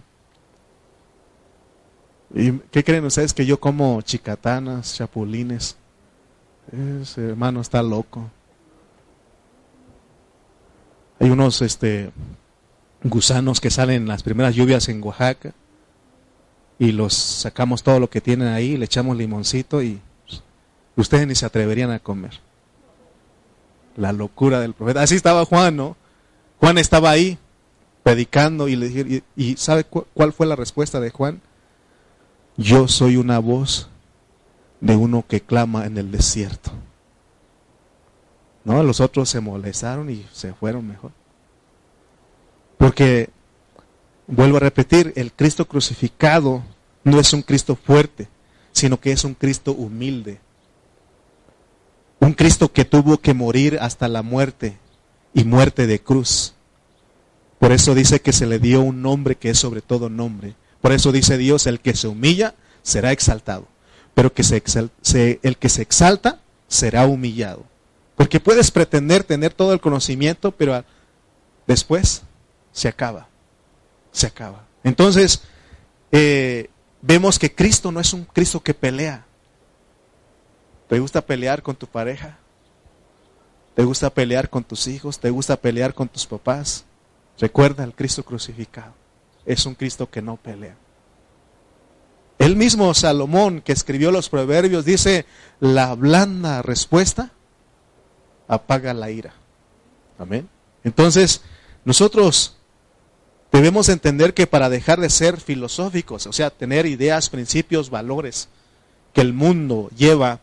¿Y 2.34 2.54
qué 2.72 2.84
creen 2.84 3.06
ustedes 3.06 3.34
que 3.34 3.46
yo 3.46 3.60
como 3.60 4.02
chicatanas, 4.02 4.96
chapulines? 4.96 5.78
Ese 7.02 7.30
hermano 7.30 7.62
está 7.62 7.82
loco. 7.82 8.30
Hay 11.20 11.30
unos 11.30 11.62
este, 11.62 12.12
gusanos 13.04 13.62
que 13.62 13.72
salen 13.72 14.04
en 14.04 14.08
las 14.08 14.24
primeras 14.24 14.56
lluvias 14.56 14.90
en 14.90 15.02
Oaxaca 15.02 15.54
y 16.78 16.92
los 16.92 17.14
sacamos 17.14 17.82
todo 17.82 18.00
lo 18.00 18.10
que 18.10 18.22
tienen 18.22 18.50
ahí, 18.50 18.78
le 18.78 18.86
echamos 18.86 19.18
limoncito 19.18 19.82
y 19.82 20.00
ustedes 21.02 21.28
ni 21.28 21.36
se 21.36 21.46
atreverían 21.46 21.92
a 21.92 22.00
comer. 22.00 22.40
La 23.96 24.12
locura 24.12 24.60
del 24.60 24.74
profeta. 24.74 25.02
Así 25.02 25.16
estaba 25.16 25.46
Juan, 25.46 25.76
¿no? 25.76 25.96
Juan 26.60 26.78
estaba 26.78 27.10
ahí 27.10 27.38
predicando 28.04 28.68
y 28.68 28.76
le 28.76 29.24
y, 29.36 29.58
¿sabe 29.58 29.84
cuál 29.84 30.34
fue 30.34 30.46
la 30.46 30.56
respuesta 30.56 31.00
de 31.00 31.10
Juan? 31.10 31.42
Yo 32.58 32.88
soy 32.88 33.18
una 33.18 33.40
voz 33.40 33.90
de 34.82 34.96
uno 34.96 35.26
que 35.28 35.42
clama 35.42 35.86
en 35.86 35.98
el 35.98 36.12
desierto. 36.12 36.72
No, 38.64 38.84
los 38.84 39.00
otros 39.00 39.30
se 39.30 39.40
molestaron 39.40 40.10
y 40.10 40.26
se 40.34 40.54
fueron 40.54 40.88
mejor. 40.88 41.12
Porque, 42.78 43.30
vuelvo 44.28 44.58
a 44.58 44.62
repetir, 44.62 45.14
el 45.16 45.32
Cristo 45.32 45.66
crucificado 45.66 46.64
no 47.04 47.20
es 47.20 47.32
un 47.34 47.42
Cristo 47.42 47.76
fuerte, 47.76 48.28
sino 48.74 49.00
que 49.00 49.12
es 49.12 49.24
un 49.24 49.34
Cristo 49.34 49.72
humilde. 49.72 50.40
Un 52.20 52.34
Cristo 52.34 52.72
que 52.72 52.86
tuvo 52.86 53.20
que 53.20 53.34
morir 53.34 53.78
hasta 53.82 54.08
la 54.08 54.22
muerte 54.22 54.78
y 55.34 55.44
muerte 55.44 55.88
de 55.88 56.02
cruz. 56.02 56.56
Por 57.60 57.72
eso 57.72 57.96
dice 57.96 58.22
que 58.22 58.34
se 58.34 58.46
le 58.46 58.60
dio 58.60 58.82
un 58.82 59.02
nombre 59.02 59.36
que 59.36 59.50
es 59.50 59.60
sobre 59.60 59.82
todo 59.82 60.10
nombre. 60.10 60.56
Por 60.82 60.92
eso 60.92 61.12
dice 61.12 61.38
Dios, 61.38 61.68
el 61.68 61.80
que 61.80 61.96
se 61.96 62.08
humilla 62.08 62.56
será 62.82 63.12
exaltado, 63.12 63.68
pero 64.14 64.34
que 64.34 64.44
se, 64.44 64.62
el 65.44 65.58
que 65.58 65.70
se 65.70 65.82
exalta 65.82 66.40
será 66.68 67.06
humillado. 67.06 67.66
Porque 68.16 68.40
puedes 68.40 68.72
pretender 68.72 69.24
tener 69.24 69.54
todo 69.54 69.74
el 69.74 69.80
conocimiento, 69.80 70.52
pero 70.52 70.84
después 71.68 72.24
se 72.72 72.88
acaba. 72.88 73.28
Se 74.12 74.26
acaba. 74.26 74.66
Entonces, 74.84 75.42
eh, 76.12 76.70
vemos 77.02 77.38
que 77.38 77.54
Cristo 77.54 77.92
no 77.92 78.00
es 78.00 78.14
un 78.14 78.26
Cristo 78.26 78.62
que 78.62 78.74
pelea. 78.74 79.27
¿Te 80.88 81.00
gusta 81.00 81.22
pelear 81.22 81.62
con 81.62 81.76
tu 81.76 81.88
pareja? 81.88 82.38
¿Te 83.76 83.84
gusta 83.84 84.10
pelear 84.10 84.50
con 84.50 84.64
tus 84.64 84.88
hijos? 84.88 85.20
¿Te 85.20 85.30
gusta 85.30 85.58
pelear 85.58 85.94
con 85.94 86.08
tus 86.08 86.26
papás? 86.26 86.86
Recuerda 87.40 87.84
al 87.84 87.94
Cristo 87.94 88.24
crucificado. 88.24 88.94
Es 89.46 89.66
un 89.66 89.76
Cristo 89.76 90.10
que 90.10 90.22
no 90.22 90.38
pelea. 90.38 90.76
El 92.40 92.56
mismo 92.56 92.94
Salomón 92.94 93.62
que 93.62 93.72
escribió 93.72 94.12
los 94.12 94.30
proverbios 94.30 94.86
dice, 94.86 95.26
la 95.60 95.94
blanda 95.96 96.62
respuesta 96.62 97.32
apaga 98.48 98.94
la 98.94 99.12
ira. 99.12 99.34
Amén. 100.18 100.48
Entonces, 100.84 101.42
nosotros 101.84 102.58
debemos 103.52 103.90
entender 103.90 104.34
que 104.34 104.48
para 104.48 104.70
dejar 104.70 105.00
de 105.00 105.10
ser 105.10 105.40
filosóficos, 105.40 106.28
o 106.28 106.34
sea, 106.34 106.50
tener 106.50 106.86
ideas, 106.86 107.30
principios, 107.30 107.90
valores 107.90 108.50
que 109.14 109.22
el 109.22 109.34
mundo 109.34 109.90
lleva, 109.96 110.40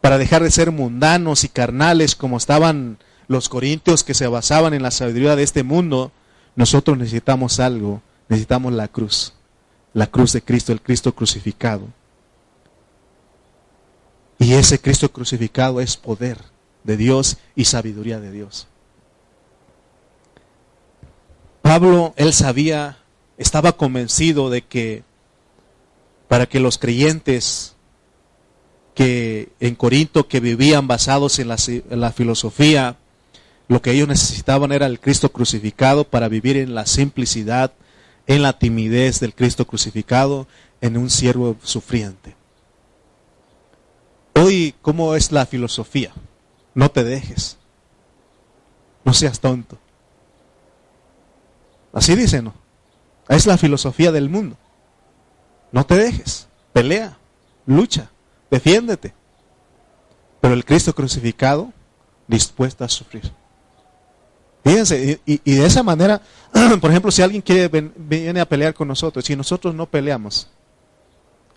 para 0.00 0.18
dejar 0.18 0.42
de 0.42 0.50
ser 0.50 0.70
mundanos 0.70 1.44
y 1.44 1.48
carnales 1.48 2.14
como 2.14 2.36
estaban 2.36 2.98
los 3.28 3.48
corintios 3.48 4.02
que 4.02 4.14
se 4.14 4.26
basaban 4.26 4.74
en 4.74 4.82
la 4.82 4.90
sabiduría 4.90 5.36
de 5.36 5.42
este 5.42 5.62
mundo, 5.62 6.10
nosotros 6.56 6.98
necesitamos 6.98 7.60
algo, 7.60 8.02
necesitamos 8.28 8.72
la 8.72 8.88
cruz, 8.88 9.34
la 9.92 10.06
cruz 10.08 10.32
de 10.32 10.42
Cristo, 10.42 10.72
el 10.72 10.80
Cristo 10.80 11.14
crucificado. 11.14 11.88
Y 14.38 14.54
ese 14.54 14.80
Cristo 14.80 15.12
crucificado 15.12 15.80
es 15.80 15.96
poder 15.96 16.38
de 16.82 16.96
Dios 16.96 17.36
y 17.54 17.66
sabiduría 17.66 18.20
de 18.20 18.32
Dios. 18.32 18.66
Pablo, 21.62 22.14
él 22.16 22.32
sabía, 22.32 22.98
estaba 23.36 23.72
convencido 23.72 24.50
de 24.50 24.62
que 24.62 25.04
para 26.26 26.46
que 26.46 26.58
los 26.58 26.78
creyentes 26.78 27.76
que 29.00 29.48
en 29.60 29.76
Corinto 29.76 30.28
que 30.28 30.40
vivían 30.40 30.86
basados 30.86 31.38
en 31.38 31.48
la, 31.48 32.12
filosofía, 32.12 32.98
lo 33.66 33.80
que 33.80 33.92
ellos 33.92 34.06
necesitaban 34.06 34.72
era 34.72 34.84
el 34.84 35.00
Cristo 35.00 35.32
crucificado 35.32 36.04
para 36.04 36.28
vivir 36.28 36.58
en 36.58 36.74
la 36.74 36.84
simplicidad, 36.84 37.72
en 38.26 38.42
la 38.42 38.58
timidez 38.58 39.18
del 39.18 39.34
Cristo 39.34 39.66
crucificado, 39.66 40.46
en 40.82 40.98
un 40.98 41.08
siervo 41.08 41.56
sufriente. 41.62 42.36
Hoy, 44.34 44.74
¿cómo 44.82 45.14
es 45.14 45.32
la 45.32 45.46
filosofía? 45.46 46.12
No 46.74 46.90
te 46.90 47.02
dejes. 47.02 47.56
No 49.02 49.14
seas 49.14 49.40
tonto. 49.40 49.78
Así 51.94 52.14
dice, 52.16 52.42
¿no? 52.42 52.52
Es 53.30 53.46
la 53.46 53.56
filosofía 53.56 54.12
del 54.12 54.28
mundo. 54.28 54.58
No 55.72 55.86
te 55.86 55.94
dejes, 55.94 56.48
pelea, 56.74 57.16
lucha, 57.64 58.09
defiéndete. 58.50 59.14
Pero 60.40 60.54
el 60.54 60.64
Cristo 60.64 60.94
crucificado, 60.94 61.72
dispuesto 62.26 62.84
a 62.84 62.88
sufrir. 62.88 63.30
Fíjense, 64.64 65.20
y, 65.24 65.38
de 65.38 65.66
esa 65.66 65.82
manera, 65.82 66.20
por 66.80 66.90
ejemplo, 66.90 67.10
si 67.10 67.22
alguien 67.22 67.42
quiere 67.42 67.68
viene 67.96 68.40
a 68.40 68.48
pelear 68.48 68.74
con 68.74 68.88
nosotros, 68.88 69.24
si 69.24 69.34
nosotros 69.34 69.74
no 69.74 69.86
peleamos, 69.86 70.48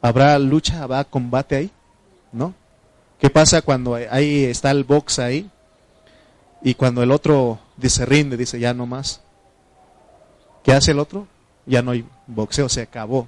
¿habrá 0.01 0.37
lucha, 0.39 0.83
habrá 0.83 1.03
combate 1.03 1.55
ahí? 1.55 1.71
¿No? 2.31 2.53
¿Qué 3.19 3.29
pasa 3.29 3.61
cuando 3.61 3.95
ahí 3.95 4.45
está 4.45 4.71
el 4.71 4.83
box 4.83 5.19
ahí? 5.19 5.49
Y 6.61 6.75
cuando 6.75 7.03
el 7.03 7.11
otro 7.11 7.59
dice 7.77 8.05
rinde, 8.05 8.37
dice 8.37 8.59
ya 8.59 8.73
no 8.73 8.85
más. 8.85 9.21
¿Qué 10.63 10.71
hace 10.71 10.91
el 10.91 10.99
otro? 10.99 11.27
Ya 11.65 11.81
no 11.81 11.91
hay 11.91 12.05
boxeo, 12.27 12.69
se 12.69 12.81
acabó. 12.81 13.27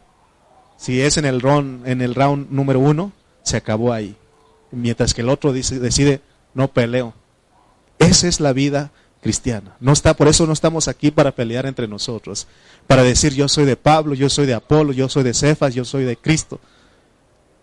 Si 0.77 1.01
es 1.01 1.17
en 1.17 1.25
el 1.25 1.41
round, 1.41 1.87
en 1.87 2.01
el 2.01 2.15
round 2.15 2.49
número 2.49 2.79
uno, 2.79 3.11
se 3.45 3.55
acabó 3.55 3.93
ahí. 3.93 4.17
Mientras 4.71 5.13
que 5.13 5.21
el 5.21 5.29
otro 5.29 5.53
dice, 5.53 5.79
decide, 5.79 6.19
no 6.53 6.67
peleo. 6.67 7.13
Esa 7.97 8.27
es 8.27 8.41
la 8.41 8.51
vida 8.51 8.91
cristiana. 9.21 9.77
No 9.79 9.93
está, 9.93 10.15
por 10.15 10.27
eso 10.27 10.45
no 10.45 10.51
estamos 10.51 10.89
aquí 10.89 11.11
para 11.11 11.31
pelear 11.31 11.65
entre 11.65 11.87
nosotros, 11.87 12.47
para 12.87 13.03
decir 13.03 13.33
yo 13.33 13.47
soy 13.47 13.63
de 13.63 13.77
Pablo, 13.77 14.13
yo 14.13 14.29
soy 14.29 14.45
de 14.45 14.53
Apolo, 14.53 14.91
yo 14.91 15.07
soy 15.07 15.23
de 15.23 15.33
Cefas, 15.33 15.73
yo 15.73 15.85
soy 15.85 16.03
de 16.03 16.17
Cristo. 16.17 16.59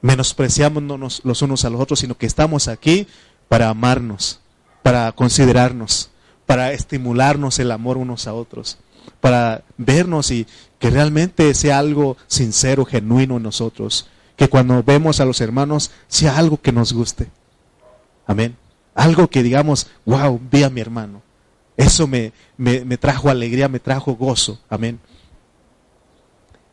Menospreciamos 0.01 0.83
los 1.23 1.43
unos 1.43 1.65
a 1.67 1.71
los 1.71 1.81
otros, 1.81 1.99
sino 1.99 2.17
que 2.17 2.25
estamos 2.25 2.69
aquí 2.69 3.07
para 3.49 3.69
amarnos, 3.69 4.41
para 4.83 5.13
considerarnos, 5.13 6.11
para 6.47 6.73
estimularnos 6.73 7.59
el 7.59 7.71
amor 7.71 7.99
unos 7.99 8.27
a 8.27 8.33
otros 8.33 8.79
para 9.21 9.63
vernos 9.77 10.31
y 10.31 10.47
que 10.79 10.91
realmente 10.91 11.55
sea 11.55 11.79
algo 11.79 12.17
sincero, 12.27 12.85
genuino 12.85 13.37
en 13.37 13.45
nosotros. 13.45 14.09
Que 14.37 14.49
cuando 14.49 14.83
vemos 14.83 15.21
a 15.21 15.25
los 15.25 15.41
hermanos 15.41 15.91
sea 16.09 16.37
algo 16.37 16.61
que 16.61 16.73
nos 16.73 16.93
guste. 16.93 17.29
Amén. 18.27 18.57
Algo 18.95 19.29
que 19.29 19.43
digamos, 19.43 19.89
wow, 20.05 20.41
vi 20.51 20.63
a 20.63 20.71
mi 20.71 20.81
hermano. 20.81 21.23
Eso 21.77 22.07
me, 22.07 22.33
me, 22.57 22.85
me 22.85 22.99
trajo 22.99 23.29
alegría, 23.29 23.69
me 23.69 23.81
trajo 23.81 24.15
gozo. 24.15 24.61
Amén. 24.69 25.01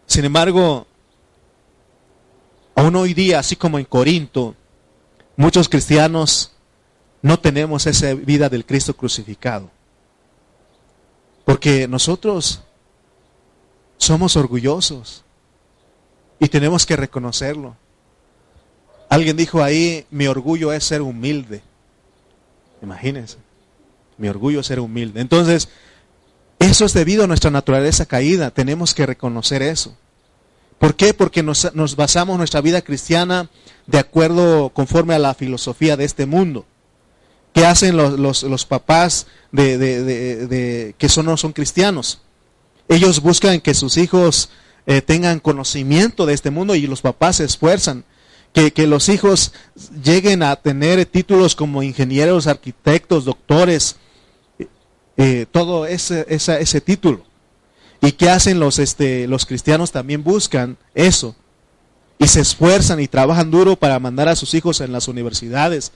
Sin 0.06 0.26
embargo, 0.26 0.88
aún 2.76 2.96
hoy 2.96 3.14
día, 3.14 3.40
así 3.40 3.56
como 3.56 3.78
en 3.80 3.86
Corinto, 3.86 4.56
muchos 5.38 5.70
cristianos 5.70 6.52
no 7.22 7.40
tenemos 7.40 7.86
esa 7.88 8.14
vida 8.14 8.50
del 8.50 8.66
Cristo 8.66 8.96
crucificado. 8.96 9.70
Porque 11.46 11.88
nosotros 11.88 12.62
somos 13.98 14.36
orgullosos 14.36 15.24
y 16.40 16.48
tenemos 16.48 16.86
que 16.86 16.96
reconocerlo. 16.96 17.76
Alguien 19.10 19.38
dijo 19.38 19.64
ahí, 19.64 20.06
mi 20.12 20.28
orgullo 20.28 20.72
es 20.72 20.84
ser 20.84 21.02
humilde. 21.02 21.62
Imagínense, 22.82 23.38
mi 24.18 24.30
orgullo 24.30 24.60
es 24.60 24.68
ser 24.68 24.80
humilde. 24.80 25.20
Entonces, 25.20 25.70
eso 26.60 26.86
es 26.86 26.94
debido 26.94 27.24
a 27.24 27.28
nuestra 27.28 27.52
naturaleza 27.52 28.06
caída, 28.06 28.52
tenemos 28.52 28.94
que 28.94 29.06
reconocer 29.06 29.62
eso. 29.62 29.96
¿Por 30.78 30.96
qué? 30.96 31.14
Porque 31.14 31.44
nos, 31.44 31.74
nos 31.76 31.96
basamos 31.96 32.38
nuestra 32.38 32.62
vida 32.62 32.82
cristiana 32.82 33.50
de 33.88 34.00
acuerdo, 34.00 34.70
conforme 34.70 35.14
a 35.14 35.20
la 35.20 35.34
filosofía 35.34 35.98
de 35.98 36.06
este 36.06 36.26
mundo. 36.26 36.66
¿Qué 37.54 37.66
hacen 37.66 37.98
los, 37.98 38.44
los, 38.44 38.66
papás 38.66 39.28
de, 39.52 39.78
de, 39.78 40.96
que 40.98 41.10
son, 41.10 41.26
no 41.26 41.36
son 41.36 41.52
cristianos? 41.52 42.22
Ellos 42.88 43.22
buscan 43.22 43.60
que 43.60 43.74
sus 43.74 43.98
hijos 43.98 44.50
eh, 44.90 45.02
tengan 45.02 45.40
conocimiento 45.40 46.26
de 46.26 46.34
este 46.34 46.52
mundo 46.52 46.76
y 46.76 46.86
los 46.88 47.02
papás 47.02 47.38
se 47.38 47.46
esfuerzan. 47.46 48.04
Que, 48.52 48.74
que 48.74 48.88
los 48.88 49.08
hijos 49.10 49.54
lleguen 50.04 50.42
a 50.42 50.56
tener 50.56 51.06
títulos 51.06 51.56
como 51.56 51.84
ingenieros, 51.84 52.48
arquitectos, 52.48 53.24
doctores, 53.24 53.98
eh, 55.18 55.46
todo 55.52 55.86
ese, 55.86 56.26
ese 56.28 56.82
título. 56.82 57.24
¿Y 58.02 58.14
qué 58.14 58.32
hacen 58.32 58.60
los, 58.60 58.80
este, 58.80 59.28
los 59.28 59.46
cristianos? 59.46 59.92
También 59.92 60.24
buscan 60.24 60.78
eso. 60.96 61.36
Y 62.18 62.28
se 62.28 62.42
esfuerzan 62.42 63.00
y 63.00 63.08
trabajan 63.08 63.52
duro 63.52 63.76
para 63.76 64.00
mandar 64.00 64.28
a 64.28 64.36
sus 64.36 64.56
hijos 64.56 64.82
en 64.82 64.92
las 64.92 65.08
universidades. 65.08 65.92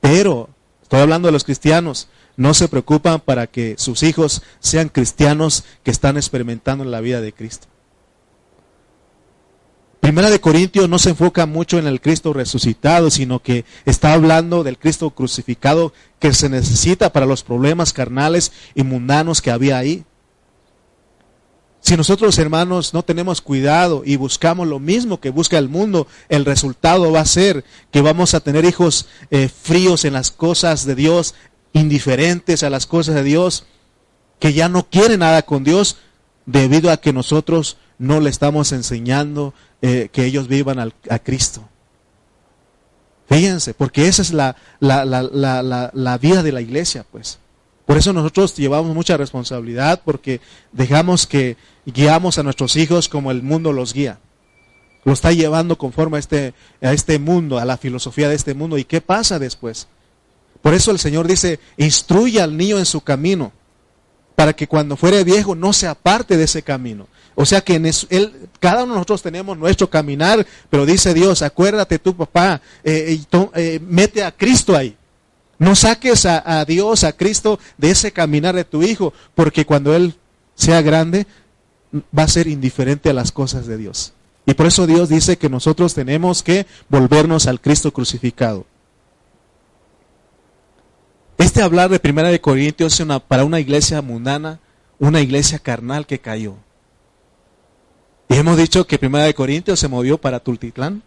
Pero 0.00 0.48
Estoy 0.84 1.00
hablando 1.00 1.28
de 1.28 1.32
los 1.32 1.44
cristianos. 1.44 2.08
no 2.36 2.52
se 2.52 2.68
preocupan 2.68 3.20
para 3.20 3.46
que 3.46 3.76
sus 3.78 4.02
hijos 4.02 4.42
sean 4.60 4.88
cristianos 4.88 5.64
que 5.82 5.90
están 5.90 6.16
experimentando 6.16 6.84
la 6.84 7.00
vida 7.00 7.20
de 7.20 7.32
Cristo. 7.32 7.68
Primera 10.04 10.28
de 10.28 10.38
Corintios 10.38 10.86
no 10.86 10.98
se 10.98 11.08
enfoca 11.08 11.46
mucho 11.46 11.78
en 11.78 11.86
el 11.86 11.98
Cristo 11.98 12.34
resucitado, 12.34 13.10
sino 13.10 13.40
que 13.40 13.64
está 13.86 14.12
hablando 14.12 14.62
del 14.62 14.76
Cristo 14.76 15.08
crucificado 15.08 15.94
que 16.18 16.34
se 16.34 16.50
necesita 16.50 17.10
para 17.10 17.24
los 17.24 17.42
problemas 17.42 17.94
carnales 17.94 18.52
y 18.74 18.82
mundanos 18.82 19.40
que 19.40 19.50
había 19.50 19.78
ahí. 19.78 20.04
Si 21.80 21.96
nosotros 21.96 22.38
hermanos 22.38 22.92
no 22.92 23.02
tenemos 23.02 23.40
cuidado 23.40 24.02
y 24.04 24.16
buscamos 24.16 24.68
lo 24.68 24.78
mismo 24.78 25.20
que 25.20 25.30
busca 25.30 25.56
el 25.56 25.70
mundo, 25.70 26.06
el 26.28 26.44
resultado 26.44 27.10
va 27.10 27.20
a 27.20 27.24
ser 27.24 27.64
que 27.90 28.02
vamos 28.02 28.34
a 28.34 28.40
tener 28.40 28.66
hijos 28.66 29.06
eh, 29.30 29.48
fríos 29.48 30.04
en 30.04 30.12
las 30.12 30.30
cosas 30.30 30.84
de 30.84 30.96
Dios, 30.96 31.34
indiferentes 31.72 32.62
a 32.62 32.68
las 32.68 32.84
cosas 32.84 33.14
de 33.14 33.22
Dios, 33.22 33.64
que 34.38 34.52
ya 34.52 34.68
no 34.68 34.86
quieren 34.86 35.20
nada 35.20 35.40
con 35.46 35.64
Dios 35.64 35.96
debido 36.44 36.90
a 36.90 36.98
que 36.98 37.14
nosotros 37.14 37.78
no 37.98 38.20
le 38.20 38.30
estamos 38.30 38.72
enseñando 38.72 39.54
eh, 39.82 40.08
que 40.12 40.24
ellos 40.24 40.48
vivan 40.48 40.78
a 40.78 41.18
Cristo. 41.20 41.68
Fíjense, 43.28 43.74
porque 43.74 44.06
esa 44.06 44.22
es 44.22 44.32
la, 44.32 44.56
la, 44.80 45.04
la, 45.04 45.90
la, 45.92 46.18
vida 46.18 46.42
de 46.42 46.52
la 46.52 46.60
iglesia, 46.60 47.06
pues. 47.10 47.38
Por 47.86 47.96
eso 47.96 48.12
nosotros 48.12 48.56
llevamos 48.56 48.94
mucha 48.94 49.16
responsabilidad, 49.16 50.02
porque 50.04 50.40
dejamos 50.72 51.26
que 51.26 51.56
guiamos 51.86 52.38
a 52.38 52.42
nuestros 52.42 52.76
hijos 52.76 53.08
como 53.08 53.30
el 53.30 53.42
mundo 53.42 53.72
los 53.72 53.92
guía. 53.92 54.18
Lo 55.04 55.12
está 55.12 55.32
llevando 55.32 55.76
conforme 55.76 56.16
a 56.16 56.20
este, 56.20 56.54
a 56.80 56.92
este 56.92 57.18
mundo, 57.18 57.58
a 57.58 57.64
la 57.64 57.76
filosofía 57.76 58.28
de 58.28 58.36
este 58.36 58.54
mundo. 58.54 58.78
¿Y 58.78 58.84
qué 58.84 59.00
pasa 59.00 59.38
después? 59.38 59.88
Por 60.62 60.72
eso 60.72 60.90
el 60.90 60.98
Señor 60.98 61.26
dice, 61.26 61.60
instruye 61.76 62.40
al 62.40 62.56
niño 62.56 62.78
en 62.78 62.86
su 62.86 63.02
camino, 63.02 63.52
para 64.34 64.54
que 64.54 64.66
cuando 64.66 64.96
fuere 64.96 65.22
viejo 65.24 65.54
no 65.54 65.72
se 65.72 65.86
aparte 65.86 66.36
de 66.36 66.44
ese 66.44 66.62
camino. 66.62 67.06
O 67.34 67.44
sea 67.44 67.60
que 67.60 67.76
él, 67.76 68.48
cada 68.60 68.84
uno 68.84 68.92
de 68.92 68.98
nosotros 68.98 69.22
tenemos 69.22 69.58
nuestro 69.58 69.90
caminar, 69.90 70.46
pero 70.70 70.86
dice 70.86 71.14
Dios, 71.14 71.42
acuérdate 71.42 71.98
tu 71.98 72.14
papá, 72.16 72.60
eh, 72.84 73.20
eh, 73.54 73.80
mete 73.82 74.22
a 74.22 74.32
Cristo 74.32 74.76
ahí. 74.76 74.96
No 75.58 75.74
saques 75.76 76.26
a, 76.26 76.64
Dios, 76.64 77.04
a 77.04 77.12
Cristo, 77.12 77.58
de 77.78 77.90
ese 77.90 78.12
caminar 78.12 78.54
de 78.54 78.64
tu 78.64 78.82
hijo, 78.82 79.12
porque 79.34 79.64
cuando 79.64 79.94
Él 79.94 80.14
sea 80.54 80.82
grande, 80.82 81.26
va 82.16 82.24
a 82.24 82.28
ser 82.28 82.48
indiferente 82.48 83.10
a 83.10 83.14
las 83.14 83.32
cosas 83.32 83.66
de 83.66 83.76
Dios. 83.76 84.12
Y 84.46 84.54
por 84.54 84.66
eso 84.66 84.86
Dios 84.86 85.08
dice 85.08 85.38
que 85.38 85.48
nosotros 85.48 85.94
tenemos 85.94 86.42
que 86.42 86.66
volvernos 86.88 87.46
al 87.46 87.60
Cristo 87.60 87.92
crucificado. 87.92 88.66
Este 91.38 91.62
hablar 91.62 91.88
de 91.88 92.00
Primera 92.00 92.28
de 92.28 92.40
Corintios 92.40 92.94
es 92.94 93.00
una, 93.00 93.20
para 93.20 93.44
una 93.44 93.60
iglesia 93.60 94.02
mundana, 94.02 94.60
una 94.98 95.20
iglesia 95.20 95.58
carnal 95.58 96.06
que 96.06 96.18
cayó. 96.18 96.56
Y 98.28 98.34
hemos 98.36 98.56
dicho 98.56 98.86
que 98.86 98.98
Primera 98.98 99.24
de 99.24 99.34
Corintios 99.34 99.80
se 99.80 99.88
movió 99.88 100.18
para 100.18 100.40
Tultitlán, 100.40 101.02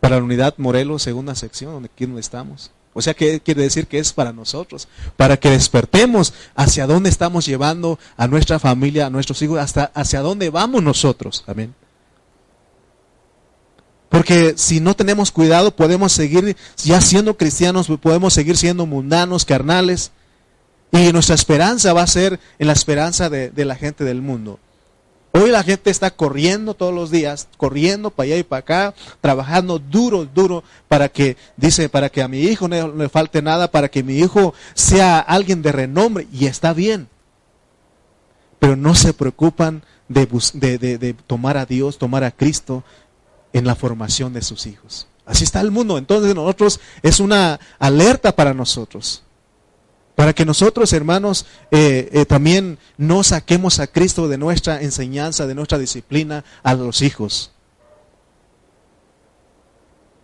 para 0.00 0.16
la 0.16 0.22
unidad 0.22 0.54
Morelos, 0.58 1.02
segunda 1.02 1.34
sección, 1.34 1.72
donde 1.72 1.90
aquí 1.92 2.06
donde 2.06 2.20
estamos. 2.20 2.70
O 2.92 3.02
sea, 3.02 3.14
¿qué 3.14 3.40
quiere 3.40 3.62
decir 3.62 3.86
que 3.86 3.98
es 3.98 4.12
para 4.12 4.32
nosotros? 4.32 4.88
Para 5.16 5.36
que 5.36 5.50
despertemos 5.50 6.34
hacia 6.56 6.86
dónde 6.86 7.10
estamos 7.10 7.46
llevando 7.46 7.98
a 8.16 8.26
nuestra 8.26 8.58
familia, 8.58 9.06
a 9.06 9.10
nuestros 9.10 9.40
hijos, 9.42 9.58
hasta 9.58 9.92
hacia 9.94 10.20
dónde 10.20 10.50
vamos 10.50 10.82
nosotros. 10.82 11.44
Amén. 11.46 11.74
Porque 14.08 14.54
si 14.56 14.80
no 14.80 14.96
tenemos 14.96 15.30
cuidado, 15.30 15.76
podemos 15.76 16.12
seguir 16.12 16.56
ya 16.82 17.00
siendo 17.00 17.36
cristianos, 17.36 17.88
podemos 18.00 18.32
seguir 18.32 18.56
siendo 18.56 18.86
mundanos, 18.86 19.44
carnales. 19.44 20.12
Y 20.90 21.12
nuestra 21.12 21.34
esperanza 21.34 21.92
va 21.92 22.02
a 22.02 22.06
ser 22.06 22.40
en 22.58 22.66
la 22.66 22.72
esperanza 22.72 23.28
de, 23.28 23.50
de 23.50 23.64
la 23.64 23.76
gente 23.76 24.04
del 24.04 24.22
mundo. 24.22 24.58
Hoy 25.32 25.50
la 25.50 25.62
gente 25.62 25.90
está 25.90 26.10
corriendo 26.10 26.74
todos 26.74 26.94
los 26.94 27.10
días, 27.10 27.48
corriendo 27.58 28.10
para 28.10 28.26
allá 28.28 28.36
y 28.38 28.42
para 28.42 28.60
acá, 28.60 28.94
trabajando 29.20 29.78
duro, 29.78 30.24
duro 30.24 30.64
para 30.88 31.10
que, 31.10 31.36
dice, 31.56 31.88
para 31.88 32.08
que 32.08 32.22
a 32.22 32.28
mi 32.28 32.40
hijo 32.40 32.66
no 32.66 32.88
le 32.88 33.08
falte 33.08 33.42
nada, 33.42 33.70
para 33.70 33.88
que 33.88 34.02
mi 34.02 34.18
hijo 34.18 34.54
sea 34.74 35.18
alguien 35.18 35.60
de 35.62 35.72
renombre. 35.72 36.26
Y 36.32 36.46
está 36.46 36.72
bien. 36.72 37.08
Pero 38.58 38.74
no 38.74 38.94
se 38.94 39.12
preocupan 39.12 39.82
de, 40.08 40.26
de, 40.26 41.14
tomar 41.26 41.58
a 41.58 41.66
Dios, 41.66 41.98
tomar 41.98 42.24
a 42.24 42.30
Cristo 42.30 42.82
en 43.52 43.66
la 43.66 43.76
formación 43.76 44.32
de 44.32 44.42
sus 44.42 44.66
hijos. 44.66 45.08
Así 45.26 45.44
está 45.44 45.60
el 45.60 45.70
mundo. 45.70 45.98
Entonces 45.98 46.34
nosotros 46.34 46.80
es 47.02 47.20
una 47.20 47.60
alerta 47.78 48.34
para 48.34 48.54
nosotros. 48.54 49.22
Para 50.18 50.32
que 50.32 50.44
nosotros, 50.44 50.92
hermanos, 50.94 51.46
eh, 51.70 52.08
eh, 52.12 52.24
también 52.26 52.80
no 52.96 53.22
saquemos 53.22 53.78
a 53.78 53.86
Cristo 53.86 54.26
de 54.26 54.36
nuestra 54.36 54.82
enseñanza, 54.82 55.46
de 55.46 55.54
nuestra 55.54 55.78
disciplina 55.78 56.44
a 56.64 56.74
los 56.74 57.02
hijos. 57.02 57.52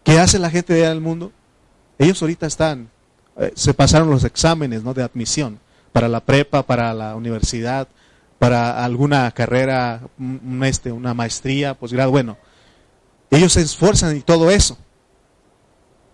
¿Qué 0.02 0.18
hace 0.18 0.40
la 0.40 0.50
gente 0.50 0.74
del 0.74 1.00
mundo? 1.00 1.30
Ellos 1.96 2.20
ahorita 2.20 2.44
están, 2.44 2.90
eh, 3.37 3.52
se 3.54 3.72
pasaron 3.72 4.11
los 4.11 4.24
exámenes 4.24 4.83
¿no? 4.83 4.94
de 4.94 5.04
admisión 5.04 5.61
para 5.92 6.09
la 6.09 6.18
prepa, 6.18 6.64
para 6.64 6.92
la 6.92 7.14
universidad, 7.14 7.87
para 8.40 8.85
alguna 8.85 9.30
carrera, 9.30 10.00
este, 10.64 10.90
una 10.90 11.14
maestría, 11.14 11.74
posgrado. 11.74 12.11
Bueno, 12.11 12.37
ellos 13.30 13.52
se 13.52 13.61
esfuerzan 13.61 14.16
y 14.16 14.22
todo 14.22 14.50
eso. 14.50 14.76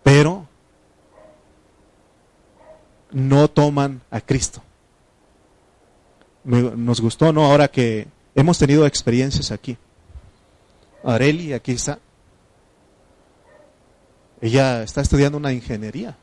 Pero 0.03 0.50
no 3.13 3.49
toman 3.49 4.01
a 4.11 4.21
Cristo. 4.21 4.63
Nos 6.45 7.01
gustó, 7.01 7.33
¿no? 7.33 7.45
Ahora 7.45 7.69
que 7.69 8.09
hemos 8.35 8.59
tenido 8.59 8.87
experiencias 8.87 9.51
aquí. 9.51 9.77
Areli, 11.05 11.53
aquí 11.53 11.73
está. 11.73 11.99
Ella 14.41 14.83
está 14.83 15.01
estudiando 15.01 15.39
una 15.39 15.53
ingeniería. 15.53 16.17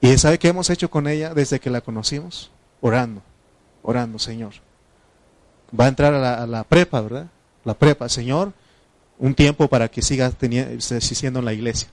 ¿Y 0.00 0.18
sabe 0.18 0.38
qué 0.38 0.48
hemos 0.48 0.68
hecho 0.68 0.90
con 0.90 1.06
ella 1.06 1.32
desde 1.32 1.60
que 1.60 1.70
la 1.70 1.80
conocimos? 1.80 2.50
Orando, 2.80 3.22
orando, 3.82 4.18
Señor. 4.18 4.54
Va 5.78 5.86
a 5.86 5.88
entrar 5.88 6.12
a 6.12 6.18
la, 6.18 6.34
a 6.42 6.46
la 6.46 6.64
prepa, 6.64 7.00
¿verdad? 7.00 7.28
La 7.64 7.74
prepa, 7.74 8.08
Señor, 8.08 8.52
un 9.18 9.34
tiempo 9.34 9.68
para 9.68 9.88
que 9.88 10.02
siga 10.02 10.30
teniendo, 10.30 10.80
siendo 10.80 11.38
en 11.38 11.44
la 11.44 11.52
iglesia. 11.52 11.88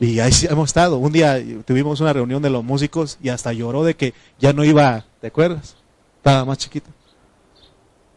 Y 0.00 0.18
ahí 0.18 0.32
hemos 0.48 0.70
estado. 0.70 0.98
Un 0.98 1.12
día 1.12 1.40
tuvimos 1.64 2.00
una 2.00 2.12
reunión 2.12 2.42
de 2.42 2.50
los 2.50 2.64
músicos 2.64 3.18
y 3.22 3.28
hasta 3.28 3.52
lloró 3.52 3.84
de 3.84 3.94
que 3.94 4.14
ya 4.38 4.52
no 4.52 4.64
iba, 4.64 5.04
¿te 5.20 5.28
acuerdas? 5.28 5.76
Estaba 6.16 6.44
más 6.44 6.58
chiquita. 6.58 6.90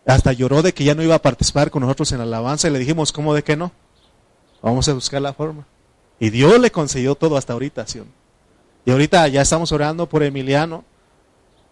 Hasta 0.06 0.34
lloró 0.34 0.62
de 0.62 0.74
que 0.74 0.84
ya 0.84 0.96
no 0.96 1.04
iba 1.04 1.16
a 1.16 1.22
participar 1.22 1.70
con 1.70 1.82
nosotros 1.82 2.12
en 2.12 2.20
la 2.20 2.24
alabanza 2.24 2.68
y 2.68 2.72
le 2.72 2.80
dijimos, 2.80 3.12
¿cómo 3.12 3.34
de 3.34 3.44
que 3.44 3.56
no? 3.56 3.72
Vamos 4.62 4.88
a 4.88 4.94
buscar 4.94 5.22
la 5.22 5.34
forma. 5.34 5.66
Y 6.20 6.30
Dios 6.30 6.60
le 6.60 6.72
concedió 6.72 7.16
todo 7.16 7.38
hasta 7.38 7.54
ahorita. 7.54 7.86
¿sí? 7.86 8.02
Y 8.86 8.92
ahorita 8.92 9.28
ya 9.28 9.42
estamos 9.42 9.72
orando 9.72 10.08
por 10.08 10.24
Emiliano, 10.24 10.84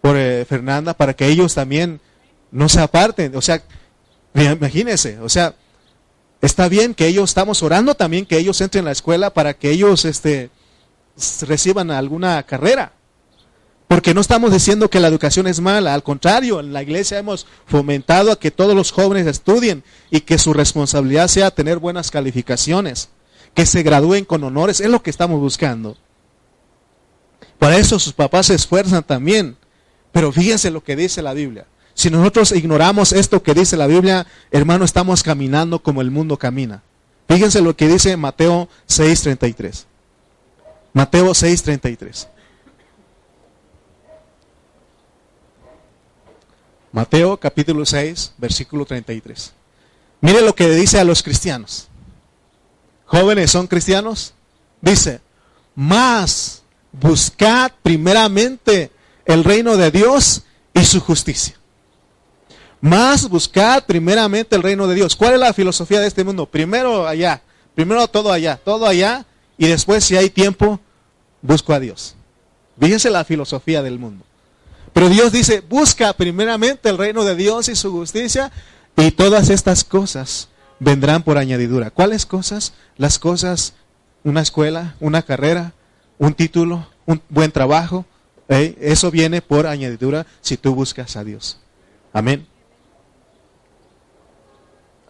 por 0.00 0.16
eh, 0.16 0.44
Fernanda, 0.44 0.94
para 0.94 1.14
que 1.14 1.26
ellos 1.26 1.54
también 1.54 2.00
no 2.50 2.68
se 2.68 2.80
aparten. 2.80 3.34
O 3.34 3.40
sea, 3.40 3.62
imagínense, 4.34 5.18
o 5.20 5.28
sea, 5.28 5.54
Está 6.40 6.68
bien 6.68 6.94
que 6.94 7.06
ellos, 7.06 7.30
estamos 7.30 7.62
orando 7.62 7.94
también 7.94 8.26
que 8.26 8.38
ellos 8.38 8.60
entren 8.60 8.84
a 8.84 8.86
la 8.86 8.92
escuela 8.92 9.32
para 9.32 9.54
que 9.54 9.70
ellos 9.70 10.04
este, 10.04 10.50
reciban 11.42 11.90
alguna 11.90 12.42
carrera. 12.44 12.92
Porque 13.88 14.14
no 14.14 14.20
estamos 14.20 14.52
diciendo 14.52 14.90
que 14.90 15.00
la 15.00 15.08
educación 15.08 15.46
es 15.46 15.60
mala, 15.60 15.94
al 15.94 16.02
contrario, 16.02 16.58
en 16.60 16.72
la 16.72 16.82
iglesia 16.82 17.18
hemos 17.18 17.46
fomentado 17.66 18.32
a 18.32 18.38
que 18.38 18.50
todos 18.50 18.74
los 18.74 18.90
jóvenes 18.90 19.26
estudien 19.26 19.84
y 20.10 20.20
que 20.20 20.38
su 20.38 20.52
responsabilidad 20.52 21.28
sea 21.28 21.52
tener 21.52 21.78
buenas 21.78 22.10
calificaciones, 22.10 23.10
que 23.54 23.64
se 23.64 23.84
gradúen 23.84 24.24
con 24.24 24.42
honores, 24.42 24.80
es 24.80 24.90
lo 24.90 25.02
que 25.02 25.10
estamos 25.10 25.40
buscando. 25.40 25.96
Para 27.58 27.78
eso 27.78 27.98
sus 27.98 28.12
papás 28.12 28.46
se 28.46 28.54
esfuerzan 28.54 29.04
también. 29.04 29.56
Pero 30.12 30.32
fíjense 30.32 30.70
lo 30.70 30.82
que 30.82 30.96
dice 30.96 31.20
la 31.20 31.34
Biblia. 31.34 31.66
Si 31.96 32.10
nosotros 32.10 32.52
ignoramos 32.52 33.12
esto 33.12 33.42
que 33.42 33.54
dice 33.54 33.74
la 33.74 33.86
Biblia, 33.86 34.26
hermano, 34.50 34.84
estamos 34.84 35.22
caminando 35.22 35.78
como 35.78 36.02
el 36.02 36.10
mundo 36.10 36.36
camina. 36.36 36.82
Fíjense 37.26 37.62
lo 37.62 37.74
que 37.74 37.88
dice 37.88 38.18
Mateo 38.18 38.68
6:33. 38.86 39.86
Mateo 40.92 41.30
6:33. 41.34 42.28
Mateo 46.92 47.38
capítulo 47.38 47.86
6, 47.86 48.34
versículo 48.36 48.84
33. 48.84 49.54
Mire 50.20 50.42
lo 50.42 50.54
que 50.54 50.68
dice 50.68 51.00
a 51.00 51.04
los 51.04 51.22
cristianos. 51.22 51.88
Jóvenes, 53.06 53.50
¿son 53.50 53.66
cristianos? 53.66 54.34
Dice, 54.82 55.22
más 55.74 56.62
buscad 56.92 57.72
primeramente 57.82 58.90
el 59.24 59.44
reino 59.44 59.78
de 59.78 59.90
Dios 59.90 60.42
y 60.74 60.84
su 60.84 61.00
justicia. 61.00 61.55
Más 62.86 63.28
buscad 63.28 63.84
primeramente 63.84 64.54
el 64.54 64.62
reino 64.62 64.86
de 64.86 64.94
Dios. 64.94 65.16
¿Cuál 65.16 65.34
es 65.34 65.40
la 65.40 65.52
filosofía 65.52 65.98
de 65.98 66.06
este 66.06 66.22
mundo? 66.22 66.46
Primero 66.46 67.08
allá, 67.08 67.42
primero 67.74 68.06
todo 68.06 68.30
allá, 68.30 68.60
todo 68.64 68.86
allá, 68.86 69.26
y 69.58 69.66
después 69.66 70.04
si 70.04 70.16
hay 70.16 70.30
tiempo, 70.30 70.78
busco 71.42 71.72
a 71.72 71.80
Dios. 71.80 72.14
Fíjense 72.78 73.10
la 73.10 73.24
filosofía 73.24 73.82
del 73.82 73.98
mundo. 73.98 74.24
Pero 74.92 75.08
Dios 75.08 75.32
dice, 75.32 75.64
busca 75.68 76.12
primeramente 76.12 76.88
el 76.88 76.96
reino 76.96 77.24
de 77.24 77.34
Dios 77.34 77.68
y 77.68 77.74
su 77.74 77.90
justicia 77.90 78.52
y 78.96 79.10
todas 79.10 79.50
estas 79.50 79.82
cosas 79.82 80.48
vendrán 80.78 81.24
por 81.24 81.38
añadidura. 81.38 81.90
¿Cuáles 81.90 82.24
cosas? 82.24 82.72
Las 82.96 83.18
cosas, 83.18 83.74
una 84.22 84.42
escuela, 84.42 84.94
una 85.00 85.22
carrera, 85.22 85.72
un 86.18 86.34
título, 86.34 86.86
un 87.04 87.20
buen 87.30 87.50
trabajo. 87.50 88.04
¿eh? 88.48 88.78
Eso 88.80 89.10
viene 89.10 89.42
por 89.42 89.66
añadidura 89.66 90.24
si 90.40 90.56
tú 90.56 90.72
buscas 90.76 91.16
a 91.16 91.24
Dios. 91.24 91.58
Amén. 92.12 92.46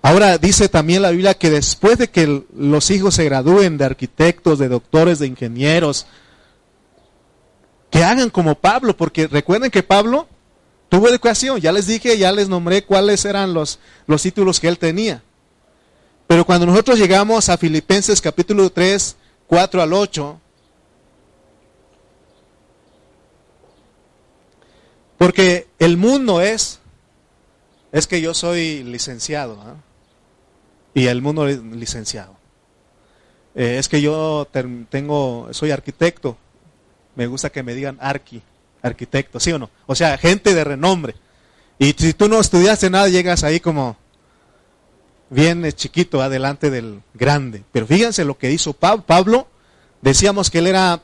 Ahora 0.07 0.39
dice 0.39 0.69
también 0.69 1.03
la 1.03 1.11
Biblia 1.11 1.35
que 1.35 1.51
después 1.51 1.99
de 1.99 2.09
que 2.09 2.45
los 2.57 2.91
hijos 2.93 3.17
se 3.17 3.25
gradúen 3.25 3.77
de 3.77 3.87
arquitectos, 3.87 4.61
de 4.61 4.69
doctores, 4.69 5.19
de 5.19 5.27
ingenieros, 5.27 6.07
que 7.91 8.05
hagan 8.05 8.31
como 8.31 8.55
Pablo, 8.55 8.97
porque 8.97 9.27
recuerden 9.27 9.73
que 9.73 9.83
Pablo 9.83 10.29
tuvo 10.89 11.09
educación, 11.09 11.59
ya 11.61 11.73
les 11.73 11.89
dije, 11.89 12.17
ya 12.19 12.31
les 12.31 12.49
nombré 12.49 12.85
cuáles 12.85 13.25
eran 13.25 13.53
los, 13.53 13.81
los 14.07 14.23
títulos 14.23 14.61
que 14.61 14.69
él 14.69 14.79
tenía. 14.79 15.25
Pero 16.29 16.45
cuando 16.45 16.67
nosotros 16.67 17.01
llegamos 17.01 17.49
a 17.49 17.59
Filipenses 17.59 18.21
capítulo 18.21 18.71
3, 18.71 19.17
4 19.49 19.83
al 19.83 19.93
8, 19.93 20.41
porque 25.19 25.67
el 25.81 25.97
mundo 25.97 26.41
es, 26.41 26.79
es 27.91 28.07
que 28.07 28.21
yo 28.21 28.35
soy 28.35 28.85
licenciado, 28.85 29.61
¿ah? 29.63 29.83
Y 30.97 31.09
el 31.09 31.21
mundo 31.21 31.47
licenciado. 31.47 32.35
Eh, 33.55 33.77
es 33.79 33.87
que 33.87 34.01
yo 34.01 34.49
tengo, 34.89 35.49
soy 35.51 35.71
arquitecto, 35.71 36.39
me 37.15 37.27
gusta 37.27 37.51
que 37.51 37.63
me 37.63 37.75
digan 37.75 37.99
arqui, 38.01 38.41
arquitecto, 38.81 39.39
¿sí 39.39 39.53
o 39.53 39.59
no? 39.59 39.69
O 39.85 39.95
sea, 39.95 40.17
gente 40.17 40.55
de 40.55 40.65
renombre. 40.65 41.15
Y 41.79 41.93
si 41.93 42.15
tú 42.15 42.31
no 42.31 42.41
estudiaste 42.41 42.89
nada, 42.89 43.09
llegas 43.09 43.45
ahí 43.45 43.61
como 43.61 43.99
bien 45.29 45.71
chiquito, 45.73 46.23
adelante 46.23 46.71
del 46.71 47.03
grande. 47.13 47.63
Pero 47.73 47.87
fíjense 47.87 48.25
lo 48.25 48.39
que 48.39 48.51
hizo 48.51 48.73
Pablo. 48.73 49.05
Pablo, 49.05 49.49
decíamos 50.01 50.51
que 50.51 50.61
él 50.61 50.67
era, 50.67 51.03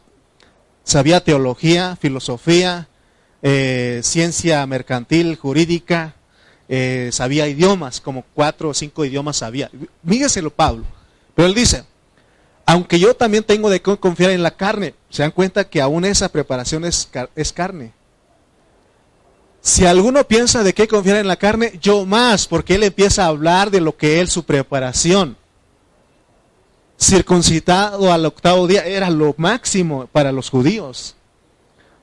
sabía 0.84 1.22
teología, 1.22 1.96
filosofía, 1.96 2.88
eh, 3.42 4.00
ciencia 4.02 4.66
mercantil, 4.66 5.36
jurídica, 5.36 6.14
eh, 6.68 7.10
sabía 7.12 7.48
idiomas, 7.48 8.00
como 8.00 8.24
cuatro 8.34 8.70
o 8.70 8.74
cinco 8.74 9.04
idiomas 9.04 9.36
sabía. 9.36 9.70
Fíjenselo 10.06 10.50
Pablo. 10.50 10.84
Pero 11.34 11.48
él 11.48 11.54
dice, 11.54 11.84
aunque 12.66 12.98
yo 12.98 13.14
también 13.14 13.44
tengo 13.44 13.70
de 13.70 13.82
confiar 13.82 14.30
en 14.30 14.42
la 14.42 14.52
carne, 14.52 14.94
se 15.10 15.22
dan 15.22 15.30
cuenta 15.30 15.68
que 15.68 15.80
aún 15.80 16.04
esa 16.04 16.30
preparación 16.30 16.84
es, 16.84 17.08
es 17.34 17.52
carne. 17.52 17.92
Si 19.60 19.86
alguno 19.86 20.24
piensa 20.24 20.64
de 20.64 20.74
qué 20.74 20.88
confiar 20.88 21.18
en 21.18 21.28
la 21.28 21.36
carne, 21.36 21.78
yo 21.80 22.04
más, 22.04 22.48
porque 22.48 22.74
él 22.74 22.82
empieza 22.82 23.24
a 23.24 23.28
hablar 23.28 23.70
de 23.70 23.80
lo 23.80 23.96
que 23.96 24.20
es 24.20 24.32
su 24.32 24.44
preparación. 24.44 25.36
Circuncidado 26.98 28.12
al 28.12 28.26
octavo 28.26 28.66
día 28.66 28.84
era 28.84 29.08
lo 29.08 29.34
máximo 29.36 30.08
para 30.10 30.32
los 30.32 30.50
judíos. 30.50 31.14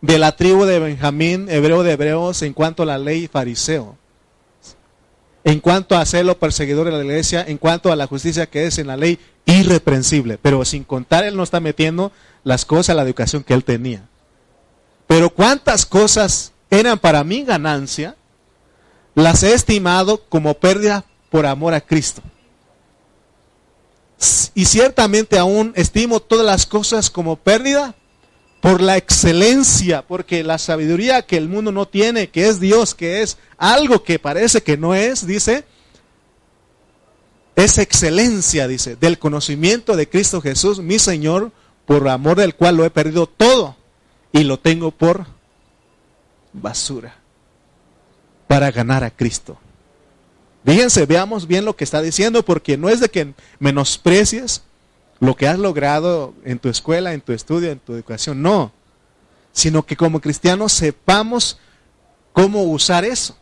De 0.01 0.17
la 0.17 0.37
tribu 0.37 0.63
de 0.63 0.79
Benjamín, 0.79 1.47
hebreo 1.49 1.83
de 1.83 1.91
hebreos, 1.93 2.41
en 2.41 2.53
cuanto 2.53 2.83
a 2.83 2.85
la 2.85 2.97
ley 2.97 3.27
fariseo. 3.27 3.97
En 5.43 5.59
cuanto 5.59 5.95
a 5.95 6.01
hacerlo 6.01 6.37
perseguidor 6.37 6.85
de 6.85 6.91
la 6.91 7.03
iglesia, 7.03 7.43
en 7.47 7.57
cuanto 7.57 7.91
a 7.91 7.95
la 7.95 8.07
justicia 8.07 8.47
que 8.47 8.65
es 8.65 8.77
en 8.77 8.87
la 8.87 8.97
ley, 8.97 9.19
irreprensible. 9.45 10.37
Pero 10.41 10.63
sin 10.65 10.83
contar, 10.83 11.23
él 11.23 11.35
no 11.35 11.43
está 11.43 11.59
metiendo 11.59 12.11
las 12.43 12.65
cosas, 12.65 12.95
la 12.95 13.03
educación 13.03 13.43
que 13.43 13.53
él 13.53 13.63
tenía. 13.63 14.07
Pero 15.07 15.29
cuántas 15.29 15.85
cosas 15.85 16.51
eran 16.69 16.99
para 16.99 17.23
mi 17.23 17.43
ganancia, 17.43 18.15
las 19.15 19.43
he 19.43 19.53
estimado 19.53 20.23
como 20.29 20.53
pérdida 20.53 21.05
por 21.29 21.45
amor 21.45 21.73
a 21.73 21.81
Cristo. 21.81 22.21
Y 24.53 24.65
ciertamente 24.65 25.39
aún 25.39 25.71
estimo 25.75 26.19
todas 26.19 26.45
las 26.45 26.65
cosas 26.65 27.09
como 27.09 27.37
pérdida 27.37 27.95
por 28.61 28.81
la 28.81 28.97
excelencia, 28.97 30.05
porque 30.05 30.43
la 30.43 30.57
sabiduría 30.57 31.21
que 31.21 31.37
el 31.37 31.47
mundo 31.47 31.71
no 31.71 31.87
tiene, 31.87 32.29
que 32.29 32.47
es 32.47 32.59
Dios, 32.59 32.93
que 32.93 33.21
es 33.21 33.37
algo 33.57 34.03
que 34.03 34.19
parece 34.19 34.61
que 34.61 34.77
no 34.77 34.95
es, 34.95 35.25
dice, 35.25 35.63
es 37.55 37.77
excelencia, 37.77 38.67
dice, 38.67 38.95
del 38.95 39.17
conocimiento 39.17 39.95
de 39.95 40.09
Cristo 40.09 40.41
Jesús, 40.41 40.79
mi 40.79 40.99
Señor, 40.99 41.51
por 41.85 42.07
amor 42.07 42.37
del 42.37 42.55
cual 42.55 42.77
lo 42.77 42.85
he 42.85 42.89
perdido 42.89 43.27
todo 43.27 43.75
y 44.31 44.43
lo 44.43 44.59
tengo 44.59 44.91
por 44.91 45.25
basura 46.53 47.15
para 48.47 48.71
ganar 48.71 49.03
a 49.03 49.11
Cristo. 49.11 49.57
Fíjense, 50.65 51.05
veamos 51.05 51.47
bien 51.47 51.65
lo 51.65 51.75
que 51.75 51.83
está 51.83 52.01
diciendo, 52.01 52.43
porque 52.43 52.77
no 52.77 52.89
es 52.89 52.99
de 52.99 53.09
que 53.09 53.33
menosprecies 53.59 54.63
lo 55.19 55.35
que 55.35 55.47
has 55.47 55.59
logrado 55.59 56.33
en 56.43 56.59
tu 56.59 56.69
escuela, 56.69 57.13
en 57.13 57.21
tu 57.21 57.33
estudio, 57.33 57.71
en 57.71 57.79
tu 57.79 57.93
educación, 57.93 58.41
no, 58.41 58.71
sino 59.51 59.85
que 59.85 59.97
como 59.97 60.21
cristianos 60.21 60.71
sepamos 60.71 61.59
cómo 62.31 62.63
usar 62.63 63.03
eso, 63.03 63.37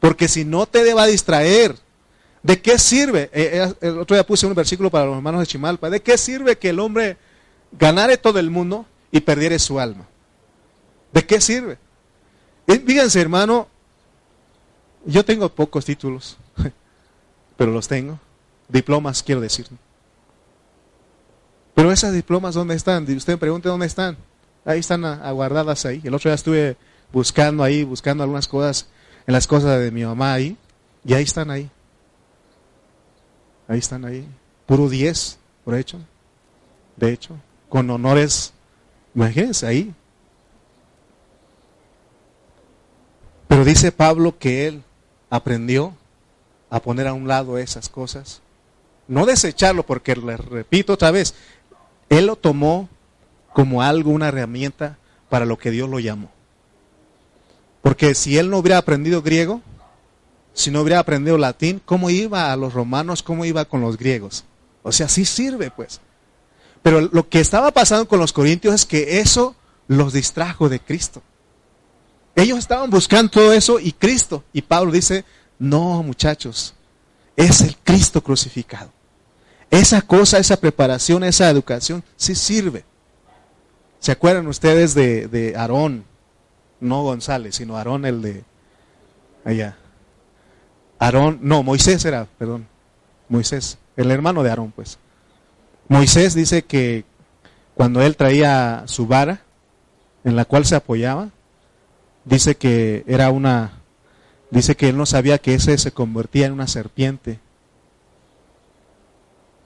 porque 0.00 0.28
si 0.28 0.44
no 0.44 0.66
te 0.66 0.82
deba 0.82 1.06
distraer, 1.06 1.76
¿de 2.42 2.60
qué 2.60 2.78
sirve? 2.78 3.30
Eh, 3.32 3.68
eh, 3.70 3.74
el 3.80 3.98
otro 3.98 4.16
día 4.16 4.26
puse 4.26 4.46
un 4.46 4.54
versículo 4.54 4.90
para 4.90 5.06
los 5.06 5.16
hermanos 5.16 5.40
de 5.40 5.46
Chimalpa, 5.46 5.88
¿de 5.90 6.02
qué 6.02 6.18
sirve 6.18 6.58
que 6.58 6.70
el 6.70 6.80
hombre 6.80 7.16
ganare 7.72 8.16
todo 8.16 8.38
el 8.38 8.50
mundo 8.50 8.86
y 9.12 9.20
perdiere 9.20 9.58
su 9.58 9.78
alma? 9.78 10.06
¿De 11.12 11.24
qué 11.24 11.40
sirve? 11.40 11.78
Fíjense, 12.66 13.20
hermano, 13.20 13.68
yo 15.04 15.24
tengo 15.24 15.48
pocos 15.48 15.84
títulos, 15.84 16.38
pero 17.56 17.70
los 17.70 17.86
tengo. 17.86 18.18
Diplomas, 18.68 19.22
quiero 19.22 19.40
decir. 19.40 19.66
Pero 21.74 21.90
esas 21.90 22.12
diplomas, 22.12 22.54
¿dónde 22.54 22.74
están? 22.74 23.02
Usted 23.04 23.34
me 23.34 23.38
pregunte 23.38 23.68
dónde 23.68 23.86
están. 23.86 24.16
Ahí 24.64 24.78
están 24.80 25.04
aguardadas 25.04 25.84
ahí. 25.84 26.00
El 26.04 26.14
otro 26.14 26.30
día 26.30 26.34
estuve 26.34 26.76
buscando 27.12 27.62
ahí, 27.62 27.84
buscando 27.84 28.22
algunas 28.22 28.48
cosas 28.48 28.86
en 29.26 29.32
las 29.32 29.46
cosas 29.46 29.80
de 29.80 29.90
mi 29.90 30.04
mamá 30.04 30.32
ahí. 30.32 30.56
Y 31.04 31.14
ahí 31.14 31.24
están 31.24 31.50
ahí. 31.50 31.70
Ahí 33.68 33.78
están 33.78 34.04
ahí. 34.04 34.26
Puro 34.66 34.88
10, 34.88 35.38
por 35.64 35.74
hecho. 35.74 35.98
De 36.96 37.12
hecho, 37.12 37.36
con 37.68 37.90
honores. 37.90 38.52
Imagínense 39.14 39.66
ahí. 39.66 39.94
Pero 43.48 43.64
dice 43.64 43.92
Pablo 43.92 44.38
que 44.38 44.66
él 44.66 44.82
aprendió 45.30 45.94
a 46.70 46.80
poner 46.80 47.06
a 47.06 47.12
un 47.12 47.28
lado 47.28 47.58
esas 47.58 47.88
cosas. 47.88 48.40
No 49.06 49.26
desecharlo, 49.26 49.84
porque 49.84 50.16
le 50.16 50.36
repito 50.36 50.94
otra 50.94 51.10
vez, 51.10 51.34
él 52.18 52.26
lo 52.26 52.36
tomó 52.36 52.88
como 53.52 53.82
algo, 53.82 54.10
una 54.10 54.28
herramienta 54.28 54.98
para 55.28 55.44
lo 55.44 55.58
que 55.58 55.70
Dios 55.70 55.88
lo 55.88 56.00
llamó. 56.00 56.30
Porque 57.82 58.14
si 58.14 58.38
él 58.38 58.50
no 58.50 58.58
hubiera 58.58 58.78
aprendido 58.78 59.22
griego, 59.22 59.60
si 60.54 60.70
no 60.70 60.80
hubiera 60.80 61.00
aprendido 61.00 61.36
latín, 61.36 61.80
¿cómo 61.84 62.10
iba 62.10 62.52
a 62.52 62.56
los 62.56 62.72
romanos? 62.72 63.22
¿Cómo 63.22 63.44
iba 63.44 63.64
con 63.64 63.80
los 63.80 63.98
griegos? 63.98 64.44
O 64.82 64.92
sea, 64.92 65.08
sí 65.08 65.24
sirve, 65.24 65.70
pues. 65.70 66.00
Pero 66.82 67.00
lo 67.00 67.28
que 67.28 67.40
estaba 67.40 67.70
pasando 67.72 68.06
con 68.06 68.20
los 68.20 68.32
corintios 68.32 68.74
es 68.74 68.86
que 68.86 69.20
eso 69.20 69.54
los 69.88 70.12
distrajo 70.12 70.68
de 70.68 70.80
Cristo. 70.80 71.22
Ellos 72.36 72.58
estaban 72.58 72.90
buscando 72.90 73.30
todo 73.30 73.52
eso 73.52 73.78
y 73.78 73.92
Cristo. 73.92 74.44
Y 74.52 74.62
Pablo 74.62 74.92
dice, 74.92 75.24
no 75.58 76.02
muchachos, 76.02 76.74
es 77.36 77.60
el 77.60 77.76
Cristo 77.78 78.22
crucificado. 78.22 78.90
Esa 79.74 80.02
cosa, 80.02 80.38
esa 80.38 80.56
preparación, 80.56 81.24
esa 81.24 81.50
educación, 81.50 82.04
sí 82.16 82.36
sirve. 82.36 82.84
¿Se 83.98 84.12
acuerdan 84.12 84.46
ustedes 84.46 84.94
de, 84.94 85.26
de 85.26 85.56
Aarón? 85.56 86.04
No 86.78 87.02
González, 87.02 87.56
sino 87.56 87.76
Aarón 87.76 88.04
el 88.04 88.22
de 88.22 88.44
allá. 89.44 89.76
Aarón, 91.00 91.40
no, 91.42 91.64
Moisés 91.64 92.04
era, 92.04 92.28
perdón. 92.38 92.68
Moisés, 93.28 93.78
el 93.96 94.12
hermano 94.12 94.44
de 94.44 94.50
Aarón, 94.50 94.70
pues. 94.70 94.98
Moisés 95.88 96.34
dice 96.34 96.62
que 96.62 97.04
cuando 97.74 98.00
él 98.00 98.16
traía 98.16 98.84
su 98.86 99.08
vara 99.08 99.40
en 100.22 100.36
la 100.36 100.44
cual 100.44 100.64
se 100.66 100.76
apoyaba, 100.76 101.30
dice 102.24 102.54
que 102.54 103.02
era 103.08 103.30
una, 103.30 103.80
dice 104.50 104.76
que 104.76 104.88
él 104.88 104.96
no 104.96 105.04
sabía 105.04 105.38
que 105.38 105.54
ese 105.54 105.76
se 105.78 105.90
convertía 105.90 106.46
en 106.46 106.52
una 106.52 106.68
serpiente, 106.68 107.40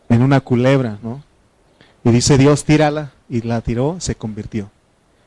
en 0.09 0.23
una 0.23 0.41
culebra, 0.41 0.99
¿no? 1.03 1.23
Y 2.05 2.11
dice 2.11 2.39
Dios, 2.39 2.65
tírala, 2.65 3.13
y 3.29 3.43
la 3.43 3.61
tiró, 3.61 3.97
se 4.01 4.15
convirtió. 4.15 4.71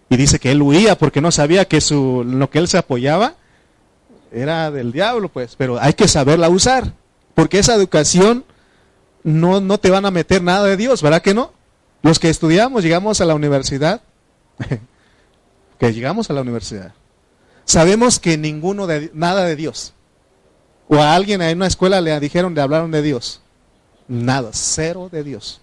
Y 0.10 0.18
dice 0.18 0.40
que 0.40 0.52
él 0.52 0.62
huía 0.62 0.98
porque 0.98 1.22
no 1.22 1.32
sabía 1.32 1.66
que 1.66 1.82
su, 1.82 2.24
lo 2.26 2.50
que 2.50 2.60
él 2.60 2.68
se 2.68 2.78
apoyaba 2.78 3.36
era 4.32 4.72
del 4.72 4.92
diablo, 4.92 5.30
pues, 5.30 5.56
pero 5.56 5.80
hay 5.80 5.94
que 5.94 6.08
saberla 6.08 6.50
usar, 6.50 6.94
porque 7.36 7.60
esa 7.60 7.76
educación 7.76 8.46
no, 9.24 9.62
no 9.62 9.78
te 9.78 9.90
van 9.90 10.06
a 10.06 10.12
meter 10.12 10.42
nada 10.42 10.66
de 10.68 10.78
Dios, 10.78 11.02
¿verdad 11.02 11.22
que 11.22 11.34
no? 11.34 11.54
Los 12.02 12.20
que 12.20 12.30
estudiamos, 12.30 12.84
llegamos 12.84 13.22
a 13.22 13.26
la 13.26 13.36
universidad, 13.36 14.02
que 15.80 15.94
llegamos 15.94 16.30
a 16.30 16.34
la 16.34 16.42
universidad. 16.42 16.94
Sabemos 17.66 18.20
que 18.20 18.38
ninguno 18.38 18.88
de 18.88 19.12
nada 19.14 19.46
de 19.46 19.56
Dios. 19.56 19.94
O 20.88 20.96
a 20.96 21.16
alguien 21.16 21.42
en 21.42 21.58
una 21.58 21.68
escuela 21.68 22.02
le 22.02 22.20
dijeron, 22.20 22.54
le 22.54 22.62
hablaron 22.62 22.92
de 22.92 23.02
Dios. 23.02 23.42
Nada, 24.12 24.50
cero 24.52 25.08
de 25.10 25.24
Dios. 25.24 25.62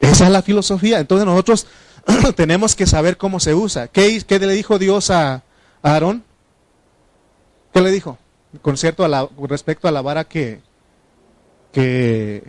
Esa 0.00 0.24
es 0.24 0.30
la 0.32 0.42
filosofía. 0.42 0.98
Entonces 0.98 1.24
nosotros 1.24 1.68
tenemos 2.34 2.74
que 2.74 2.84
saber 2.84 3.16
cómo 3.16 3.38
se 3.38 3.54
usa. 3.54 3.86
¿Qué, 3.86 4.20
qué 4.26 4.40
le 4.40 4.52
dijo 4.52 4.76
Dios 4.80 5.08
a, 5.10 5.44
Aarón? 5.84 6.24
¿Qué 7.72 7.80
le 7.80 7.92
dijo? 7.92 8.18
Con, 8.60 8.76
cierto 8.76 9.04
a 9.04 9.08
la, 9.08 9.28
respecto 9.48 9.86
a 9.86 9.92
la 9.92 10.02
vara 10.02 10.24
que, 10.24 10.62
que, 11.70 12.42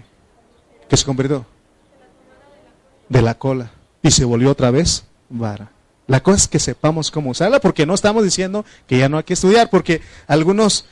que 0.89 0.97
se 0.97 1.05
convirtió 1.05 1.45
de 3.09 3.21
la 3.21 3.35
cola 3.37 3.69
y 4.01 4.09
se 4.09 4.25
volvió 4.25 4.49
otra 4.49 4.71
vez 4.71 5.03
vara. 5.29 5.69
La 6.07 6.23
cosa 6.23 6.37
es 6.37 6.47
que 6.47 6.57
sepamos 6.57 7.11
cómo 7.11 7.29
usarla, 7.29 7.59
porque 7.59 7.85
no 7.85 7.93
estamos 7.93 8.23
diciendo 8.23 8.65
que 8.87 8.97
ya 8.97 9.07
no 9.07 9.17
hay 9.17 9.23
que 9.23 9.33
estudiar, 9.33 9.69
porque 9.69 10.01
algunos 10.25 10.85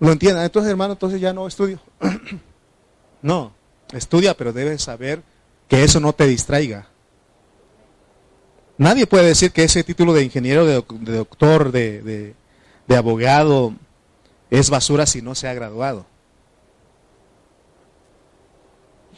lo 0.00 0.10
entienden. 0.10 0.42
Entonces, 0.42 0.68
hermano, 0.68 0.94
entonces 0.94 1.20
ya 1.20 1.32
no 1.32 1.46
estudio. 1.46 1.78
no, 3.22 3.52
estudia, 3.92 4.34
pero 4.36 4.52
debes 4.52 4.82
saber 4.82 5.22
que 5.68 5.84
eso 5.84 6.00
no 6.00 6.12
te 6.12 6.26
distraiga. 6.26 6.88
Nadie 8.78 9.06
puede 9.06 9.26
decir 9.26 9.52
que 9.52 9.64
ese 9.64 9.84
título 9.84 10.12
de 10.12 10.24
ingeniero, 10.24 10.66
de, 10.66 10.74
doctor, 11.14 11.72
de, 11.72 12.34
de 12.86 12.96
abogado, 12.96 13.74
es 14.50 14.70
basura 14.70 15.06
si 15.06 15.22
no 15.22 15.34
se 15.34 15.48
ha 15.48 15.54
graduado. 15.54 16.06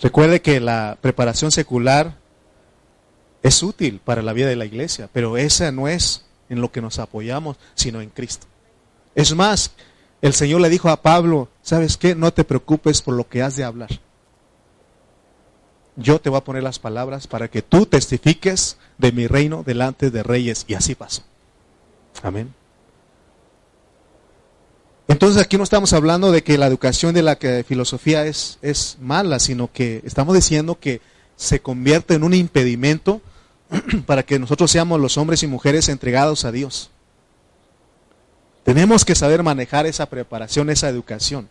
Recuerde 0.03 0.43
que 0.43 0.61
la 0.61 0.99
preparación 1.01 1.51
secular 1.51 2.19
es 3.43 3.63
útil 3.63 4.01
para 4.05 4.23
la 4.23 4.33
vida 4.33 4.49
de 4.49 4.57
la 4.57 4.65
iglesia, 4.65 5.09
pero 5.13 5.37
esa 5.37 5.71
no 5.73 5.89
es 5.89 6.25
en 6.49 6.61
lo 6.61 6.71
que 6.71 6.81
nos 6.81 6.99
apoyamos, 6.99 7.57
sino 7.75 8.01
en 8.01 8.11
Cristo. 8.11 8.47
Es 9.15 9.35
más, 9.35 9.73
el 10.25 10.33
Señor 10.33 10.62
le 10.62 10.70
dijo 10.70 10.89
a 10.89 11.03
Pablo, 11.03 11.51
¿sabes 11.61 11.99
qué? 11.99 12.14
No 12.14 12.33
te 12.33 12.45
preocupes 12.45 13.03
por 13.03 13.12
lo 13.12 13.29
que 13.29 13.43
has 13.43 13.57
de 13.57 13.64
hablar. 13.64 13.91
Yo 15.97 16.18
te 16.18 16.31
voy 16.31 16.39
a 16.39 16.45
poner 16.45 16.62
las 16.62 16.79
palabras 16.79 17.27
para 17.27 17.49
que 17.49 17.61
tú 17.61 17.85
testifiques 17.85 18.79
de 18.97 19.12
mi 19.12 19.27
reino 19.27 19.62
delante 19.66 20.11
de 20.11 20.22
reyes. 20.22 20.64
Y 20.66 20.72
así 20.72 20.95
pasó. 20.95 21.25
Amén. 22.22 22.55
Entonces 25.09 25.43
aquí 25.43 25.59
no 25.59 25.62
estamos 25.62 25.93
hablando 25.93 26.33
de 26.33 26.43
que 26.43 26.57
la 26.57 26.68
educación 26.68 27.12
de 27.14 27.20
la 27.20 27.37
filosofía 27.66 28.25
es, 28.25 28.59
es 28.62 28.97
mala, 29.03 29.39
sino 29.39 29.70
que 29.70 30.01
estamos 30.07 30.35
diciendo 30.35 30.79
que 30.81 31.03
se 31.37 31.61
convierte 31.61 32.14
en 32.14 32.25
un 32.25 32.33
impedimento 32.33 33.20
para 34.07 34.22
que 34.22 34.39
nosotros 34.39 34.70
seamos 34.70 34.99
los 34.99 35.18
hombres 35.18 35.43
y 35.43 35.49
mujeres 35.49 35.91
entregados 35.91 36.47
a 36.47 36.51
Dios. 36.51 36.91
Tenemos 38.65 39.05
que 39.05 39.15
saber 39.15 39.43
manejar 39.43 39.87
esa 39.87 40.07
preparación, 40.07 40.71
esa 40.71 40.89
educación. 40.89 41.49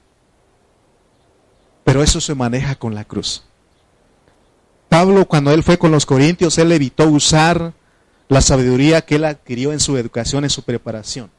Pero 1.84 2.02
eso 2.02 2.20
se 2.20 2.34
maneja 2.34 2.76
con 2.76 2.96
la 2.96 3.06
cruz. 3.06 3.44
Pablo, 4.90 5.28
cuando 5.28 5.52
él 5.52 5.64
fue 5.64 5.78
con 5.78 5.92
los 5.92 6.06
corintios, 6.06 6.58
él 6.58 6.72
evitó 6.72 7.08
usar 7.08 7.74
la 8.30 8.42
sabiduría 8.42 9.02
que 9.02 9.16
él 9.16 9.26
adquirió 9.26 9.74
en 9.74 9.80
su 9.80 9.98
educación, 9.98 10.44
en 10.44 10.50
su 10.50 10.64
preparación. 10.64 11.30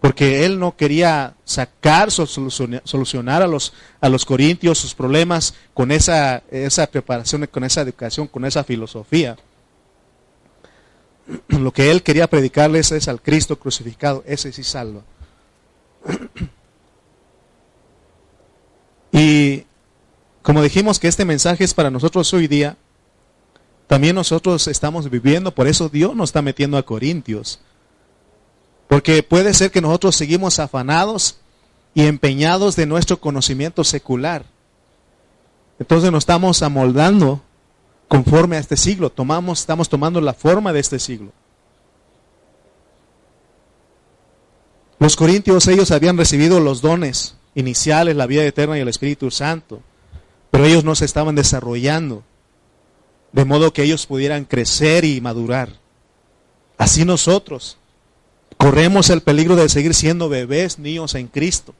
Porque 0.00 0.44
él 0.44 0.58
no 0.58 0.76
quería 0.76 1.34
sacar, 1.44 2.10
solucionar 2.10 3.42
a 3.42 3.46
los, 3.46 3.72
a 4.00 4.08
los 4.08 4.24
corintios 4.24 4.78
sus 4.78 4.94
problemas 4.94 5.54
con 5.74 5.90
esa, 5.90 6.42
esa 6.50 6.86
preparación, 6.86 7.46
con 7.46 7.64
esa 7.64 7.80
educación, 7.80 8.26
con 8.26 8.44
esa 8.44 8.64
filosofía. 8.64 9.36
lo 11.48 11.72
que 11.72 11.90
él 11.90 12.02
quería 12.02 12.28
predicarles 12.28 12.92
es 12.92 13.08
al 13.08 13.20
Cristo 13.20 13.58
crucificado, 13.58 14.22
ese 14.26 14.52
sí 14.52 14.64
salva. 14.64 15.02
Y 19.12 19.64
como 20.42 20.62
dijimos 20.62 20.98
que 20.98 21.08
este 21.08 21.24
mensaje 21.24 21.64
es 21.64 21.72
para 21.72 21.90
nosotros 21.90 22.30
hoy 22.34 22.48
día, 22.48 22.76
también 23.86 24.14
nosotros 24.14 24.68
estamos 24.68 25.08
viviendo, 25.08 25.54
por 25.54 25.66
eso 25.68 25.88
Dios 25.88 26.14
nos 26.14 26.28
está 26.28 26.42
metiendo 26.42 26.76
a 26.76 26.82
Corintios. 26.82 27.60
Porque 28.88 29.22
puede 29.22 29.54
ser 29.54 29.70
que 29.70 29.80
nosotros 29.80 30.16
seguimos 30.16 30.58
afanados 30.58 31.38
y 31.94 32.04
empeñados 32.06 32.76
de 32.76 32.84
nuestro 32.84 33.18
conocimiento 33.18 33.84
secular. 33.84 34.44
Entonces 35.78 36.12
nos 36.12 36.22
estamos 36.22 36.62
amoldando 36.62 37.40
conforme 38.08 38.56
a 38.56 38.60
este 38.60 38.76
siglo. 38.76 39.10
Tomamos, 39.10 39.60
estamos 39.60 39.88
tomando 39.88 40.20
la 40.20 40.34
forma 40.34 40.72
de 40.72 40.80
este 40.80 40.98
siglo. 40.98 41.32
Los 44.98 45.16
corintios, 45.16 45.66
ellos 45.68 45.90
habían 45.90 46.16
recibido 46.16 46.60
los 46.60 46.80
dones 46.80 47.36
iniciales, 47.54 48.16
la 48.16 48.26
vida 48.26 48.44
eterna 48.44 48.78
y 48.78 48.80
el 48.80 48.88
Espíritu 48.88 49.30
Santo, 49.30 49.82
pero 50.50 50.64
ellos 50.64 50.84
no 50.84 50.94
se 50.94 51.04
estaban 51.04 51.34
desarrollando, 51.34 52.22
de 53.32 53.44
modo 53.44 53.72
que 53.72 53.82
ellos 53.82 54.06
pudieran 54.06 54.44
crecer 54.44 55.04
y 55.04 55.20
madurar. 55.20 55.70
Así 56.78 57.04
nosotros 57.04 57.76
corremos 58.56 59.10
el 59.10 59.20
peligro 59.20 59.56
de 59.56 59.68
seguir 59.68 59.94
siendo 59.94 60.28
bebés, 60.28 60.78
niños 60.78 61.14
en 61.14 61.28
Cristo, 61.28 61.74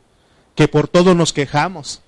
que 0.54 0.68
por 0.68 0.88
todo 0.88 1.14
nos 1.14 1.32
quejamos, 1.32 2.02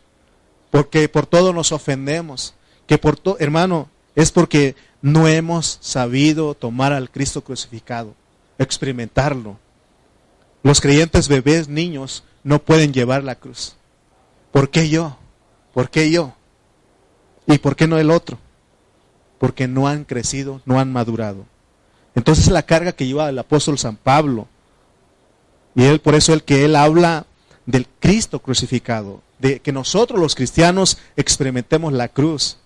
porque 0.70 1.08
por 1.08 1.26
todo 1.26 1.54
nos 1.54 1.72
ofendemos, 1.72 2.54
que 2.86 2.98
por 2.98 3.18
todo, 3.18 3.36
hermano, 3.38 3.88
es 4.18 4.32
porque 4.32 4.74
no 5.00 5.28
hemos 5.28 5.78
sabido 5.80 6.54
tomar 6.54 6.92
al 6.92 7.08
Cristo 7.08 7.44
crucificado, 7.44 8.16
experimentarlo. 8.58 9.58
Los 10.64 10.80
creyentes 10.80 11.28
bebés, 11.28 11.68
niños, 11.68 12.24
no 12.42 12.58
pueden 12.58 12.92
llevar 12.92 13.22
la 13.22 13.36
cruz. 13.36 13.76
¿Por 14.50 14.70
qué 14.70 14.88
yo? 14.88 15.16
¿Por 15.72 15.88
qué 15.88 16.10
yo? 16.10 16.34
¿Y 17.46 17.58
por 17.58 17.76
qué 17.76 17.86
no 17.86 17.96
el 17.96 18.10
otro? 18.10 18.38
Porque 19.38 19.68
no 19.68 19.86
han 19.86 20.02
crecido, 20.02 20.62
no 20.64 20.80
han 20.80 20.92
madurado. 20.92 21.46
Entonces 22.16 22.48
la 22.48 22.64
carga 22.64 22.90
que 22.90 23.06
lleva 23.06 23.28
el 23.28 23.38
apóstol 23.38 23.78
San 23.78 23.94
Pablo, 23.94 24.48
y 25.76 25.84
él 25.84 26.00
por 26.00 26.16
eso 26.16 26.32
el 26.32 26.42
que 26.42 26.64
él 26.64 26.74
habla 26.74 27.26
del 27.66 27.86
Cristo 28.00 28.40
crucificado, 28.40 29.22
de 29.38 29.60
que 29.60 29.70
nosotros 29.70 30.18
los 30.18 30.34
cristianos 30.34 30.98
experimentemos 31.14 31.92
la 31.92 32.08
cruz. 32.08 32.58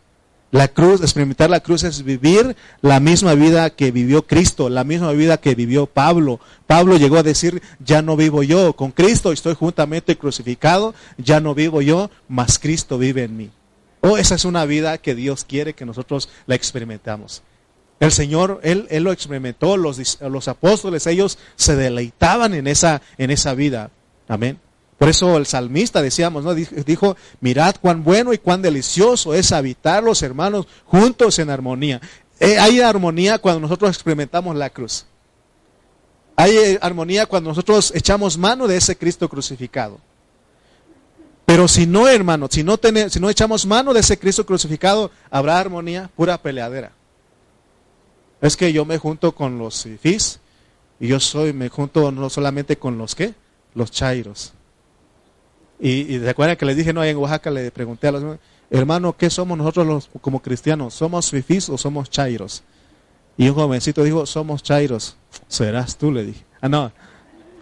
La 0.53 0.69
cruz, 0.69 1.01
experimentar 1.01 1.49
la 1.49 1.61
cruz 1.61 1.83
es 1.83 2.05
vivir 2.05 2.57
la 2.83 3.01
misma 3.01 3.33
vida 3.33 3.71
que 3.71 3.91
vivió 3.91 4.27
Cristo, 4.27 4.69
la 4.69 4.85
misma 4.85 5.11
vida 5.13 5.39
que 5.39 5.55
vivió 5.55 5.87
Pablo. 5.87 6.41
Pablo 6.67 6.99
llegó 6.99 7.17
a 7.17 7.23
decir, 7.23 7.63
ya 7.83 8.03
no 8.03 8.19
vivo 8.19 8.43
yo, 8.43 8.75
con 8.75 8.91
Cristo 8.91 9.33
estoy 9.33 9.55
juntamente 9.55 10.19
crucificado, 10.19 10.95
ya 11.17 11.41
no 11.41 11.55
vivo 11.55 11.81
yo, 11.81 12.11
mas 12.29 12.59
Cristo 12.59 12.99
vive 12.99 13.25
en 13.25 13.35
mí. 13.39 13.51
Oh, 14.03 14.19
esa 14.19 14.35
es 14.35 14.45
una 14.45 14.67
vida 14.67 14.99
que 14.99 15.15
Dios 15.15 15.47
quiere 15.47 15.73
que 15.73 15.87
nosotros 15.87 16.29
la 16.45 16.55
experimentamos. 16.55 17.43
El 17.99 18.13
Señor, 18.13 18.61
Él, 18.63 18.87
él 18.91 19.05
lo 19.05 19.13
experimentó, 19.13 19.79
los, 19.79 20.21
los 20.21 20.49
apóstoles, 20.49 21.07
ellos 21.07 21.39
se 21.57 21.77
deleitaban 21.77 22.53
en 22.53 22.67
esa, 22.67 23.01
en 23.17 23.31
esa 23.31 23.55
vida. 23.55 23.91
Amén. 24.29 24.59
Por 25.03 25.09
eso 25.09 25.37
el 25.37 25.47
salmista, 25.47 26.01
decíamos, 26.01 26.45
¿no? 26.45 26.55
dijo, 26.55 27.17
mirad 27.41 27.75
cuán 27.83 28.05
bueno 28.05 28.33
y 28.33 28.39
cuán 28.39 28.63
delicioso 28.63 29.35
es 29.35 29.51
habitar 29.51 30.01
los 30.01 30.23
hermanos 30.23 30.69
juntos 30.85 31.41
en 31.41 31.51
armonía. 31.51 32.01
Eh, 32.39 32.57
hay 32.57 32.81
armonía 32.81 33.41
cuando 33.41 33.59
nosotros 33.59 33.91
experimentamos 33.91 34.55
la 34.55 34.71
cruz. 34.71 35.07
Hay 36.37 36.57
eh, 36.57 36.79
armonía 36.81 37.27
cuando 37.27 37.51
nosotros 37.51 37.93
echamos 37.97 38.39
mano 38.39 38.69
de 38.69 38.77
ese 38.77 38.97
Cristo 38.97 39.29
crucificado. 39.29 39.99
Pero 41.47 41.67
si 41.67 41.85
no, 41.85 42.07
hermano, 42.07 42.47
si 42.49 42.63
no, 42.63 42.79
echamos 43.29 43.67
mano 43.67 43.93
de 43.93 43.99
ese 43.99 44.21
Cristo 44.21 44.47
crucificado, 44.47 45.11
habrá 45.33 45.59
armonía, 45.59 46.13
pura 46.15 46.41
peleadera. 46.41 46.93
Es 48.41 48.57
que 48.57 48.73
yo 48.73 48.85
me 48.85 48.99
junto 48.99 49.33
con 49.33 49.59
los 49.59 49.83
fifís 49.83 50.39
y 51.01 51.09
yo 51.09 51.19
soy, 51.19 51.53
me 51.53 51.71
junto 51.71 52.13
no 52.13 52.31
solamente 52.31 52.79
con 52.79 52.99
los 52.99 53.17
que, 53.17 53.35
los 53.75 53.91
chairos. 53.91 54.53
Y, 55.81 56.17
y 56.17 56.29
acuerdan 56.29 56.57
que 56.57 56.65
les 56.65 56.77
dije, 56.77 56.93
no, 56.93 57.03
en 57.03 57.17
Oaxaca 57.17 57.51
le 57.51 57.71
pregunté 57.71 58.09
a 58.09 58.13
los 58.13 58.39
hermanos, 58.71 59.15
¿qué 59.17 59.29
somos 59.31 59.59
nosotros 59.59 59.87
los, 59.87 60.11
como 60.21 60.41
cristianos? 60.41 60.95
¿Somos 60.95 61.31
fifís 61.31 61.69
o 61.69 61.77
somos 61.77 62.09
chairos? 62.11 62.63
Y 63.37 63.49
un 63.49 63.55
jovencito 63.55 64.03
dijo, 64.03 64.27
somos 64.27 64.63
chairos. 64.63 65.17
Serás 65.49 65.97
tú, 65.97 66.13
le 66.13 66.25
dije. 66.25 66.45
Ah, 66.61 66.69
no, 66.69 66.93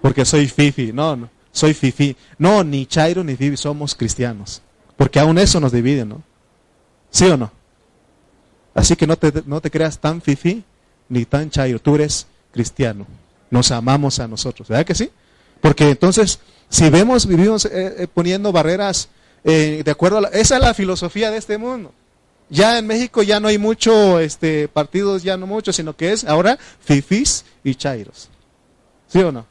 porque 0.00 0.24
soy 0.24 0.46
fifi. 0.46 0.92
No, 0.92 1.16
no, 1.16 1.30
soy 1.52 1.74
fifi. 1.74 2.16
No, 2.38 2.64
ni 2.64 2.86
chairo 2.86 3.24
ni 3.24 3.36
fifi, 3.36 3.56
somos 3.56 3.94
cristianos. 3.94 4.62
Porque 4.96 5.18
aún 5.18 5.38
eso 5.38 5.60
nos 5.60 5.72
divide, 5.72 6.04
¿no? 6.04 6.22
¿Sí 7.10 7.24
o 7.26 7.36
no? 7.36 7.50
Así 8.74 8.96
que 8.96 9.06
no 9.06 9.16
te, 9.16 9.32
no 9.46 9.60
te 9.60 9.70
creas 9.70 9.98
tan 9.98 10.20
fifi 10.20 10.62
ni 11.08 11.24
tan 11.24 11.50
chairo. 11.50 11.78
Tú 11.78 11.94
eres 11.94 12.26
cristiano. 12.52 13.06
Nos 13.50 13.70
amamos 13.70 14.20
a 14.20 14.28
nosotros. 14.28 14.68
¿Verdad 14.68 14.84
que 14.84 14.94
sí? 14.94 15.10
Porque 15.60 15.90
entonces 15.90 16.40
si 16.70 16.88
vemos, 16.88 17.26
vivimos 17.26 17.64
eh, 17.64 17.70
eh, 17.98 18.06
poniendo 18.06 18.52
barreras 18.52 19.08
eh, 19.42 19.82
de 19.84 19.90
acuerdo 19.90 20.18
a 20.18 20.28
esa 20.28 20.56
es 20.56 20.62
la 20.62 20.72
filosofía 20.72 21.30
de 21.30 21.38
este 21.38 21.58
mundo. 21.58 21.92
Ya 22.48 22.78
en 22.78 22.86
México 22.86 23.22
ya 23.22 23.40
no 23.40 23.48
hay 23.48 23.58
mucho, 23.58 24.18
este, 24.20 24.68
partidos 24.68 25.22
ya 25.22 25.36
no 25.36 25.46
mucho, 25.46 25.72
sino 25.72 25.96
que 25.96 26.12
es 26.12 26.24
ahora 26.24 26.58
fifis 26.80 27.44
y 27.62 27.74
chairos. 27.74 28.28
¿Sí 29.08 29.18
o 29.20 29.32
no? 29.32 29.46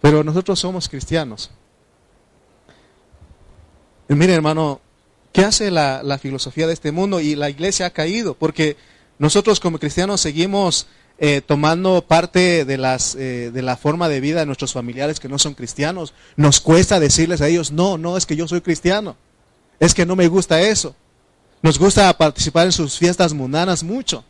Pero 0.00 0.24
nosotros 0.24 0.58
somos 0.58 0.88
cristianos. 0.88 1.50
Y 4.08 4.14
mire, 4.14 4.34
hermano, 4.34 4.80
¿qué 5.32 5.44
hace 5.44 5.70
la, 5.70 6.02
la, 6.02 6.18
filosofía 6.18 6.66
de 6.66 6.72
este 6.72 6.90
mundo? 6.90 7.20
Y 7.20 7.36
la 7.36 7.50
iglesia 7.50 7.86
ha 7.86 7.90
caído, 7.90 8.34
porque 8.34 8.76
nosotros 9.18 9.60
como 9.60 9.78
cristianos 9.78 10.22
seguimos 10.22 10.86
eh, 11.22 11.42
tomando 11.42 12.00
parte 12.00 12.64
de, 12.64 12.78
las, 12.78 13.14
eh, 13.14 13.50
de 13.52 13.60
la 13.60 13.76
forma 13.76 14.08
de 14.08 14.20
vida 14.20 14.40
de 14.40 14.46
nuestros 14.46 14.72
familiares 14.72 15.20
que 15.20 15.28
no 15.28 15.38
son 15.38 15.52
cristianos. 15.52 16.14
Nos 16.34 16.60
cuesta 16.60 16.98
decirles 16.98 17.42
a 17.42 17.48
ellos, 17.48 17.72
no, 17.72 17.98
no, 17.98 18.16
es 18.16 18.24
que 18.24 18.36
yo 18.36 18.48
soy 18.48 18.62
cristiano. 18.62 19.16
Es 19.78 19.92
que 19.92 20.06
no 20.06 20.16
me 20.16 20.28
gusta 20.28 20.62
eso. 20.62 20.96
Nos 21.60 21.78
gusta 21.78 22.16
participar 22.16 22.64
en 22.64 22.72
sus 22.72 22.98
fiestas 22.98 23.34
mundanas 23.34 23.82
mucho. 23.82 24.24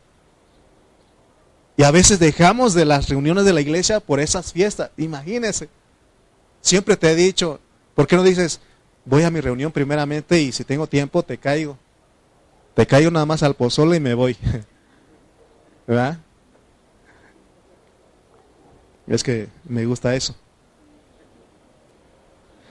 Y 1.76 1.84
a 1.84 1.92
veces 1.92 2.18
dejamos 2.18 2.74
de 2.74 2.84
las 2.84 3.08
reuniones 3.08 3.44
de 3.44 3.52
la 3.52 3.60
iglesia 3.60 4.00
por 4.00 4.18
esas 4.18 4.52
fiestas. 4.52 4.90
Imagínense. 4.96 5.68
Siempre 6.60 6.96
te 6.96 7.08
he 7.08 7.14
dicho, 7.14 7.60
¿por 7.94 8.08
qué 8.08 8.16
no 8.16 8.24
dices, 8.24 8.60
voy 9.04 9.22
a 9.22 9.30
mi 9.30 9.40
reunión 9.40 9.70
primeramente 9.70 10.40
y 10.42 10.50
si 10.50 10.64
tengo 10.64 10.88
tiempo 10.88 11.22
te 11.22 11.38
caigo? 11.38 11.78
Te 12.74 12.84
caigo 12.84 13.12
nada 13.12 13.26
más 13.26 13.44
al 13.44 13.54
pozole 13.54 13.98
y 13.98 14.00
me 14.00 14.14
voy. 14.14 14.36
¿Verdad? 15.86 16.18
Es 19.10 19.24
que 19.24 19.48
me 19.64 19.84
gusta 19.84 20.14
eso. 20.14 20.36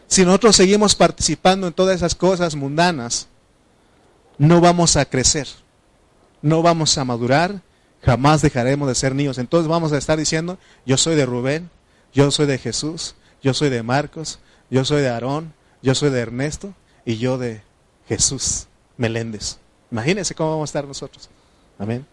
Si 0.08 0.26
nosotros 0.26 0.56
seguimos 0.56 0.96
participando 0.96 1.68
en 1.68 1.74
todas 1.74 1.98
esas 1.98 2.16
cosas 2.16 2.56
mundanas, 2.56 3.28
no 4.38 4.62
vamos 4.62 4.96
a 4.96 5.04
crecer, 5.04 5.48
no 6.42 6.62
vamos 6.64 6.98
a 6.98 7.04
madurar, 7.04 7.62
jamás 8.02 8.42
dejaremos 8.42 8.88
de 8.88 8.96
ser 8.96 9.14
niños. 9.14 9.38
Entonces 9.38 9.68
vamos 9.68 9.92
a 9.92 9.98
estar 9.98 10.18
diciendo, 10.18 10.58
yo 10.86 10.96
soy 10.96 11.16
de 11.16 11.26
Rubén, 11.26 11.70
yo 12.14 12.32
soy 12.32 12.48
de 12.48 12.58
Jesús, 12.58 13.16
yo 13.44 13.54
soy 13.54 13.70
de 13.70 13.84
Marcos, 13.84 14.40
yo 14.70 14.86
soy 14.86 15.02
de 15.02 15.10
Aarón, 15.10 15.54
yo 15.84 15.94
soy 15.94 16.10
de 16.10 16.22
Ernesto 16.22 16.74
y 17.04 17.18
yo 17.18 17.38
de 17.38 17.62
Jesús 18.08 18.68
Meléndez. 18.96 19.58
Imagínense 19.92 20.36
cómo 20.36 20.52
vamos 20.52 20.70
a 20.70 20.72
estar 20.72 20.86
nosotros. 20.86 21.30
Amén. 21.78 22.08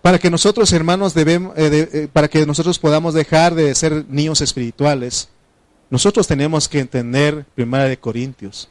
Para 0.00 0.18
que 0.18 0.30
nosotros, 0.30 0.72
hermanos, 0.72 1.14
debemos, 1.14 1.56
eh, 1.56 1.88
eh, 1.92 2.08
para 2.12 2.28
que 2.28 2.44
nosotros 2.46 2.78
podamos 2.78 3.14
dejar 3.14 3.54
de 3.54 3.74
ser 3.74 4.04
niños 4.08 4.40
espirituales, 4.40 5.28
nosotros 5.90 6.26
tenemos 6.26 6.68
que 6.68 6.80
entender 6.80 7.44
Primera 7.54 7.84
de 7.84 7.98
Corintios 7.98 8.68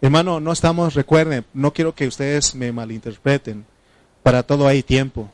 Hermano, 0.00 0.40
no 0.40 0.52
estamos, 0.52 0.94
recuerden, 0.94 1.46
no 1.54 1.72
quiero 1.72 1.94
que 1.94 2.06
ustedes 2.06 2.54
me 2.54 2.70
malinterpreten. 2.70 3.64
Para 4.22 4.42
todo 4.42 4.66
hay 4.66 4.82
tiempo. 4.82 5.30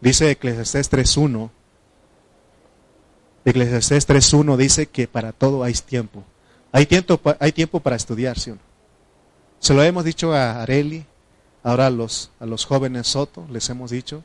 Dice 0.00 0.30
Eclesiastés 0.30 0.90
3.1. 0.90 1.50
Eclesiastés 3.44 4.08
3.1 4.08 4.56
dice 4.56 4.86
que 4.86 5.06
para 5.06 5.32
todo 5.32 5.62
hay 5.62 5.74
tiempo. 5.74 6.24
Hay 6.72 6.86
tiempo, 6.86 7.20
hay 7.38 7.52
tiempo 7.52 7.80
para 7.80 7.96
estudiar, 7.96 8.38
¿sí 8.38 8.52
Se 9.58 9.74
lo 9.74 9.82
hemos 9.82 10.04
dicho 10.04 10.32
a 10.32 10.62
Areli, 10.62 11.04
ahora 11.64 11.88
a 11.88 11.90
los, 11.90 12.30
a 12.38 12.46
los 12.46 12.64
jóvenes 12.64 13.08
Soto, 13.08 13.44
les 13.50 13.68
hemos 13.68 13.90
dicho, 13.90 14.22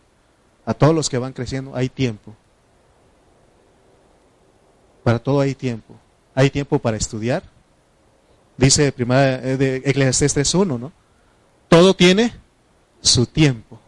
a 0.65 0.75
todos 0.75 0.93
los 0.93 1.09
que 1.09 1.17
van 1.17 1.33
creciendo, 1.33 1.75
hay 1.75 1.89
tiempo. 1.89 2.35
Para 5.03 5.17
todo 5.17 5.39
hay 5.39 5.55
tiempo. 5.55 5.95
Hay 6.35 6.51
tiempo 6.51 6.77
para 6.77 6.97
estudiar, 6.97 7.41
Dice 8.59 8.91
primera 8.91 9.35
eh, 9.35 9.55
de 9.55 9.77
Eclesiastés 9.77 10.53
3.1, 10.53 10.77
¿no? 10.77 10.91
Todo 11.69 11.95
tiene 11.95 12.33
su 12.99 13.25
tiempo. 13.25 13.79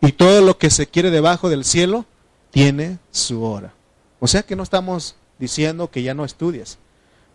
Y 0.00 0.10
todo 0.10 0.40
lo 0.40 0.58
que 0.58 0.70
se 0.70 0.88
quiere 0.88 1.12
debajo 1.12 1.48
del 1.48 1.64
cielo 1.64 2.04
tiene 2.50 2.98
su 3.12 3.44
hora. 3.44 3.74
O 4.18 4.26
sea 4.26 4.42
que 4.42 4.56
no 4.56 4.64
estamos 4.64 5.14
diciendo 5.38 5.88
que 5.88 6.02
ya 6.02 6.14
no 6.14 6.24
estudies. 6.24 6.78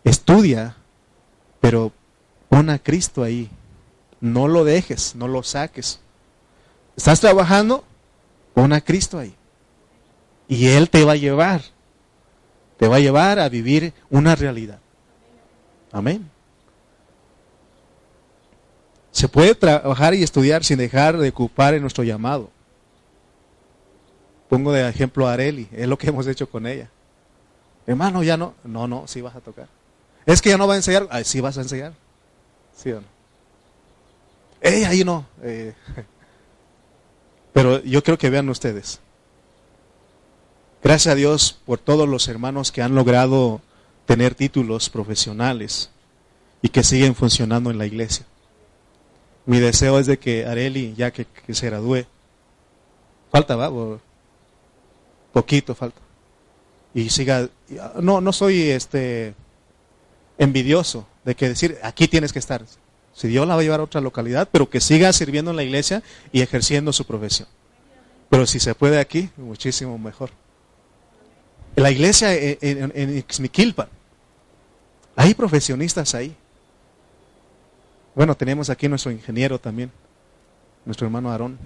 Estudia, 0.04 0.76
pero 1.60 1.90
pon 2.50 2.68
a 2.68 2.78
Cristo 2.78 3.22
ahí. 3.22 3.48
No 4.22 4.46
lo 4.46 4.62
dejes, 4.62 5.16
no 5.16 5.26
lo 5.26 5.42
saques. 5.42 5.98
¿Estás 6.96 7.18
trabajando? 7.18 7.84
Pon 8.54 8.72
a 8.72 8.80
Cristo 8.80 9.18
ahí. 9.18 9.34
Y 10.46 10.68
Él 10.68 10.90
te 10.90 11.02
va 11.02 11.12
a 11.12 11.16
llevar. 11.16 11.62
Te 12.78 12.86
va 12.86 12.96
a 12.96 13.00
llevar 13.00 13.40
a 13.40 13.48
vivir 13.48 13.92
una 14.10 14.36
realidad. 14.36 14.78
Amén. 15.90 16.30
Se 19.10 19.28
puede 19.28 19.56
trabajar 19.56 20.14
y 20.14 20.22
estudiar 20.22 20.62
sin 20.62 20.78
dejar 20.78 21.18
de 21.18 21.28
ocupar 21.28 21.74
en 21.74 21.80
nuestro 21.80 22.04
llamado. 22.04 22.48
Pongo 24.48 24.70
de 24.70 24.88
ejemplo 24.88 25.26
a 25.26 25.32
Areli, 25.32 25.68
es 25.72 25.88
lo 25.88 25.98
que 25.98 26.06
hemos 26.06 26.28
hecho 26.28 26.48
con 26.48 26.68
ella. 26.68 26.88
Hermano, 27.88 28.22
ya 28.22 28.36
no. 28.36 28.54
No, 28.62 28.86
no, 28.86 29.08
sí 29.08 29.20
vas 29.20 29.34
a 29.34 29.40
tocar. 29.40 29.66
Es 30.26 30.40
que 30.40 30.50
ya 30.50 30.58
no 30.58 30.68
va 30.68 30.74
a 30.74 30.76
enseñar. 30.76 31.08
Sí 31.24 31.40
vas 31.40 31.58
a 31.58 31.62
enseñar. 31.62 31.94
¿Sí 32.76 32.92
o 32.92 33.00
no? 33.00 33.21
Ey, 34.62 34.84
ahí 34.84 35.04
no. 35.04 35.26
Eh, 35.42 35.74
pero 37.52 37.82
yo 37.82 38.02
creo 38.02 38.16
que 38.16 38.30
vean 38.30 38.48
ustedes. 38.48 39.00
Gracias 40.82 41.12
a 41.12 41.16
Dios 41.16 41.58
por 41.66 41.78
todos 41.78 42.08
los 42.08 42.28
hermanos 42.28 42.72
que 42.72 42.80
han 42.80 42.94
logrado 42.94 43.60
tener 44.06 44.34
títulos 44.34 44.88
profesionales 44.88 45.90
y 46.60 46.68
que 46.68 46.84
siguen 46.84 47.14
funcionando 47.14 47.70
en 47.70 47.78
la 47.78 47.86
iglesia. 47.86 48.24
Mi 49.46 49.58
deseo 49.58 49.98
es 49.98 50.06
de 50.06 50.18
que 50.18 50.46
Areli, 50.46 50.94
ya 50.96 51.10
que, 51.12 51.26
se 51.52 51.66
gradúe, 51.66 52.04
falta, 53.30 53.56
va, 53.56 53.98
poquito 55.32 55.74
falta, 55.74 56.00
y 56.94 57.10
siga, 57.10 57.48
no, 58.00 58.20
no 58.20 58.32
soy 58.32 58.70
este 58.70 59.34
envidioso 60.38 61.06
de 61.24 61.34
que 61.34 61.48
decir, 61.48 61.78
aquí 61.82 62.06
tienes 62.06 62.32
que 62.32 62.38
estar. 62.38 62.62
Si 63.14 63.28
Dios 63.28 63.46
la 63.46 63.54
va 63.54 63.60
a 63.60 63.64
llevar 63.64 63.80
a 63.80 63.84
otra 63.84 64.00
localidad, 64.00 64.48
pero 64.50 64.70
que 64.70 64.80
siga 64.80 65.12
sirviendo 65.12 65.50
en 65.50 65.56
la 65.56 65.62
iglesia 65.62 66.02
y 66.32 66.40
ejerciendo 66.40 66.92
su 66.92 67.04
profesión. 67.04 67.48
Pero 68.30 68.46
si 68.46 68.58
se 68.60 68.74
puede 68.74 68.98
aquí, 68.98 69.30
muchísimo 69.36 69.98
mejor. 69.98 70.30
La 71.76 71.90
iglesia 71.90 72.34
en, 72.34 72.92
en, 72.94 73.24
hay 75.16 75.34
profesionistas 75.34 76.14
ahí. 76.14 76.34
Bueno, 78.14 78.34
tenemos 78.34 78.70
aquí 78.70 78.88
nuestro 78.88 79.10
ingeniero 79.10 79.58
también, 79.58 79.90
nuestro 80.84 81.06
hermano 81.06 81.30
Aarón. 81.30 81.58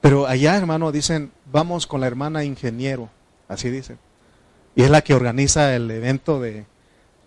Pero 0.00 0.26
allá, 0.26 0.56
hermano, 0.56 0.92
dicen, 0.92 1.30
vamos 1.50 1.86
con 1.86 2.00
la 2.00 2.06
hermana 2.06 2.44
ingeniero, 2.44 3.10
así 3.48 3.70
dicen. 3.70 3.98
Y 4.74 4.82
es 4.82 4.90
la 4.90 5.02
que 5.02 5.14
organiza 5.14 5.74
el 5.74 5.90
evento 5.90 6.40
de, 6.40 6.64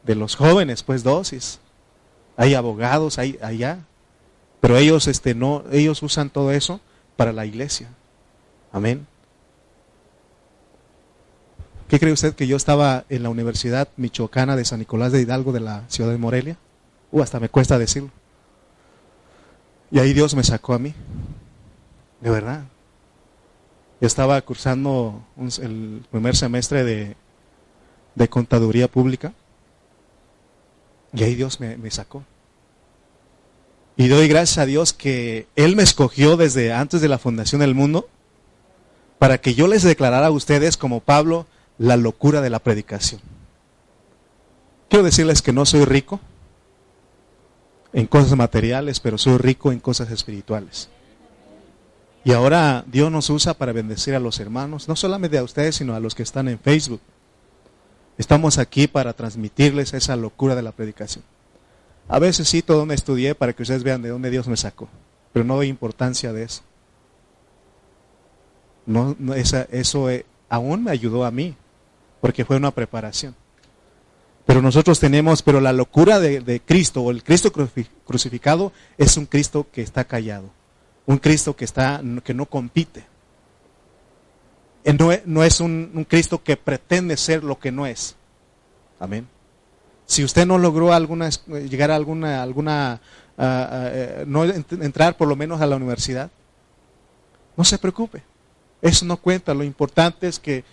de 0.03 0.15
los 0.15 0.35
jóvenes, 0.35 0.83
pues 0.83 1.03
dosis. 1.03 1.59
Hay 2.35 2.55
abogados 2.55 3.19
hay, 3.19 3.37
allá, 3.41 3.79
pero 4.59 4.77
ellos, 4.77 5.07
este, 5.07 5.35
no, 5.35 5.63
ellos 5.71 6.01
usan 6.03 6.29
todo 6.29 6.51
eso 6.51 6.79
para 7.15 7.33
la 7.33 7.45
iglesia. 7.45 7.89
Amén. 8.71 9.05
¿Qué 11.87 11.99
cree 11.99 12.11
usted 12.11 12.33
que 12.33 12.47
yo 12.47 12.57
estaba 12.57 13.05
en 13.09 13.21
la 13.23 13.29
Universidad 13.29 13.87
Michoacana 13.97 14.55
de 14.55 14.65
San 14.65 14.79
Nicolás 14.79 15.11
de 15.11 15.21
Hidalgo 15.21 15.51
de 15.51 15.59
la 15.59 15.83
ciudad 15.89 16.09
de 16.09 16.17
Morelia? 16.17 16.57
Uh, 17.11 17.21
hasta 17.21 17.39
me 17.39 17.49
cuesta 17.49 17.77
decirlo. 17.77 18.09
Y 19.91 19.99
ahí 19.99 20.13
Dios 20.13 20.33
me 20.33 20.43
sacó 20.43 20.73
a 20.73 20.79
mí. 20.79 20.95
De 22.19 22.31
verdad. 22.31 22.63
Yo 24.01 24.07
estaba 24.07 24.41
cursando 24.41 25.23
el 25.61 26.03
primer 26.09 26.35
semestre 26.35 26.83
de, 26.83 27.15
de 28.15 28.27
contaduría 28.27 28.87
pública. 28.87 29.33
Y 31.13 31.23
ahí 31.23 31.35
Dios 31.35 31.59
me, 31.59 31.77
me 31.77 31.91
sacó. 31.91 32.23
Y 33.95 34.07
doy 34.07 34.27
gracias 34.27 34.57
a 34.57 34.65
Dios 34.65 34.93
que 34.93 35.47
Él 35.55 35.75
me 35.75 35.83
escogió 35.83 36.35
desde 36.37 36.73
antes 36.73 37.01
de 37.01 37.07
la 37.07 37.19
fundación 37.19 37.61
del 37.61 37.75
mundo 37.75 38.09
para 39.19 39.37
que 39.37 39.53
yo 39.53 39.67
les 39.67 39.83
declarara 39.83 40.27
a 40.27 40.31
ustedes 40.31 40.77
como 40.77 40.99
Pablo 40.99 41.45
la 41.77 41.95
locura 41.95 42.41
de 42.41 42.49
la 42.49 42.59
predicación. 42.59 43.21
Quiero 44.89 45.05
decirles 45.05 45.41
que 45.41 45.53
no 45.53 45.65
soy 45.65 45.85
rico 45.85 46.19
en 47.93 48.07
cosas 48.07 48.35
materiales, 48.35 48.99
pero 48.99 49.17
soy 49.17 49.37
rico 49.37 49.71
en 49.71 49.79
cosas 49.79 50.11
espirituales. 50.11 50.89
Y 52.25 52.31
ahora 52.31 52.83
Dios 52.87 53.11
nos 53.11 53.29
usa 53.29 53.53
para 53.53 53.73
bendecir 53.73 54.15
a 54.15 54.19
los 54.19 54.39
hermanos, 54.39 54.87
no 54.87 54.95
solamente 54.95 55.37
a 55.37 55.43
ustedes, 55.43 55.75
sino 55.75 55.95
a 55.95 55.99
los 55.99 56.15
que 56.15 56.23
están 56.23 56.47
en 56.47 56.59
Facebook. 56.59 57.01
Estamos 58.17 58.57
aquí 58.57 58.87
para 58.87 59.13
transmitirles 59.13 59.93
esa 59.93 60.15
locura 60.15 60.55
de 60.55 60.61
la 60.61 60.71
predicación. 60.71 61.23
A 62.07 62.19
veces 62.19 62.49
cito 62.49 62.75
donde 62.75 62.95
estudié 62.95 63.33
para 63.33 63.53
que 63.53 63.63
ustedes 63.63 63.83
vean 63.83 64.01
de 64.01 64.09
dónde 64.09 64.29
Dios 64.29 64.47
me 64.47 64.57
sacó, 64.57 64.89
pero 65.31 65.45
no 65.45 65.55
doy 65.55 65.67
importancia 65.67 66.33
de 66.33 66.43
eso. 66.43 66.61
No, 68.85 69.15
esa, 69.35 69.63
eso 69.71 70.09
eh, 70.09 70.25
aún 70.49 70.83
me 70.83 70.91
ayudó 70.91 71.23
a 71.25 71.31
mí 71.31 71.55
porque 72.19 72.45
fue 72.45 72.57
una 72.57 72.71
preparación. 72.71 73.35
Pero 74.45 74.61
nosotros 74.61 74.99
tenemos, 74.99 75.41
pero 75.41 75.61
la 75.61 75.71
locura 75.71 76.19
de, 76.19 76.61
Cristo 76.65 77.01
o 77.01 77.11
el 77.11 77.23
Cristo 77.23 77.51
crucificado 78.05 78.73
es 78.97 79.15
un 79.15 79.25
Cristo 79.25 79.67
que 79.71 79.81
está 79.81 80.03
callado, 80.03 80.49
un 81.05 81.17
Cristo 81.17 81.55
que 81.55 81.63
está, 81.63 82.01
que 82.23 82.33
no 82.33 82.45
compite. 82.45 83.05
Eh, 84.83 85.23
no, 85.25 85.43
es 85.43 85.59
un, 85.59 86.05
Cristo 86.09 86.43
que 86.43 86.57
pretende 86.57 87.17
ser 87.17 87.43
lo 87.43 87.59
que 87.59 87.71
no 87.71 87.85
es. 87.85 88.15
Amén. 88.99 89.27
Si 90.05 90.23
usted 90.23 90.45
no 90.45 90.57
logró 90.57 90.93
alguna, 90.93 91.29
llegar 91.47 91.91
a 91.91 91.95
alguna, 91.95 92.43
ah, 92.43 92.99
ah, 93.37 93.89
eh, 93.91 94.23
no 94.27 94.43
entrar 94.43 95.15
por 95.15 95.27
lo 95.27 95.35
menos 95.35 95.61
a 95.61 95.65
la 95.65 95.77
universidad, 95.77 96.29
no 97.55 97.63
se 97.63 97.77
preocupe. 97.77 98.23
Eso 98.81 99.05
no 99.05 99.17
cuenta. 99.17 99.53
Lo 99.53 99.63
importante 99.63 100.27
es 100.27 100.39
que, 100.39 100.65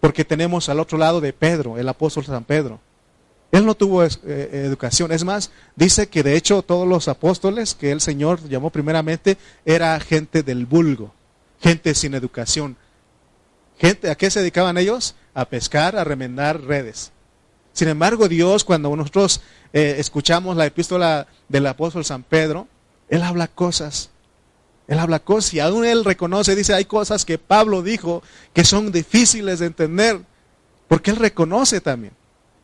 porque 0.00 0.24
tenemos 0.24 0.68
al 0.68 0.80
otro 0.80 0.98
lado 0.98 1.20
de 1.20 1.32
Pedro, 1.32 1.78
el 1.78 1.88
apóstol 1.88 2.24
San 2.24 2.44
Pedro. 2.44 2.80
Él 3.52 3.64
no 3.64 3.76
tuvo 3.76 4.04
eh, 4.04 4.08
educación. 4.24 5.12
Es 5.12 5.24
más, 5.24 5.52
dice 5.76 6.08
que 6.08 6.24
de 6.24 6.36
hecho 6.36 6.62
todos 6.62 6.86
los 6.86 7.06
apóstoles 7.06 7.76
que 7.76 7.92
el 7.92 8.00
Señor 8.00 8.46
llamó 8.48 8.70
primeramente 8.70 9.38
era 9.64 9.98
gente 10.00 10.42
del 10.42 10.66
vulgo, 10.66 11.14
gente 11.60 11.94
sin 11.94 12.14
educación. 12.14 12.76
Gente, 13.78 14.10
¿a 14.10 14.14
qué 14.14 14.30
se 14.30 14.40
dedicaban 14.40 14.78
ellos? 14.78 15.14
A 15.34 15.44
pescar, 15.46 15.96
a 15.96 16.04
remendar 16.04 16.62
redes. 16.62 17.12
Sin 17.72 17.88
embargo, 17.88 18.26
Dios, 18.28 18.64
cuando 18.64 18.94
nosotros 18.96 19.42
eh, 19.72 19.96
escuchamos 19.98 20.56
la 20.56 20.64
epístola 20.64 21.26
del 21.48 21.66
apóstol 21.66 22.06
San 22.06 22.22
Pedro, 22.22 22.68
Él 23.10 23.22
habla 23.22 23.48
cosas. 23.48 24.08
Él 24.88 24.98
habla 24.98 25.18
cosas 25.18 25.52
y 25.52 25.60
aún 25.60 25.84
Él 25.84 26.04
reconoce, 26.04 26.56
dice, 26.56 26.72
hay 26.72 26.86
cosas 26.86 27.26
que 27.26 27.36
Pablo 27.36 27.82
dijo 27.82 28.22
que 28.54 28.64
son 28.64 28.92
difíciles 28.92 29.58
de 29.58 29.66
entender, 29.66 30.20
porque 30.88 31.10
Él 31.10 31.16
reconoce 31.16 31.82
también. 31.82 32.14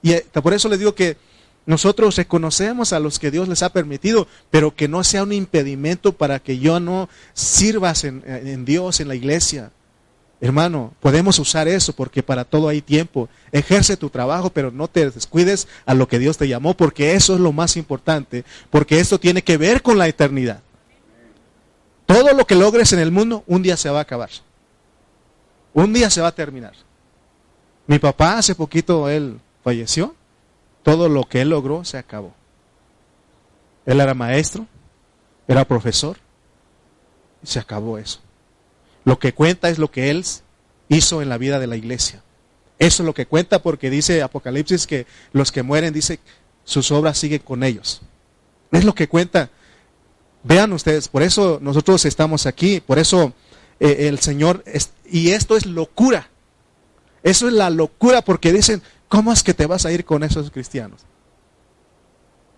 Y 0.01 0.13
eh, 0.13 0.25
por 0.43 0.55
eso 0.55 0.71
les 0.71 0.79
digo 0.79 0.95
que 0.95 1.19
nosotros 1.67 2.17
reconocemos 2.17 2.95
a 2.95 3.01
los 3.01 3.19
que 3.19 3.31
Dios 3.31 3.49
les 3.49 3.63
ha 3.63 3.71
permitido, 3.71 4.27
pero 4.51 4.75
que 4.75 4.89
no 4.89 5.05
sea 5.05 5.25
un 5.25 5.33
impedimento 5.33 6.15
para 6.15 6.39
que 6.39 6.59
yo 6.59 6.81
no 6.81 7.11
sirvas 7.35 8.05
en, 8.05 8.23
en 8.27 8.65
Dios, 8.65 9.01
en 9.01 9.09
la 9.09 9.15
iglesia. 9.15 9.73
Hermano, 10.43 10.93
podemos 10.99 11.39
usar 11.39 11.69
eso 11.69 11.93
porque 11.93 12.21
para 12.21 12.45
todo 12.45 12.67
hay 12.67 12.83
tiempo. 12.83 13.29
Ejerce 13.53 13.97
tu 13.97 14.11
trabajo, 14.11 14.51
pero 14.51 14.73
no 14.73 14.89
te 14.89 15.09
descuides 15.09 15.69
a 15.87 15.95
lo 15.95 16.09
que 16.09 16.19
Dios 16.19 16.37
te 16.37 16.49
llamó, 16.49 16.75
porque 16.75 17.15
eso 17.15 17.35
es 17.35 17.41
lo 17.41 17.53
más 17.53 17.77
importante, 17.77 18.45
porque 18.69 18.99
esto 18.99 19.21
tiene 19.21 19.43
que 19.43 19.57
ver 19.57 19.83
con 19.83 19.99
la 19.99 20.09
eternidad. 20.09 20.61
Todo 22.07 22.35
lo 22.35 22.45
que 22.45 22.57
logres 22.57 22.93
en 22.93 22.99
el 22.99 23.13
mundo, 23.13 23.45
un 23.47 23.63
día 23.63 23.77
se 23.77 23.89
va 23.89 24.01
a 24.01 24.03
acabar. 24.03 24.31
Un 25.75 25.93
día 25.93 26.11
se 26.11 26.21
va 26.21 26.27
a 26.27 26.35
terminar. 26.35 26.75
Mi 27.87 28.01
papá 28.01 28.39
hace 28.39 28.57
poquito, 28.57 29.09
él 29.09 29.39
falleció, 29.63 30.17
todo 30.83 31.09
lo 31.09 31.23
que 31.23 31.43
él 31.43 31.51
logró 31.51 31.85
se 31.85 31.99
acabó. 31.99 32.35
Él 33.87 34.01
era 34.01 34.13
maestro, 34.13 34.67
era 35.47 35.65
profesor, 35.65 36.17
y 37.45 37.47
se 37.47 37.61
acabó 37.61 37.97
eso. 37.97 38.19
Lo 39.05 39.19
que 39.19 39.35
cuenta 39.35 39.69
es 39.69 39.79
lo 39.79 39.91
que 39.91 40.11
él 40.11 40.25
hizo 40.89 41.23
en 41.23 41.29
la 41.29 41.39
vida 41.39 41.59
de 41.59 41.67
la 41.67 41.77
iglesia. 41.77 42.23
Eso 42.79 43.03
es 43.03 43.07
lo 43.07 43.15
que 43.15 43.27
cuenta 43.27 43.63
porque 43.63 43.91
dice 43.91 44.23
Apocalipsis 44.23 44.87
que 44.87 45.07
los 45.33 45.53
que 45.53 45.63
mueren, 45.63 45.93
dice, 45.93 46.19
sus 46.65 46.91
obras 46.91 47.19
siguen 47.19 47.41
con 47.41 47.63
ellos. 47.63 48.03
Es 48.71 48.85
lo 48.85 48.95
que 48.95 49.09
cuenta. 49.09 49.51
Vean 50.45 50.73
ustedes, 50.73 51.09
por 51.09 51.23
eso 51.23 51.59
nosotros 51.63 52.05
estamos 52.05 52.47
aquí, 52.47 52.81
por 52.81 52.99
eso 52.99 53.33
eh, 53.79 54.09
el 54.09 54.19
Señor, 54.19 54.65
y 55.09 55.31
esto 55.31 55.57
es 55.57 55.67
locura. 55.67 56.29
Eso 57.23 57.47
es 57.47 57.55
la 57.55 57.71
locura 57.71 58.23
porque 58.23 58.53
dicen, 58.53 58.83
¿Cómo 59.13 59.31
es 59.31 59.43
que 59.43 59.53
te 59.53 59.67
vas 59.67 59.85
a 59.85 59.93
ir 59.93 60.07
con 60.07 60.23
esos 60.23 60.51
cristianos? 60.51 61.03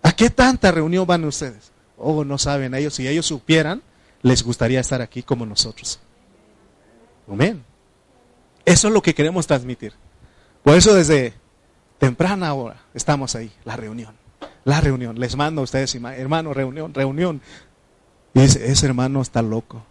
¿A 0.01 0.13
qué 0.13 0.29
tanta 0.29 0.71
reunión 0.71 1.05
van 1.05 1.25
ustedes? 1.25 1.73
Oh, 1.97 2.23
no 2.23 2.37
saben 2.37 2.73
ellos. 2.73 2.93
Si 2.93 3.05
ellos 3.05 3.25
supieran, 3.25 3.81
les 4.21 4.41
gustaría 4.41 4.79
estar 4.79 5.01
aquí 5.01 5.21
como 5.21 5.45
nosotros. 5.45 5.99
Amén. 7.29 7.63
Eso 8.65 8.87
es 8.87 8.93
lo 8.93 9.01
que 9.01 9.13
queremos 9.13 9.47
transmitir. 9.47 9.93
Por 10.63 10.75
eso 10.75 10.93
desde 10.93 11.33
temprana 11.99 12.53
hora 12.53 12.77
estamos 12.93 13.35
ahí, 13.35 13.51
la 13.63 13.75
reunión. 13.75 14.15
La 14.63 14.81
reunión. 14.81 15.19
Les 15.19 15.35
mando 15.35 15.61
a 15.61 15.63
ustedes, 15.63 15.93
hermano, 15.95 16.53
reunión, 16.53 16.93
reunión. 16.93 17.41
Y 18.33 18.41
dice, 18.41 18.71
ese 18.71 18.85
hermano 18.87 19.21
está 19.21 19.41
loco. 19.41 19.83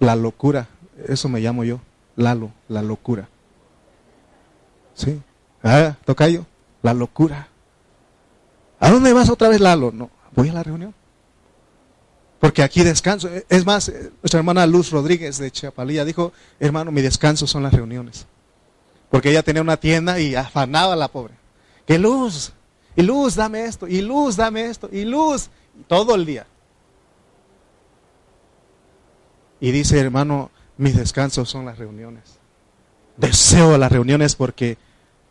La 0.00 0.16
locura, 0.16 0.68
eso 1.06 1.28
me 1.28 1.40
llamo 1.40 1.64
yo, 1.64 1.80
Lalo, 2.16 2.50
la 2.68 2.82
locura. 2.82 3.28
Sí. 4.94 5.22
Ah, 5.62 5.96
tocayo, 6.04 6.44
la 6.82 6.92
locura. 6.92 7.48
¿A 8.80 8.90
dónde 8.90 9.12
vas 9.12 9.30
otra 9.30 9.48
vez, 9.48 9.60
Lalo? 9.60 9.92
No, 9.92 10.10
voy 10.34 10.48
a 10.48 10.52
la 10.52 10.62
reunión. 10.62 10.94
Porque 12.40 12.62
aquí 12.62 12.82
descanso. 12.82 13.28
Es 13.48 13.64
más, 13.64 13.88
nuestra 13.88 14.38
hermana 14.38 14.66
Luz 14.66 14.90
Rodríguez 14.90 15.38
de 15.38 15.50
Chapalilla 15.50 16.04
dijo, 16.04 16.32
hermano, 16.60 16.92
mi 16.92 17.02
descanso 17.02 17.46
son 17.46 17.62
las 17.62 17.72
reuniones. 17.72 18.26
Porque 19.10 19.30
ella 19.30 19.42
tenía 19.42 19.62
una 19.62 19.78
tienda 19.78 20.20
y 20.20 20.34
afanaba 20.34 20.96
la 20.96 21.08
pobre. 21.08 21.34
Que 21.86 21.98
luz, 21.98 22.52
y 22.96 23.02
luz, 23.02 23.36
dame 23.36 23.64
esto, 23.64 23.86
y 23.86 24.00
luz, 24.00 24.36
dame 24.36 24.66
esto, 24.66 24.88
y 24.90 25.04
luz, 25.04 25.50
todo 25.86 26.14
el 26.14 26.26
día. 26.26 26.46
Y 29.60 29.70
dice, 29.70 29.98
hermano, 29.98 30.50
mis 30.76 30.96
descansos 30.96 31.48
son 31.48 31.64
las 31.64 31.78
reuniones. 31.78 32.38
Deseo 33.16 33.78
las 33.78 33.90
reuniones 33.90 34.34
porque 34.34 34.76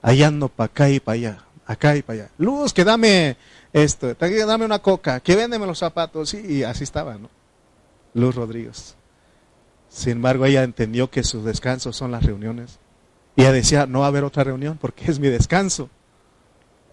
ahí 0.02 0.24
ando 0.24 0.50
para 0.50 0.66
acá 0.66 0.90
y 0.90 1.00
para 1.00 1.14
allá, 1.14 1.44
acá 1.66 1.96
y 1.96 2.02
para 2.02 2.20
allá. 2.20 2.32
Luz, 2.38 2.74
que 2.74 2.84
dame 2.84 3.38
esto, 3.76 4.16
dame 4.16 4.64
una 4.64 4.80
coca, 4.80 5.20
que 5.20 5.36
véndeme 5.36 5.66
los 5.66 5.80
zapatos, 5.80 6.34
y 6.34 6.64
así 6.64 6.86
estaba, 6.86 7.16
¿no? 7.16 7.30
Luz 8.14 8.34
Rodríguez. 8.34 8.96
Sin 9.90 10.14
embargo, 10.14 10.46
ella 10.46 10.64
entendió 10.64 11.10
que 11.10 11.24
sus 11.24 11.44
descansos 11.44 11.94
son 11.98 12.10
las 12.10 12.24
reuniones. 12.24 12.80
Y 13.36 13.42
ella 13.42 13.52
decía, 13.52 13.86
no 13.86 14.00
va 14.00 14.06
a 14.06 14.08
haber 14.08 14.24
otra 14.24 14.46
reunión 14.46 14.78
porque 14.80 15.12
es 15.12 15.20
mi 15.20 15.28
descanso. 15.28 15.90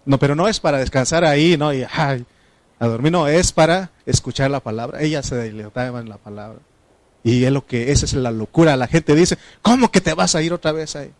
No, 0.03 0.19
pero 0.19 0.35
no 0.35 0.49
es 0.49 0.59
para 0.59 0.79
descansar 0.79 1.23
ahí, 1.23 1.55
¿no? 1.55 1.73
Y 1.73 1.85
ay, 1.89 2.25
a 2.79 2.87
dormir, 2.87 3.13
no, 3.13 3.29
es 3.29 3.53
para 3.53 3.91
escuchar 4.05 4.51
la 4.51 4.59
palabra. 4.59 5.01
Ella 5.01 5.23
se 5.23 5.35
deleitaba 5.35 6.01
en 6.01 6.09
la 6.09 6.17
palabra. 6.17 6.59
Y 7.23 7.45
es 7.45 7.51
lo 7.53 7.65
que, 7.65 7.93
esa 7.93 8.05
es 8.05 8.13
la 8.13 8.31
locura. 8.31 8.75
La 8.75 8.87
gente 8.87 9.15
dice, 9.15 9.37
¿cómo 9.61 9.89
que 9.89 10.01
te 10.01 10.13
vas 10.13 10.35
a 10.35 10.41
ir 10.41 10.51
otra 10.51 10.73
vez 10.73 10.97
ahí? 10.97 11.13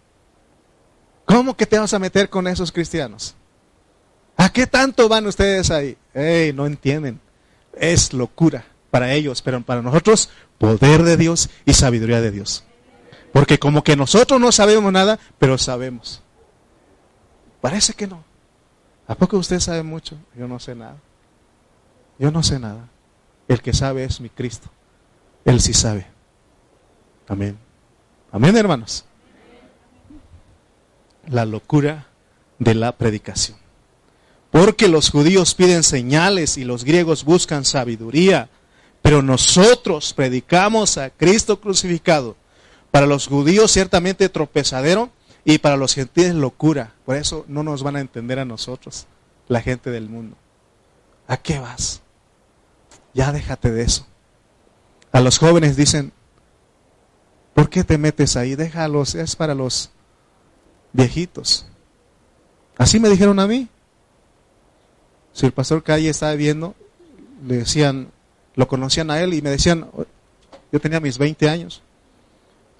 ¿Cómo 1.23 1.55
que 1.55 1.65
te 1.65 1.79
vas 1.79 1.93
a 1.93 1.99
meter 1.99 2.29
con 2.29 2.47
esos 2.47 2.73
cristianos? 2.73 3.37
¿A 4.37 4.49
qué 4.49 4.67
tanto 4.67 5.07
van 5.07 5.27
ustedes 5.27 5.71
ahí? 5.71 5.97
Ey, 6.13 6.53
no 6.53 6.65
entienden. 6.65 7.19
Es 7.73 8.13
locura 8.13 8.65
para 8.91 9.13
ellos, 9.13 9.41
pero 9.41 9.61
para 9.61 9.81
nosotros, 9.81 10.29
poder 10.57 11.03
de 11.03 11.17
Dios 11.17 11.49
y 11.65 11.73
sabiduría 11.73 12.21
de 12.21 12.31
Dios. 12.31 12.63
Porque 13.31 13.57
como 13.57 13.83
que 13.83 13.95
nosotros 13.95 14.39
no 14.39 14.51
sabemos 14.51 14.91
nada, 14.91 15.19
pero 15.39 15.57
sabemos. 15.57 16.21
Parece 17.61 17.93
que 17.93 18.07
no. 18.07 18.23
¿A 19.07 19.15
poco 19.15 19.37
usted 19.37 19.59
sabe 19.59 19.83
mucho? 19.83 20.17
Yo 20.37 20.47
no 20.47 20.59
sé 20.59 20.75
nada. 20.75 20.97
Yo 22.19 22.31
no 22.31 22.43
sé 22.43 22.59
nada. 22.59 22.89
El 23.47 23.61
que 23.61 23.73
sabe 23.73 24.03
es 24.03 24.19
mi 24.21 24.29
Cristo. 24.29 24.69
Él 25.45 25.59
sí 25.59 25.73
sabe. 25.73 26.07
Amén. 27.27 27.57
Amén, 28.31 28.55
hermanos 28.55 29.05
la 31.27 31.45
locura 31.45 32.07
de 32.59 32.75
la 32.75 32.91
predicación. 32.93 33.57
Porque 34.53 34.87
los 34.87 35.09
judíos 35.09 35.55
piden 35.55 35.81
señales 35.81 36.59
y 36.59 36.63
los 36.63 36.83
griegos 36.83 37.23
buscan 37.23 37.65
sabiduría, 37.65 38.51
pero 39.01 39.23
nosotros 39.23 40.13
predicamos 40.13 40.99
a 40.99 41.09
Cristo 41.09 41.59
crucificado. 41.59 42.35
Para 42.91 43.07
los 43.07 43.25
judíos 43.25 43.71
ciertamente 43.71 44.29
tropezadero 44.29 45.09
y 45.43 45.57
para 45.57 45.75
los 45.75 45.95
gentiles 45.95 46.35
locura. 46.35 46.93
Por 47.03 47.15
eso 47.15 47.45
no 47.47 47.63
nos 47.63 47.81
van 47.81 47.95
a 47.95 47.99
entender 47.99 48.37
a 48.37 48.45
nosotros, 48.45 49.07
la 49.47 49.59
gente 49.59 49.89
del 49.89 50.07
mundo. 50.07 50.37
¿A 51.27 51.37
qué 51.37 51.57
vas? 51.57 52.03
Ya 53.15 53.31
déjate 53.31 53.71
de 53.71 53.81
eso. 53.81 54.05
A 55.11 55.19
los 55.19 55.39
jóvenes 55.39 55.75
dicen, 55.75 56.13
¿por 57.55 57.71
qué 57.71 57.83
te 57.83 57.97
metes 57.97 58.35
ahí? 58.35 58.53
Déjalos, 58.53 59.15
es 59.15 59.35
para 59.35 59.55
los 59.55 59.89
viejitos. 60.91 61.65
Así 62.77 62.99
me 62.99 63.09
dijeron 63.09 63.39
a 63.39 63.47
mí. 63.47 63.67
Si 65.33 65.45
el 65.45 65.51
pastor 65.51 65.83
Calle 65.83 66.09
estaba 66.09 66.33
viendo, 66.35 66.75
le 67.45 67.57
decían, 67.57 68.09
lo 68.55 68.67
conocían 68.67 69.11
a 69.11 69.19
él 69.21 69.33
y 69.33 69.41
me 69.41 69.49
decían, 69.49 69.87
yo 70.71 70.79
tenía 70.79 70.99
mis 70.99 71.17
20 71.17 71.49
años. 71.49 71.81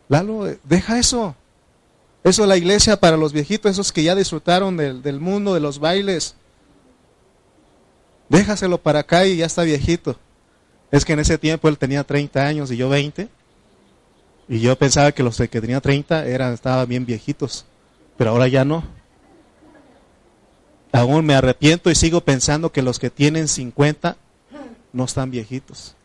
Lalo, 0.08 0.48
deja 0.64 1.00
eso. 1.00 1.36
Eso 2.24 2.44
es 2.44 2.48
la 2.48 2.58
iglesia 2.58 2.98
para 2.98 3.18
los 3.18 3.34
viejitos, 3.34 3.72
esos 3.72 3.92
que 3.92 4.04
ya 4.04 4.16
disfrutaron 4.16 4.78
del, 4.78 5.02
del 5.02 5.20
mundo, 5.20 5.54
de 5.54 5.60
los 5.60 5.80
bailes. 5.80 6.36
Déjaselo 8.30 8.78
para 8.78 9.00
acá 9.00 9.26
y 9.26 9.38
ya 9.38 9.46
está 9.46 9.64
viejito. 9.64 10.18
Es 10.92 11.04
que 11.04 11.14
en 11.14 11.20
ese 11.20 11.38
tiempo 11.38 11.68
él 11.68 11.78
tenía 11.78 12.04
30 12.04 12.46
años 12.46 12.72
y 12.72 12.78
yo 12.78 12.88
20. 12.88 13.28
Y 14.48 14.60
yo 14.60 14.78
pensaba 14.78 15.12
que 15.12 15.24
los 15.24 15.38
que 15.38 15.62
tenía 15.62 15.82
30 15.82 16.28
eran, 16.28 16.54
estaban 16.54 16.88
bien 16.88 17.06
viejitos 17.06 17.66
pero 18.18 18.32
ahora 18.32 18.48
ya 18.48 18.66
no. 18.66 18.84
Aún 20.94 21.26
me 21.26 21.34
arrepiento 21.34 21.90
y 21.90 21.96
sigo 21.96 22.22
pensando 22.22 22.72
que 22.72 22.84
los 22.84 23.00
que 23.00 23.10
tienen 23.10 23.48
50 23.48 24.16
no 24.94 25.04
están 25.04 25.32
viejitos. 25.32 25.96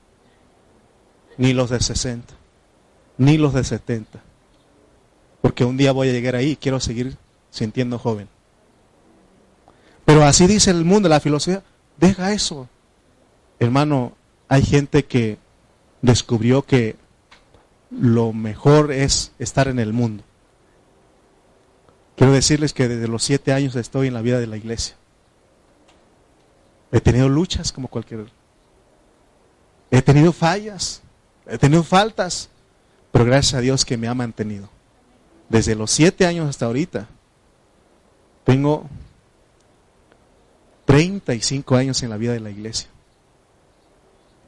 Ni 1.37 1.53
los 1.53 1.69
de 1.69 1.79
60. 1.79 2.35
Ni 3.19 3.37
los 3.37 3.53
de 3.53 3.65
70. 3.65 4.19
Porque 5.43 5.67
un 5.67 5.77
día 5.77 5.93
voy 5.93 6.09
a 6.09 6.13
llegar 6.13 6.35
ahí 6.35 6.53
y 6.53 6.57
quiero 6.57 6.81
seguir 6.81 7.19
sintiendo 7.51 7.99
joven. 7.99 8.29
Pero 10.07 10.25
así 10.25 10.47
dice 10.47 10.71
el 10.71 10.87
mundo, 10.87 11.11
la 11.11 11.21
filosofía. 11.21 11.63
Deja 11.99 12.33
eso. 12.33 12.67
Hermano, 13.61 14.15
hay 14.49 14.63
gente 14.63 15.05
que 15.05 15.37
descubrió 16.01 16.63
que 16.63 16.97
lo 17.91 18.33
mejor 18.33 18.91
es 18.91 19.33
estar 19.39 19.69
en 19.69 19.81
el 19.81 19.93
mundo. 19.93 20.25
Quiero 22.19 22.33
decirles 22.33 22.73
que 22.73 22.89
desde 22.89 23.07
los 23.07 23.23
siete 23.23 23.53
años 23.53 23.77
estoy 23.77 24.09
en 24.09 24.15
la 24.15 24.23
vida 24.23 24.41
de 24.41 24.49
la 24.49 24.57
iglesia. 24.57 24.97
He 26.91 27.01
tenido 27.01 27.29
luchas 27.29 27.71
como 27.71 27.87
cualquier. 27.87 28.27
He 29.93 30.03
tenido 30.03 30.33
fallas, 30.33 31.01
he 31.47 31.59
tenido 31.59 31.85
faltas, 31.85 32.51
pero 33.13 33.25
gracias 33.25 33.55
a 33.55 33.61
Dios 33.61 33.85
que 33.85 33.97
me 33.97 34.09
ha 34.09 34.15
mantenido. 34.15 34.69
Desde 35.49 35.77
los 35.77 35.93
siete 35.93 36.27
años 36.27 36.49
hasta 36.49 36.67
ahorita, 36.67 37.07
tengo 38.43 38.89
35 40.87 41.77
años 41.77 42.03
en 42.03 42.11
la 42.11 42.17
vida 42.17 42.33
de 42.33 42.41
la 42.41 42.51
iglesia. 42.51 42.89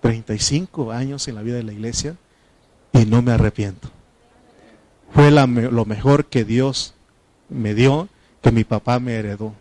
35 0.01 0.91
años 0.91 1.29
en 1.29 1.37
la 1.37 1.43
vida 1.43 1.55
de 1.55 1.62
la 1.62 1.73
iglesia 1.73 2.16
y 2.93 3.05
no 3.05 3.23
me 3.23 3.31
arrepiento. 3.31 3.91
Fue 5.14 5.31
lo 5.31 5.85
mejor 5.85 6.27
que 6.27 6.45
Dios 6.45 6.95
me 7.51 7.74
dio, 7.74 8.09
que 8.40 8.53
mi 8.53 8.64
papá 8.64 8.98
me 9.01 9.14
heredó. 9.14 9.55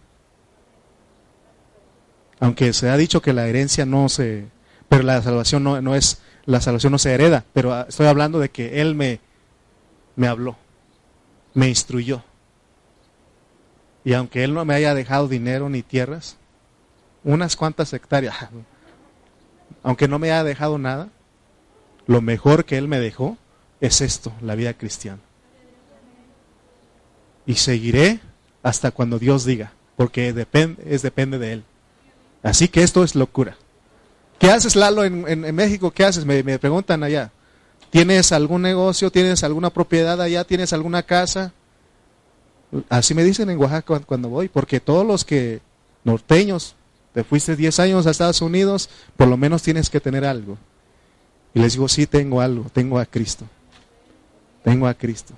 Aunque 2.39 2.71
se 2.73 2.89
ha 2.89 2.97
dicho 2.97 3.21
que 3.21 3.33
la 3.33 3.47
herencia 3.47 3.85
no 3.85 4.07
se, 4.07 4.45
pero 4.87 5.03
la 5.03 5.21
salvación 5.21 5.63
no, 5.63 5.81
no 5.81 5.95
es, 5.95 6.21
la 6.45 6.61
salvación 6.61 6.91
no 6.91 6.99
se 6.99 7.13
hereda, 7.13 7.43
pero 7.53 7.87
estoy 7.87 8.07
hablando 8.07 8.39
de 8.39 8.49
que 8.49 8.81
Él 8.81 8.95
me, 8.95 9.19
me 10.15 10.27
habló, 10.27 10.55
me 11.53 11.67
instruyó. 11.67 12.23
Y 14.05 14.13
aunque 14.13 14.43
Él 14.43 14.53
no 14.53 14.63
me 14.63 14.73
haya 14.73 14.93
dejado 14.93 15.27
dinero 15.27 15.69
ni 15.69 15.81
tierras, 15.81 16.37
unas 17.23 17.57
cuantas 17.57 17.91
hectáreas, 17.91 18.35
aunque 19.83 20.07
no 20.07 20.19
me 20.19 20.31
haya 20.31 20.43
dejado 20.43 20.77
nada, 20.77 21.09
lo 22.07 22.21
mejor 22.21 22.65
que 22.65 22.77
Él 22.77 22.87
me 22.87 22.99
dejó 22.99 23.37
es 23.81 24.01
esto, 24.01 24.31
la 24.41 24.55
vida 24.55 24.73
cristiana. 24.73 25.19
Y 27.49 27.55
seguiré 27.55 28.19
hasta 28.61 28.91
cuando 28.91 29.17
Dios 29.17 29.43
diga, 29.43 29.71
porque 29.97 30.33
depende, 30.33 30.83
es 30.85 31.01
depende 31.01 31.39
de 31.39 31.53
Él. 31.53 31.63
Así 32.43 32.67
que 32.67 32.83
esto 32.83 33.03
es 33.03 33.15
locura. 33.15 33.57
¿Qué 34.37 34.51
haces, 34.51 34.75
Lalo, 34.75 35.03
en, 35.03 35.55
México? 35.55 35.89
¿Qué 35.89 36.05
haces? 36.05 36.25
Me, 36.25 36.43
me, 36.43 36.59
preguntan 36.59 37.01
allá. 37.01 37.31
¿Tienes 37.89 38.33
algún 38.33 38.61
negocio? 38.61 39.11
¿Tienes 39.11 39.43
alguna 39.43 39.71
propiedad 39.71 40.21
allá? 40.21 40.43
¿Tienes 40.43 40.73
alguna 40.73 41.01
casa? 41.01 41.51
Así 42.87 43.15
me 43.15 43.23
dicen 43.23 43.49
en 43.49 43.57
Oaxaca 43.57 43.99
cuando 44.01 44.29
voy, 44.29 44.47
porque 44.47 44.79
todos 44.79 45.03
los 45.03 45.25
que 45.25 45.59
norteños, 46.03 46.75
te 47.15 47.23
fuiste 47.23 47.55
10 47.55 47.79
años 47.79 48.05
a 48.05 48.11
Estados 48.11 48.43
Unidos, 48.43 48.91
por 49.17 49.27
lo 49.27 49.37
menos 49.37 49.63
tienes 49.63 49.89
que 49.89 49.99
tener 49.99 50.23
algo. 50.23 50.59
Y 51.55 51.61
les 51.61 51.73
digo, 51.73 51.87
sí, 51.87 52.05
tengo 52.05 52.41
algo, 52.41 52.67
tengo 52.71 52.99
a 52.99 53.07
Cristo. 53.07 53.45
Tengo 54.63 54.85
a 54.85 54.93
Cristo. 54.93 55.33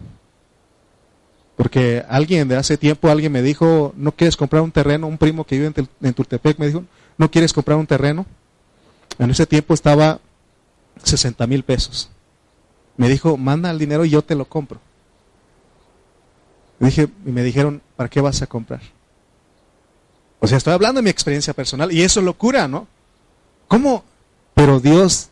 Porque 1.56 2.04
alguien 2.08 2.48
de 2.48 2.56
hace 2.56 2.78
tiempo, 2.78 3.10
alguien 3.10 3.32
me 3.32 3.42
dijo, 3.42 3.94
¿no 3.96 4.14
quieres 4.14 4.36
comprar 4.36 4.62
un 4.62 4.72
terreno? 4.72 5.08
Un 5.08 5.18
primo 5.18 5.46
que 5.46 5.58
vive 5.58 5.74
en, 6.02 6.14
Tultepec 6.14 6.58
me 6.58 6.68
dijo, 6.68 6.84
¿no 7.18 7.30
quieres 7.30 7.54
comprar 7.54 7.78
un 7.78 7.88
terreno? 7.88 8.26
En 9.20 9.30
ese 9.30 9.46
tiempo 9.46 9.74
estaba 9.74 10.20
60 11.04 11.46
mil 11.48 11.64
pesos. 11.64 12.10
Me 12.98 13.10
dijo, 13.10 13.38
manda 13.38 13.70
el 13.70 13.80
dinero 13.80 14.06
y 14.06 14.10
yo 14.10 14.22
te 14.22 14.36
lo 14.36 14.46
compro. 14.46 14.80
dije, 16.80 17.10
y 17.26 17.32
me 17.32 17.44
dijeron, 17.44 17.82
¿para 17.96 18.10
qué 18.10 18.22
vas 18.22 18.42
a 18.42 18.48
comprar? 18.48 18.82
O 20.40 20.48
sea, 20.48 20.58
estoy 20.58 20.74
hablando 20.74 21.00
de 21.00 21.04
mi 21.04 21.10
experiencia 21.10 21.54
personal 21.54 21.92
y 21.92 22.02
eso 22.02 22.20
es 22.20 22.26
locura, 22.26 22.68
¿no? 22.68 22.88
¿Cómo? 23.68 24.04
Pero 24.56 24.80
Dios 24.80 25.32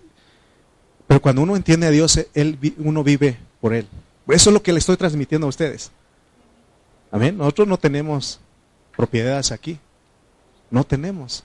pero 1.10 1.24
cuando 1.24 1.42
uno 1.42 1.56
entiende 1.56 1.88
a 1.88 1.90
Dios, 1.90 2.24
él, 2.36 2.60
uno 2.78 3.04
vive 3.04 3.36
por 3.62 3.74
Él. 3.74 3.88
Eso 4.28 4.52
es 4.52 4.54
lo 4.54 4.62
que 4.62 4.72
le 4.72 4.78
estoy 4.78 4.96
transmitiendo 4.96 5.48
a 5.48 5.50
ustedes. 5.50 5.90
Amén. 7.12 7.38
Nosotros 7.38 7.68
no 7.68 7.78
tenemos 7.78 8.40
propiedades 8.96 9.52
aquí. 9.52 9.80
No 10.70 10.84
tenemos. 10.84 11.44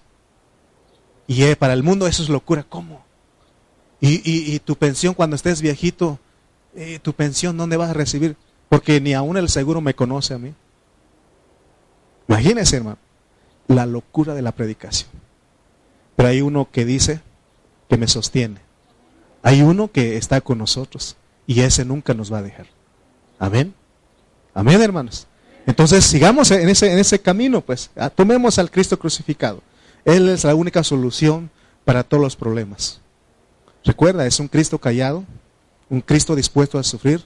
Y 1.26 1.44
eh, 1.44 1.56
para 1.56 1.72
el 1.72 1.82
mundo 1.82 2.06
eso 2.06 2.22
es 2.22 2.28
locura. 2.28 2.64
¿Cómo? 2.68 3.02
Y, 4.00 4.58
tu 4.60 4.76
pensión 4.76 5.14
cuando 5.14 5.34
estés 5.34 5.62
viejito, 5.62 6.18
eh, 6.74 6.98
tu 7.00 7.14
pensión, 7.14 7.56
¿dónde 7.56 7.78
vas 7.78 7.88
a 7.88 7.94
recibir? 7.94 8.36
Porque 8.68 9.00
ni 9.00 9.14
aún 9.14 9.38
el 9.38 9.48
seguro 9.48 9.80
me 9.80 9.94
conoce 9.94 10.34
a 10.34 10.38
mí. 10.38 10.52
Imagínense, 12.28 12.76
hermano, 12.76 12.98
la 13.66 13.86
locura 13.86 14.34
de 14.34 14.42
la 14.42 14.52
predicación. 14.52 15.08
Pero 16.16 16.28
hay 16.28 16.42
uno 16.42 16.68
que 16.70 16.84
dice 16.84 17.22
que 17.88 17.96
me 17.96 18.06
sostiene. 18.06 18.60
Hay 19.42 19.62
uno 19.62 19.90
que 19.90 20.18
está 20.18 20.42
con 20.42 20.58
nosotros 20.58 21.16
y 21.46 21.60
ese 21.60 21.84
nunca 21.84 22.12
nos 22.12 22.32
va 22.32 22.38
a 22.38 22.42
dejar. 22.42 22.66
Amén. 23.38 23.74
Amén, 24.52 24.82
hermanos. 24.82 25.26
Entonces 25.66 26.04
sigamos 26.04 26.50
en 26.50 26.68
ese, 26.68 26.92
en 26.92 26.98
ese 26.98 27.20
camino, 27.20 27.60
pues. 27.60 27.90
Ah, 27.96 28.10
tomemos 28.10 28.58
al 28.58 28.70
Cristo 28.70 28.98
crucificado. 28.98 29.62
Él 30.04 30.28
es 30.28 30.44
la 30.44 30.54
única 30.54 30.84
solución 30.84 31.50
para 31.84 32.02
todos 32.02 32.22
los 32.22 32.36
problemas. 32.36 33.00
Recuerda, 33.84 34.26
es 34.26 34.40
un 34.40 34.48
Cristo 34.48 34.78
callado, 34.78 35.24
un 35.88 36.00
Cristo 36.00 36.34
dispuesto 36.34 36.78
a 36.78 36.82
sufrir, 36.82 37.24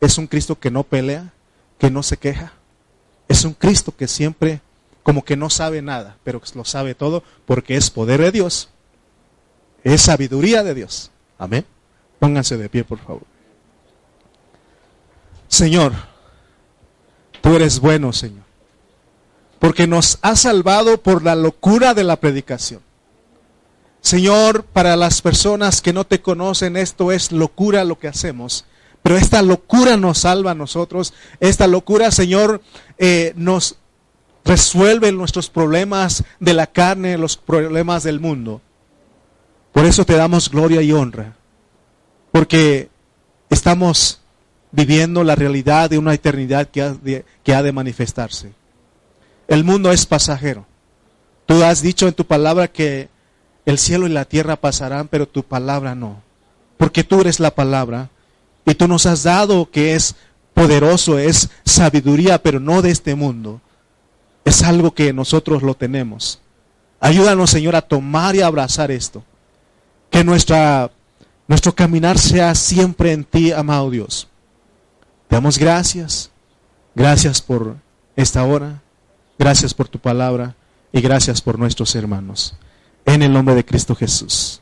es 0.00 0.18
un 0.18 0.26
Cristo 0.26 0.58
que 0.58 0.70
no 0.70 0.84
pelea, 0.84 1.32
que 1.78 1.90
no 1.90 2.02
se 2.02 2.16
queja. 2.16 2.52
Es 3.28 3.44
un 3.44 3.54
Cristo 3.54 3.94
que 3.96 4.08
siempre 4.08 4.60
como 5.02 5.24
que 5.24 5.36
no 5.36 5.50
sabe 5.50 5.82
nada, 5.82 6.16
pero 6.24 6.42
lo 6.54 6.64
sabe 6.64 6.96
todo 6.96 7.22
porque 7.44 7.76
es 7.76 7.90
poder 7.90 8.20
de 8.20 8.32
Dios, 8.32 8.70
es 9.84 10.02
sabiduría 10.02 10.64
de 10.64 10.74
Dios. 10.74 11.12
Amén. 11.38 11.64
Pónganse 12.18 12.56
de 12.56 12.68
pie, 12.68 12.82
por 12.82 12.98
favor. 12.98 13.22
Señor, 15.46 15.92
tú 17.46 17.54
eres 17.54 17.78
bueno, 17.78 18.12
Señor, 18.12 18.42
porque 19.60 19.86
nos 19.86 20.18
has 20.20 20.40
salvado 20.40 21.00
por 21.00 21.22
la 21.22 21.36
locura 21.36 21.94
de 21.94 22.02
la 22.02 22.16
predicación. 22.16 22.80
Señor, 24.00 24.64
para 24.64 24.96
las 24.96 25.22
personas 25.22 25.80
que 25.80 25.92
no 25.92 26.04
te 26.04 26.20
conocen, 26.20 26.76
esto 26.76 27.12
es 27.12 27.30
locura 27.30 27.84
lo 27.84 28.00
que 28.00 28.08
hacemos. 28.08 28.64
Pero 29.00 29.16
esta 29.16 29.42
locura 29.42 29.96
nos 29.96 30.18
salva 30.18 30.50
a 30.50 30.54
nosotros. 30.56 31.14
Esta 31.38 31.68
locura, 31.68 32.10
Señor, 32.10 32.62
eh, 32.98 33.32
nos 33.36 33.76
resuelve 34.44 35.12
nuestros 35.12 35.48
problemas 35.48 36.24
de 36.40 36.52
la 36.52 36.66
carne, 36.66 37.16
los 37.16 37.36
problemas 37.36 38.02
del 38.02 38.18
mundo. 38.18 38.60
Por 39.70 39.84
eso 39.84 40.04
te 40.04 40.16
damos 40.16 40.50
gloria 40.50 40.82
y 40.82 40.90
honra. 40.90 41.36
Porque 42.32 42.88
estamos 43.50 44.20
viviendo 44.72 45.24
la 45.24 45.34
realidad 45.34 45.90
de 45.90 45.98
una 45.98 46.14
eternidad 46.14 46.68
que 46.68 46.82
ha, 46.82 46.92
de, 46.92 47.24
que 47.42 47.54
ha 47.54 47.62
de 47.62 47.72
manifestarse. 47.72 48.52
El 49.48 49.64
mundo 49.64 49.92
es 49.92 50.06
pasajero. 50.06 50.66
Tú 51.46 51.62
has 51.62 51.80
dicho 51.80 52.08
en 52.08 52.14
tu 52.14 52.26
palabra 52.26 52.68
que 52.68 53.08
el 53.64 53.78
cielo 53.78 54.06
y 54.06 54.10
la 54.10 54.24
tierra 54.24 54.56
pasarán, 54.56 55.08
pero 55.08 55.26
tu 55.26 55.42
palabra 55.42 55.94
no. 55.94 56.22
Porque 56.76 57.04
tú 57.04 57.20
eres 57.20 57.40
la 57.40 57.54
palabra 57.54 58.10
y 58.64 58.74
tú 58.74 58.88
nos 58.88 59.06
has 59.06 59.22
dado 59.22 59.70
que 59.70 59.94
es 59.94 60.16
poderoso, 60.54 61.18
es 61.18 61.50
sabiduría, 61.64 62.42
pero 62.42 62.60
no 62.60 62.82
de 62.82 62.90
este 62.90 63.14
mundo. 63.14 63.60
Es 64.44 64.62
algo 64.62 64.94
que 64.94 65.12
nosotros 65.12 65.62
lo 65.62 65.74
tenemos. 65.74 66.40
Ayúdanos, 67.00 67.50
Señor, 67.50 67.76
a 67.76 67.82
tomar 67.82 68.34
y 68.34 68.40
abrazar 68.40 68.90
esto. 68.90 69.22
Que 70.10 70.24
nuestra, 70.24 70.90
nuestro 71.46 71.74
caminar 71.74 72.18
sea 72.18 72.54
siempre 72.54 73.12
en 73.12 73.24
ti, 73.24 73.52
amado 73.52 73.90
Dios. 73.90 74.28
Te 75.28 75.36
damos 75.36 75.58
gracias. 75.58 76.30
Gracias 76.94 77.42
por 77.42 77.76
esta 78.16 78.44
hora. 78.44 78.82
Gracias 79.38 79.74
por 79.74 79.88
tu 79.88 79.98
palabra. 79.98 80.54
Y 80.92 81.00
gracias 81.00 81.40
por 81.40 81.58
nuestros 81.58 81.94
hermanos. 81.94 82.56
En 83.04 83.22
el 83.22 83.32
nombre 83.32 83.54
de 83.54 83.64
Cristo 83.64 83.94
Jesús. 83.94 84.60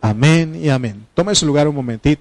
Amén 0.00 0.58
y 0.62 0.68
amén. 0.68 1.06
Tome 1.14 1.34
su 1.34 1.46
lugar 1.46 1.68
un 1.68 1.74
momentito. 1.74 2.14